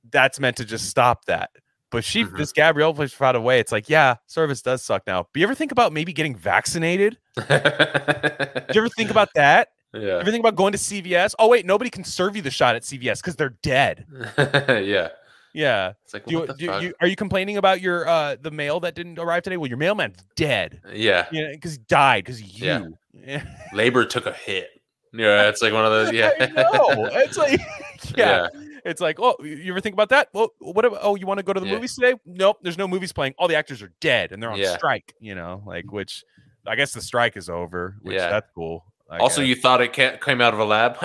[0.09, 1.49] that's meant to just stop that
[1.91, 2.37] but she Mhm.
[2.37, 5.43] this gabrielle plays found a way it's like yeah service does suck now but you
[5.45, 7.45] ever think about maybe getting vaccinated Did
[8.73, 10.17] you ever think about that yeah.
[10.19, 12.81] ever think about going to cvs oh wait nobody can serve you the shot at
[12.83, 14.05] cvs because they're dead
[14.37, 15.09] yeah.
[15.53, 16.81] Yeah It's like do you, what the do you- fuck?
[16.83, 19.77] you- are you complaining about your uh the mail that didn't arrive today well your
[19.77, 21.25] mailman's dead yeah.
[21.31, 22.79] yeah because he died because Yeah.
[22.79, 23.41] you
[23.73, 24.69] Labor took a hit.
[25.13, 26.13] Yeah, it's like one of those.
[26.13, 26.29] Yeah.
[26.39, 27.09] Know.
[27.11, 27.59] It's like,
[28.17, 28.47] yeah.
[28.85, 30.29] It's like, oh, you ever think about that?
[30.33, 30.85] Well, what?
[30.85, 31.73] About, oh, you want to go to the Yeah.
[31.73, 32.13] movies today?
[32.25, 33.33] Nope, there's no movies playing.
[33.37, 34.77] All the actors are dead and they're on Yeah.
[34.77, 35.13] strike.
[35.19, 36.23] You know, like which,
[36.65, 37.97] I guess the strike is over.
[38.01, 38.29] Which Yeah.
[38.29, 38.85] that's cool.
[39.09, 39.49] I Also, guess.
[39.49, 40.95] you thought it ca- came out of a lab?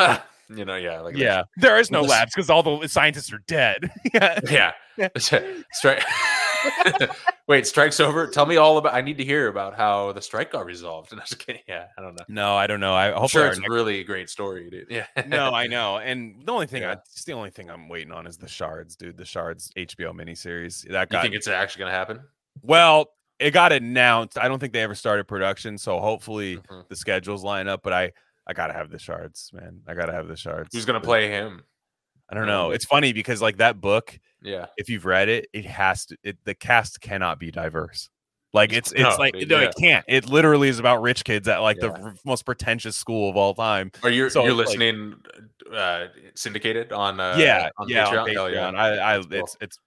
[0.48, 1.00] You know, yeah.
[1.00, 3.90] Like yeah, there is no This- labs because all the scientists are dead.
[4.14, 5.08] yeah, Yeah.
[5.72, 6.02] Strike.
[7.48, 8.26] Wait, strike's over.
[8.26, 8.92] Tell me all about.
[8.94, 11.12] I need to hear about how the strike got resolved.
[11.12, 11.62] And I was kidding.
[11.68, 12.24] Yeah, I don't know.
[12.28, 12.92] no, I don't know.
[12.94, 14.86] I hope sure it's really a great story, dude.
[14.90, 15.06] Yeah.
[15.28, 15.98] no, I know.
[15.98, 18.96] And the only thing, I, it's the only thing i'm waiting on is the Shards,
[18.96, 19.16] dude.
[19.16, 22.20] The Shards HBO miniseries that You think it's actually gonna happen?
[22.62, 24.36] Well, it got announced.
[24.38, 26.88] I don't think they ever started production, so hopefully Mhm.
[26.88, 27.82] the schedules line up.
[27.84, 28.12] But I,
[28.46, 29.80] I gotta have the shards, man.
[29.86, 30.70] I gotta have the shards.
[30.72, 31.62] Who's gonna play him?
[32.30, 32.70] I don't know.
[32.70, 34.66] It's funny because like that book, Yeah.
[34.76, 36.16] if you've read it, it has to.
[36.24, 38.08] It, the cast cannot be diverse.
[38.52, 39.66] Like it's it's No, like dude, no, yeah.
[39.68, 40.04] it can't.
[40.08, 43.52] It literally is about rich kids at like the r- most pretentious school of all
[43.54, 43.90] time.
[44.02, 45.14] Are you So you're it's like- listening
[45.74, 48.20] uh syndicated on uh yeah, on yeah, Patreon?
[48.22, 48.76] on Patreon.
[48.76, 49.78] I, I, it's it's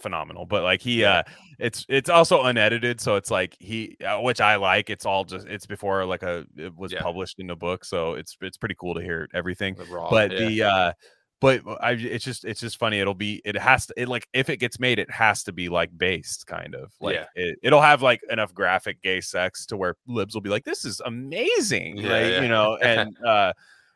[0.00, 0.44] phenomenal.
[0.46, 1.22] But like he, uh,
[1.62, 4.90] it's it's also unedited, so it's like he, uh, which I like.
[4.90, 7.00] It's all just it's before like a it was Yeah.
[7.02, 9.74] published in a book, so it's it's pretty cool to hear everything.
[9.76, 10.38] The raw, but yeah.
[10.48, 10.92] the uh,
[11.40, 12.98] but I it's just it's just funny.
[12.98, 15.68] It'll be it has to it like if it gets made, it has to be
[15.68, 17.26] like based kind of like Yeah.
[17.36, 20.84] it, it'll have like enough graphic gay sex to where libs will be like this
[20.84, 23.52] is amazing, Yeah, like, you know, and uh.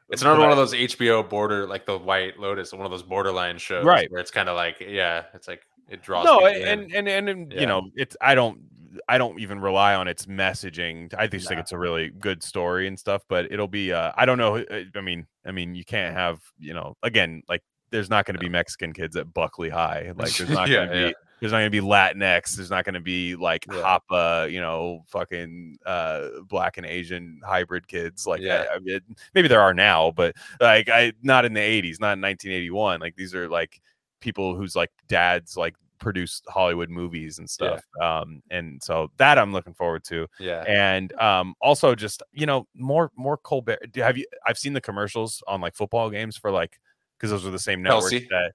[0.08, 3.58] It's another one of those HBO border, like the White Lotus, one of those borderline
[3.58, 4.08] shows, Right.
[4.08, 6.24] Where it's kind of like, yeah, it's like it draws.
[6.24, 7.60] no and, and and and Yeah.
[7.60, 8.60] you know it's i don't
[9.08, 12.86] i don't even rely on its messaging i just think it's a really good story
[12.88, 15.84] and stuff but it'll be uh i don't know uh, i mean i mean you
[15.84, 19.68] can't have you know again like there's not going to be mexican kids at buckley
[19.68, 21.10] high like there's not Yeah, going to be yeah.
[21.40, 23.98] there's not going to be latinx there's not going to be like Yeah.
[24.10, 28.64] hapa you know fucking uh black and asian hybrid kids like Yeah.
[28.72, 29.00] I, I mean,
[29.34, 33.14] maybe there are now but like i not in the 80s not in 1981 like
[33.14, 33.80] these are like
[34.20, 37.78] people whose like dads like produced Hollywood movies and Yeah.
[37.78, 37.84] stuff.
[38.02, 40.26] Um, and so that I'm looking forward to.
[40.38, 43.78] yeah, And um, also just you know more more Colbert.
[43.96, 44.26] Have you?
[44.46, 46.78] I've seen the commercials on like football games for like
[47.18, 48.28] because those are the same networks Kelce?
[48.30, 48.52] that.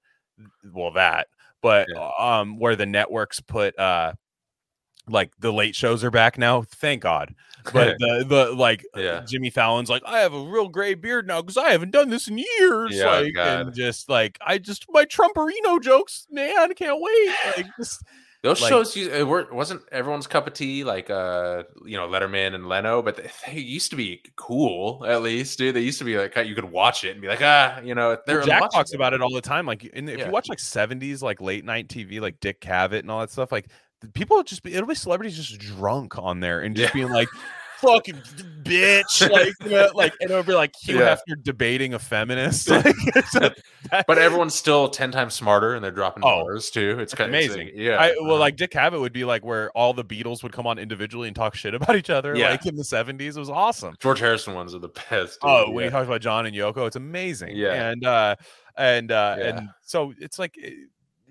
[0.73, 1.27] Well, that,
[1.61, 2.09] but Yeah.
[2.19, 4.13] um, where the networks put uh,
[5.07, 6.61] like the late shows are back now.
[6.63, 7.33] Thank God.
[7.73, 9.23] But the the like Yeah.
[9.27, 12.27] Jimmy Fallon's like I have a real gray beard now because I haven't done this
[12.27, 12.91] in years.
[12.95, 17.35] Yeah, like and just like I just my Trumperino jokes, man, can't wait.
[17.57, 18.03] Like just
[18.43, 22.07] those like- shows you, it weren't wasn't everyone's cup of tea, like uh, you know,
[22.07, 25.75] Letterman and Leno, but they, they used to be cool at least, dude.
[25.75, 28.17] They used to be like you could watch it and be like, ah, you know,
[28.25, 29.67] they're Jack talks about it all the time.
[29.67, 30.25] Like, in, if Yeah.
[30.25, 33.51] you watch like '70s, like late night TV, like Dick Cavett and all that stuff,
[33.51, 33.67] like
[34.13, 37.01] people just be it'll be celebrities just drunk on there and just Yeah.
[37.01, 37.27] being like,
[37.79, 38.21] "Fucking
[38.63, 41.15] bitch," like, you know, like, and it'll be like Hugh Yeah.
[41.15, 42.69] Hefner debating a feminist.
[42.69, 43.57] Like, it's that-
[44.07, 46.97] But everyone's still ten times smarter, and they're dropping Oh, bars too.
[46.99, 47.71] It's kind amazing.
[47.75, 48.39] yeah, I, well, uh-huh.
[48.39, 51.35] like Dick Cavett would be like where all the Beatles would come on individually and
[51.35, 52.35] talk shit about each other.
[52.35, 52.51] Yeah.
[52.51, 53.95] Like in the '70s, it was awesome.
[53.99, 55.39] George Harrison ones are the best.
[55.43, 55.89] Oh, dude, when yeah.
[55.89, 57.55] he talks about John and Yoko, it's amazing.
[57.55, 57.89] Yeah.
[57.89, 58.35] and uh,
[58.77, 60.69] and uh, and so it's like, eh,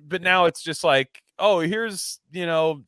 [0.06, 2.82] but now it's just like, oh, here's you know,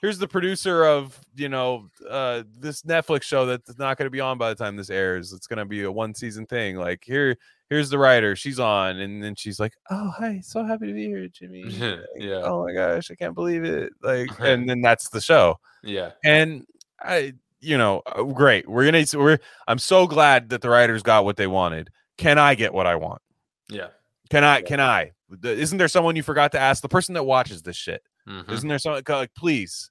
[0.00, 4.20] here's the producer of you know uh this Netflix show that's not going to be
[4.20, 5.32] on by the time this airs.
[5.32, 6.76] It's going to be a one season thing.
[6.76, 7.36] Like here,
[7.70, 8.36] here's the writer.
[8.36, 11.62] She's on, and then she's like, oh, hi, so happy to be here, Jimmy.
[11.80, 13.92] Like, yeah, Oh my gosh, I can't believe it.
[14.02, 16.66] Like, and then that's the show yeah, and
[17.00, 18.68] I, you know, uh, great.
[18.68, 19.04] We're gonna.
[19.14, 19.38] We're.
[19.66, 21.90] I'm so glad that the writers got what they wanted.
[22.16, 23.20] Can I get what I want?
[23.68, 23.88] yeah.
[24.30, 24.58] Can I?
[24.58, 24.64] Yeah.
[24.64, 25.12] Can I?
[25.42, 26.82] Isn't there someone you forgot to ask?
[26.82, 28.02] The person that watches this shit.
[28.28, 28.50] Mhm.
[28.50, 29.90] Isn't there someone like, please,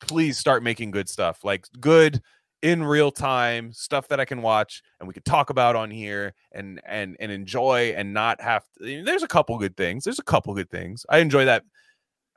[0.00, 2.20] please start making good stuff, like good
[2.62, 6.32] in real time stuff that I can watch and we could talk about on here
[6.52, 8.64] and and and enjoy and not have.
[8.78, 10.04] To, there's a couple good things.
[10.04, 11.04] There's a couple good things.
[11.08, 11.64] I enjoy that.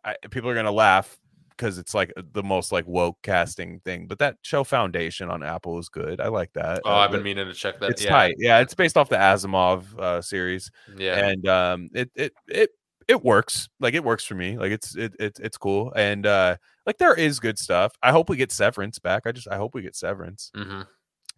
[0.04, 1.18] I, people are gonna laugh
[1.58, 4.08] because it's like the most like woke casting thing.
[4.08, 6.20] But that show Foundation on Apple is good.
[6.20, 6.82] I like that.
[6.86, 7.92] Oh, Uh, I've been meaning to check that.
[7.92, 8.10] It's yeah.
[8.10, 8.36] tight.
[8.38, 12.70] Yeah, it's based off the Asimov uh, series Yeah, and um it it it
[13.08, 16.56] it works like it works for me like it's it, it it's cool and uh
[16.86, 19.74] like there is good stuff i hope we get severance back i just i hope
[19.76, 20.82] we get severance hmm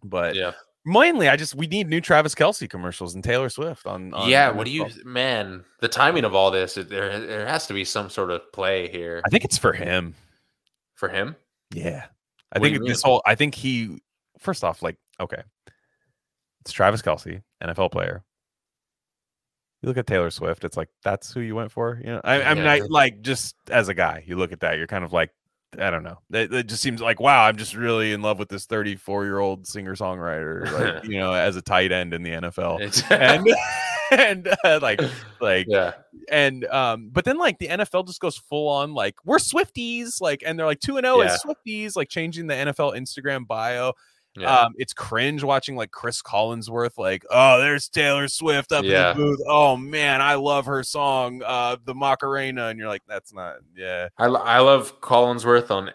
[0.02, 0.52] but yeah,
[0.88, 4.50] mainly i just we need new travis kelce commercials and taylor swift on, on yeah.
[4.50, 5.64] What do you, man?
[5.80, 8.88] The timing of all this, it- there, there has to be some sort of play
[8.88, 10.14] here i think it's for him
[10.94, 11.36] for him.
[11.72, 12.06] yeah
[12.52, 14.00] i What think this whole i think he
[14.38, 15.42] first off like okay
[16.62, 18.24] it's travis kelce nfl player
[19.80, 22.00] you look at Taylor Swift, it's like that's who you went for.
[22.02, 22.78] You know, I, I'm Yeah.
[22.78, 25.30] not like just as a guy, you look at that, you're kind of like,
[25.78, 26.18] I don't know.
[26.32, 29.38] It, it just seems like wow, I'm just really in love with this 34 year
[29.38, 33.46] old singer songwriter, like you know, as a tight end in the NFL, It's- and
[34.10, 34.98] and uh, like
[35.40, 35.92] like yeah,
[36.30, 40.42] and um, but then like the NFL just goes full on like we're Swifties, like,
[40.46, 41.32] and they're like two and zero Yeah.
[41.34, 43.92] as Swifties, like changing the NFL Instagram bio.
[44.40, 44.54] Yeah.
[44.60, 49.12] Um, it's cringe watching like Chris Collinsworth, like, oh, there's Taylor Swift up Yeah.
[49.12, 49.40] in the booth.
[49.46, 54.08] Oh man, I love her song, uh, the Macarena, and you're like, that's not, yeah,
[54.18, 55.90] I, I love Collinsworth on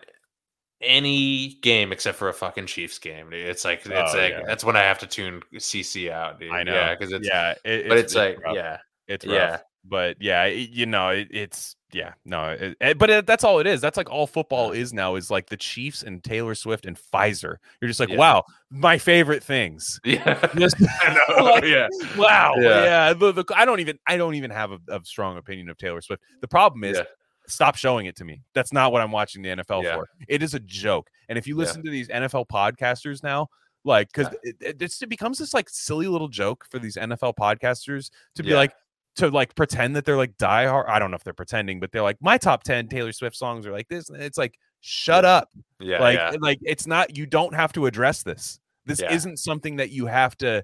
[0.81, 3.29] any game except for a fucking Chiefs game.
[3.29, 3.47] dude.
[3.47, 4.41] It's like it's Oh, like yeah.
[4.45, 6.51] that's when I have to tune CC out, dude.
[6.51, 8.55] I know, Yeah, because it's yeah, it- but it's, like rough.
[8.55, 9.33] yeah, it's rough.
[9.33, 13.43] yeah, but yeah, it- you know, it, it's yeah, no, it, it- but it, that's
[13.43, 13.79] all it is.
[13.81, 17.57] That's like all football is now is like the Chiefs and Taylor Swift and Pfizer.
[17.81, 18.17] You're just like, Yeah.
[18.17, 19.99] wow, my favorite things.
[20.03, 20.45] yeah.
[20.57, 20.75] Just-.
[21.29, 21.87] Like, yeah,
[22.17, 22.83] wow, Yeah.
[22.83, 23.13] yeah.
[23.13, 26.01] the, the, I don't even, I don't even have a, a strong opinion of Taylor
[26.01, 26.21] Swift.
[26.41, 27.03] The problem is yeah,
[27.47, 28.41] stop showing it to me.
[28.53, 30.07] That's not what I'm watching the NFL for.
[30.27, 31.09] It is a joke.
[31.29, 33.47] And if you listen to these NFL podcasters now,
[33.85, 38.09] like, because it, it, it becomes this like silly little joke for these NFL podcasters
[38.35, 38.55] to be Yeah.
[38.57, 38.73] like,
[39.15, 40.87] to like pretend that they're like die hard.
[40.87, 43.65] I don't know if they're pretending, but they're like my top 10 Taylor Swift songs
[43.67, 44.09] are like this.
[44.09, 45.49] And it's like, shut up.
[45.79, 46.31] Yeah, like, yeah.
[46.39, 48.59] like it's not, you don't have to address this.
[48.85, 49.13] This Yeah.
[49.13, 50.63] isn't something that you have to,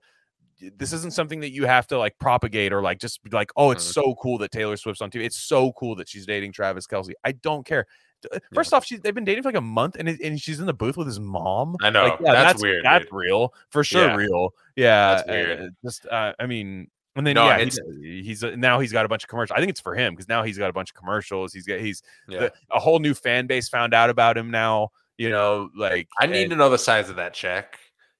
[0.77, 3.71] this isn't something that you have to like propagate or like just be like, oh,
[3.71, 3.93] it's Mhm.
[3.93, 5.25] so cool that Taylor Swift's on TV.
[5.25, 7.11] It's so cool that she's dating Travis Kelce.
[7.23, 7.85] I don't care.
[8.33, 10.59] Uh, First off, she's they've been dating for like a month, and it, and she's
[10.59, 11.77] in the booth with his mom.
[11.81, 13.13] I know, Like, yeah, that's that's weird, That's dude.
[13.13, 14.07] real for sure.
[14.07, 14.15] Yeah.
[14.15, 14.53] Real.
[14.75, 15.15] Yeah.
[15.15, 15.59] That's weird.
[15.61, 18.91] uh, just, uh, I mean, and then No, yeah, it's- he's, he's uh, now he's
[18.91, 19.55] got a bunch of commercials.
[19.55, 21.53] I think it's for him because now he's got a bunch of commercials.
[21.53, 22.39] He's got he's yeah.
[22.39, 24.89] the, a whole new fan base found out about him now.
[25.17, 27.77] You know, like I need and- to know the size of that check,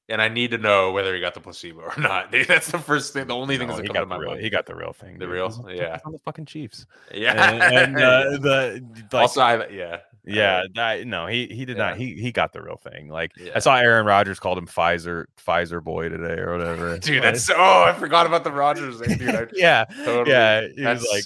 [0.10, 2.32] and I need to know whether he got the placebo or not.
[2.32, 3.28] Dude, That's the first thing.
[3.28, 4.30] The only thing no, that he comes got to the my real.
[4.32, 4.42] mind.
[4.42, 5.14] He got the real thing.
[5.14, 5.30] The dude.
[5.30, 5.66] real?
[5.74, 6.00] Yeah.
[6.06, 6.86] on the fucking Chiefs.
[7.14, 8.84] Yeah, and, and uh, the
[9.14, 10.00] like, also, I, yeah,
[10.30, 11.98] Yeah, uh, that, no, he he did not.
[11.98, 13.10] He he got the real thing.
[13.10, 13.54] Like Yeah.
[13.56, 16.98] I saw Aaron Rodgers called him Pfizer Pfizer boy today or whatever.
[17.00, 17.56] dude, that's so.
[17.58, 19.36] Oh, I forgot about the Rodgers thing, dude.
[19.36, 20.32] I, yeah, totally.
[20.32, 20.68] yeah.
[20.76, 21.24] He was like,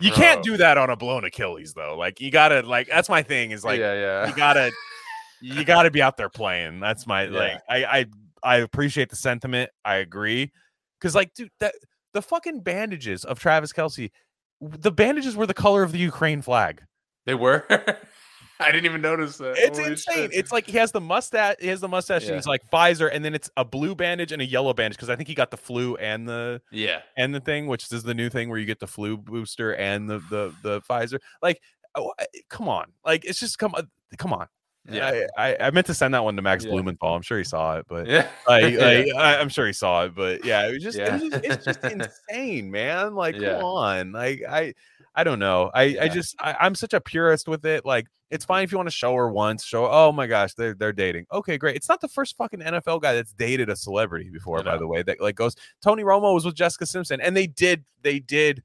[0.00, 0.42] you can't oh.
[0.42, 1.96] do that on a blown Achilles though.
[1.96, 4.28] Like you gotta like that's my thing is like yeah, yeah.
[4.28, 4.72] you gotta
[5.40, 6.80] you gotta be out there playing.
[6.80, 7.38] That's my Yeah.
[7.38, 8.06] like I I
[8.42, 9.70] I appreciate the sentiment.
[9.84, 10.52] I agree
[11.00, 11.74] because like dude that
[12.12, 14.10] the fucking bandages of Travis Kelce,
[14.60, 16.82] the bandages were the color of the Ukraine flag.
[17.24, 17.66] They were.
[18.60, 19.54] I didn't even notice that.
[19.58, 20.14] It's Holy insane.
[20.16, 20.30] shit.
[20.34, 21.56] It's like he has the mustache.
[21.60, 24.40] He has the mustache, and he's like Pfizer, and then it's a blue bandage and
[24.40, 27.40] a yellow bandage because I think he got the flu and the yeah, and the
[27.40, 30.54] thing, which is the new thing where you get the flu booster and the the
[30.62, 31.18] the Pfizer.
[31.42, 31.60] Like,
[31.94, 32.12] oh,
[32.48, 34.46] come on, like it's just come on, come on.
[34.90, 36.70] yeah, I, I I meant to send that one to Max Yeah.
[36.70, 37.14] Blumenthal.
[37.14, 38.28] I'm sure he saw it, but yeah.
[38.48, 38.84] like, Yeah.
[38.84, 41.44] like, I, I'm sure he saw it, but yeah, it was just, it was just
[41.44, 41.84] it's just
[42.30, 43.14] insane, man.
[43.14, 43.54] Like, Yeah.
[43.56, 44.74] come on, like I
[45.16, 45.70] I don't know.
[45.74, 47.86] I I just I, I'm such a purist with it.
[47.86, 49.88] Like, it's fine if you want to show her once, show.
[49.90, 51.24] Oh my gosh, they're they're dating.
[51.32, 51.74] Okay, great.
[51.76, 55.02] It's not the first fucking NFL guy that's dated a celebrity before, by the way.
[55.02, 55.56] That like goes.
[55.82, 58.62] Tony Romo was with Jessica Simpson, and they did they did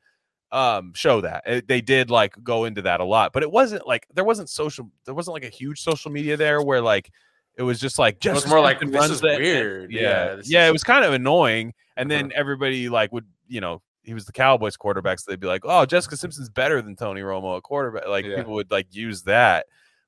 [0.51, 3.87] um show that Uh, they did like go into that a lot but it wasn't
[3.87, 7.09] like there wasn't social there wasn't like a huge social media there where like
[7.57, 9.91] it was just like just more like this is the- and- weird.
[9.93, 10.01] yeah
[10.35, 12.21] Yeah, yeah it was kind of annoying and Uh-huh.
[12.23, 15.61] then everybody like would you know he was the cowboys quarterback so they'd be like
[15.65, 18.37] oh jessica simpson's better than tony romo at quarterback like Yeah.
[18.37, 19.65] people would like use that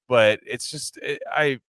[0.08, 1.60] but it's just it, i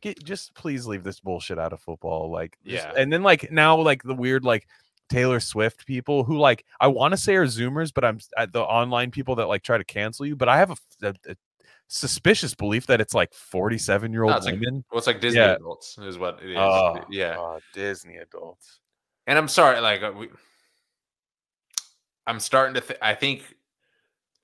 [0.00, 2.92] get just please leave this bullshit out of football like just- Yeah.
[2.96, 4.66] and then like now like the weird like
[5.08, 8.18] taylor swift people who like i want to say are zoomers but i'm
[8.52, 10.76] the online people that like try to cancel you but i have a,
[11.06, 11.36] a- a
[11.88, 15.40] suspicious belief that it's like 47 year No, old like- women Well, it's like Disney
[15.40, 15.54] Yeah.
[15.56, 16.56] adults is what it is.
[16.56, 18.78] Oh, yeah, oh, disney adults
[19.26, 20.28] and I'm sorry, like uh, we,
[22.26, 22.80] I'm starting to.
[22.80, 23.42] Th- I think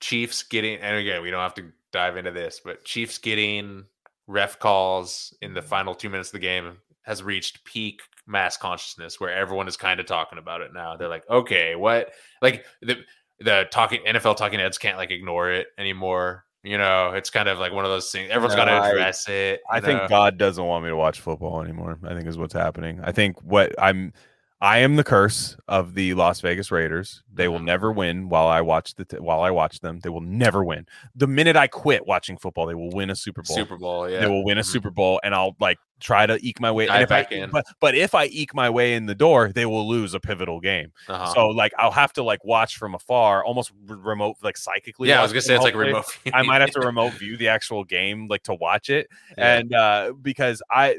[0.01, 3.85] Chiefs getting, and again, we don't have to dive into this, but Chiefs getting
[4.27, 9.21] ref calls in the final two minutes of the game has reached peak mass consciousness
[9.21, 10.97] where everyone is kind of talking about it now.
[10.97, 12.11] They're like, okay, what?
[12.43, 12.97] Like the
[13.39, 16.45] the talking NFL talking heads can't like ignore it anymore.
[16.65, 18.29] You know, it's kind of like one of those things.
[18.31, 19.61] Everyone's got No, to I- address it.
[19.71, 20.09] I you think?
[20.09, 21.99] God doesn't want me to watch football anymore.
[22.03, 22.99] I think is what's happening.
[23.05, 24.13] I think what I'm
[24.61, 27.23] I am the curse of the Las Vegas Raiders.
[27.33, 27.65] They will Mhm.
[27.65, 30.01] never win while I watch the t- while I watch them.
[30.01, 30.87] They will never win.
[31.15, 33.55] The minute I quit watching football, they will win a Super Bowl.
[33.55, 34.09] Super Bowl.
[34.09, 34.65] Yeah, They will win a Mhm.
[34.67, 36.89] Super Bowl, and I'll like try to eke my way.
[36.89, 37.51] And if I, in.
[37.51, 40.61] but but if I eke my way in the door, they will lose a pivotal
[40.61, 40.93] game.
[41.09, 41.33] Uh-huh.
[41.35, 45.09] So like I'll have to like watch from afar, almost remote, like psychically.
[45.09, 46.05] yeah, I was gonna say it's like remote.
[46.35, 49.09] I might have to remote view the actual game, like to watch it,
[49.39, 49.57] Yeah.
[49.59, 50.97] and uh because I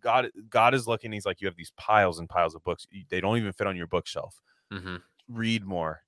[0.00, 1.12] God God is looking.
[1.12, 2.86] He's like, you have these piles and piles of books.
[3.08, 4.40] They don't even fit on your bookshelf.
[4.72, 5.02] Mhm.
[5.28, 6.02] Read more.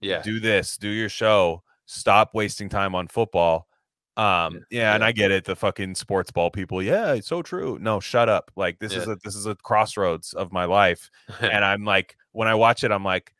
[0.00, 0.76] Yeah, Do this.
[0.76, 1.62] Do your show.
[1.86, 3.68] Stop wasting time on football.
[4.16, 5.02] Um, yeah, and.
[5.04, 5.44] I get it.
[5.44, 6.82] The fucking sports ball people.
[6.82, 7.78] Yeah, it's so true.
[7.80, 8.50] No, shut up.
[8.56, 11.10] Like this is a this is a crossroads of my life
[11.40, 13.34] and I'm like, when I watch it, I'm like,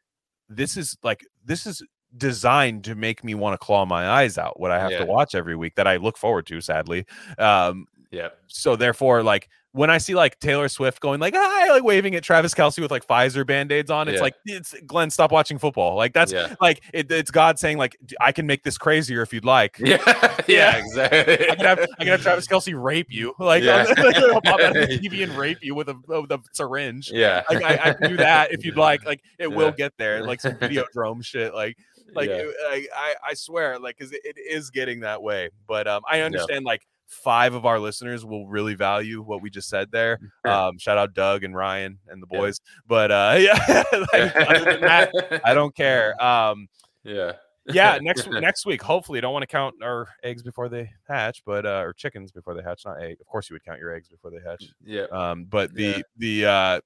[0.48, 1.82] this is like, this is
[2.16, 4.58] designed to make me want to claw my eyes out.
[4.60, 4.98] What I have Yeah.
[4.98, 7.06] to watch every week that I look forward to, sadly.
[7.38, 8.28] Um, yeah.
[8.46, 12.22] so therefore, like when I see like Taylor Swift going like, hi, like waving at
[12.22, 14.22] Travis Kelce with like Pfizer band-aids on, it's Yeah.
[14.22, 15.96] like, it's Glenn, stop watching football.
[15.96, 16.54] Like that's yeah.
[16.60, 19.76] like it, it's God saying like, I can make this crazier if you'd like.
[19.80, 19.96] Yeah,
[20.48, 20.76] Yeah.
[20.76, 21.50] exactly.
[21.50, 23.82] I can have I can have Travis Kelce rape you, like, Yeah.
[23.98, 27.10] like he'll pop out of the TV and rape you with a with a syringe
[27.12, 29.04] yeah, like I, I can do that if you'd like.
[29.04, 31.52] Like it will get there, like some video drone shit.
[31.52, 31.76] Like
[32.14, 35.50] like it- I, I I swear, like because it, it is getting that way.
[35.66, 39.68] But um, I understand like five of our listeners will really value what we just
[39.68, 40.18] said there.
[40.44, 40.52] Sure.
[40.54, 42.38] Um, shout out Doug and Ryan and the Yeah.
[42.38, 42.60] boys.
[42.86, 46.14] But uh, yeah, like, other than that, I don't care.
[46.24, 46.68] Um,
[47.04, 47.32] yeah,
[47.66, 51.64] yeah, next next week, hopefully, don't want to count our eggs before they hatch, but
[51.66, 52.82] uh, or chickens before they hatch.
[52.86, 53.18] Not egg.
[53.20, 54.64] Of course, you would count your eggs before they hatch.
[54.84, 55.04] yeah.
[55.12, 56.02] Um, but the Yeah.
[56.16, 56.80] the uh,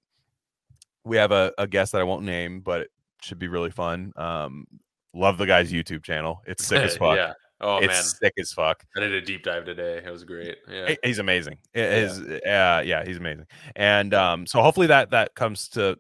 [1.05, 2.90] we have a, a guest that I won't name, but it
[3.23, 4.12] should be really fun.
[4.16, 4.66] Um,
[5.15, 6.43] love the guy's YouTube channel.
[6.47, 7.16] It's sick as fuck.
[7.16, 7.32] yeah.
[7.61, 8.85] Oh it's man, sick as fuck.
[8.97, 10.01] I did a deep dive today.
[10.05, 10.59] It was great.
[10.71, 10.95] Yeah.
[11.03, 11.59] He's amazing.
[11.75, 13.47] It is, yeah, yeah, he's amazing.
[13.75, 15.99] And um, so hopefully that that comes to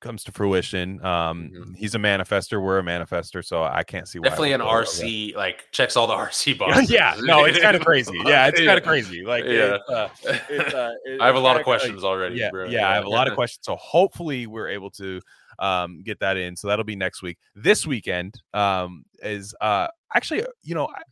[0.00, 1.04] comes to fruition.
[1.04, 1.76] Um, Mhm.
[1.76, 2.60] he's a manifester.
[2.60, 4.30] We're a manifester, so I can't see why.
[4.30, 6.90] Definitely an RC, like checks all the RC boxes.
[6.90, 8.18] yeah, no, it's kind of crazy.
[8.24, 9.22] Yeah, it's kind of crazy.
[9.24, 9.76] Like, Yeah.
[9.76, 10.08] it's, uh,
[10.48, 12.36] it's, uh, it- I have a lot of questions already.
[12.36, 12.64] Yeah, bro.
[12.64, 13.60] yeah, I have a lot of questions.
[13.66, 15.20] So hopefully we're able to
[15.58, 16.56] um, get that in.
[16.56, 17.38] So that'll be next week.
[17.54, 21.02] This weekend um, is uh, actually, you know, I,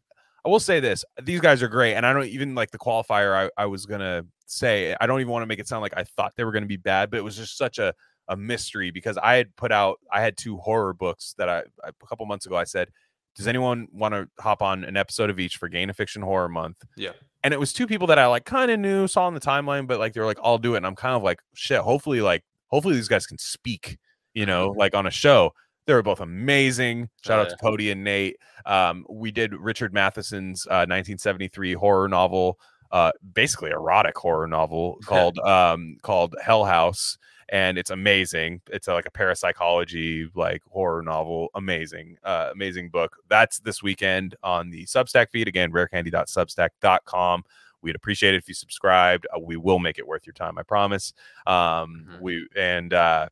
[0.44, 3.34] I will say this: these guys are great, and I don't even like the qualifier.
[3.34, 6.04] I, I was gonna say I don't even want to make it sound like I
[6.04, 7.94] thought they were gonna be bad, but it was just such a
[8.28, 11.92] a mystery because I had put out I had two horror books that I a
[12.08, 12.88] couple months ago I said,
[13.34, 16.48] does anyone want to hop on an episode of each for Gain of Fiction Horror
[16.48, 16.84] Month?
[16.96, 17.12] Yeah.
[17.42, 19.86] And it was two people that I like kind of knew, saw on the timeline,
[19.86, 20.78] but like they were like, I'll do it.
[20.78, 23.98] And I'm kind of like, shit, hopefully, like, hopefully these guys can speak,
[24.34, 25.52] you know, like on a show.
[25.86, 27.08] They were both amazing.
[27.24, 28.36] Shout Oh, out to Pody and Nate.
[28.66, 32.58] Um, we did Richard Matheson's uh, 1973 horror novel,
[32.92, 37.18] uh, basically erotic horror novel called um, called Hell House,
[37.48, 38.60] and it's amazing.
[38.70, 41.48] It's a, like a parapsychology like horror novel.
[41.56, 43.16] Amazing, uh, amazing book.
[43.28, 45.72] That's this weekend on the Substack feed again.
[45.72, 47.42] Rarecandy.substack.com.
[47.82, 49.26] We'd appreciate it if you subscribed.
[49.34, 50.56] Uh, we will make it worth your time.
[50.58, 51.12] I promise.
[51.46, 52.20] Um, Mhm.
[52.20, 53.28] We and uh,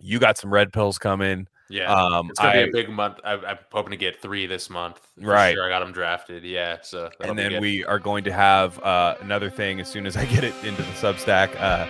[0.00, 1.48] you got some red pills coming.
[1.70, 1.92] Yeah.
[1.92, 3.18] Um, it's gonna I, be a big month.
[3.24, 5.00] I, I'm hoping to get three this month.
[5.18, 5.54] Right.
[5.54, 6.44] Sure, I got them drafted.
[6.44, 6.78] Yeah.
[6.82, 10.26] So and then we are going to have uh, another thing as soon as I
[10.26, 11.58] get it into the Substack.
[11.60, 11.86] Uh,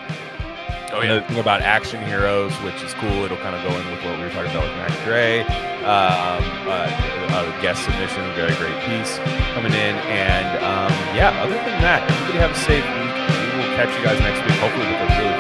[0.95, 1.27] Oh yeah.
[1.27, 3.27] thing about action heroes, which is cool.
[3.27, 5.43] It'll kind of go in with what we were talking about with Mac Gray.
[5.83, 6.39] Um,
[6.71, 6.87] uh,
[7.35, 9.19] a guest submission, a very great piece
[9.59, 11.35] coming in, and um, yeah.
[11.43, 13.11] Other than that, everybody have a safe week.
[13.11, 15.34] We will catch you guys next week, hopefully with a really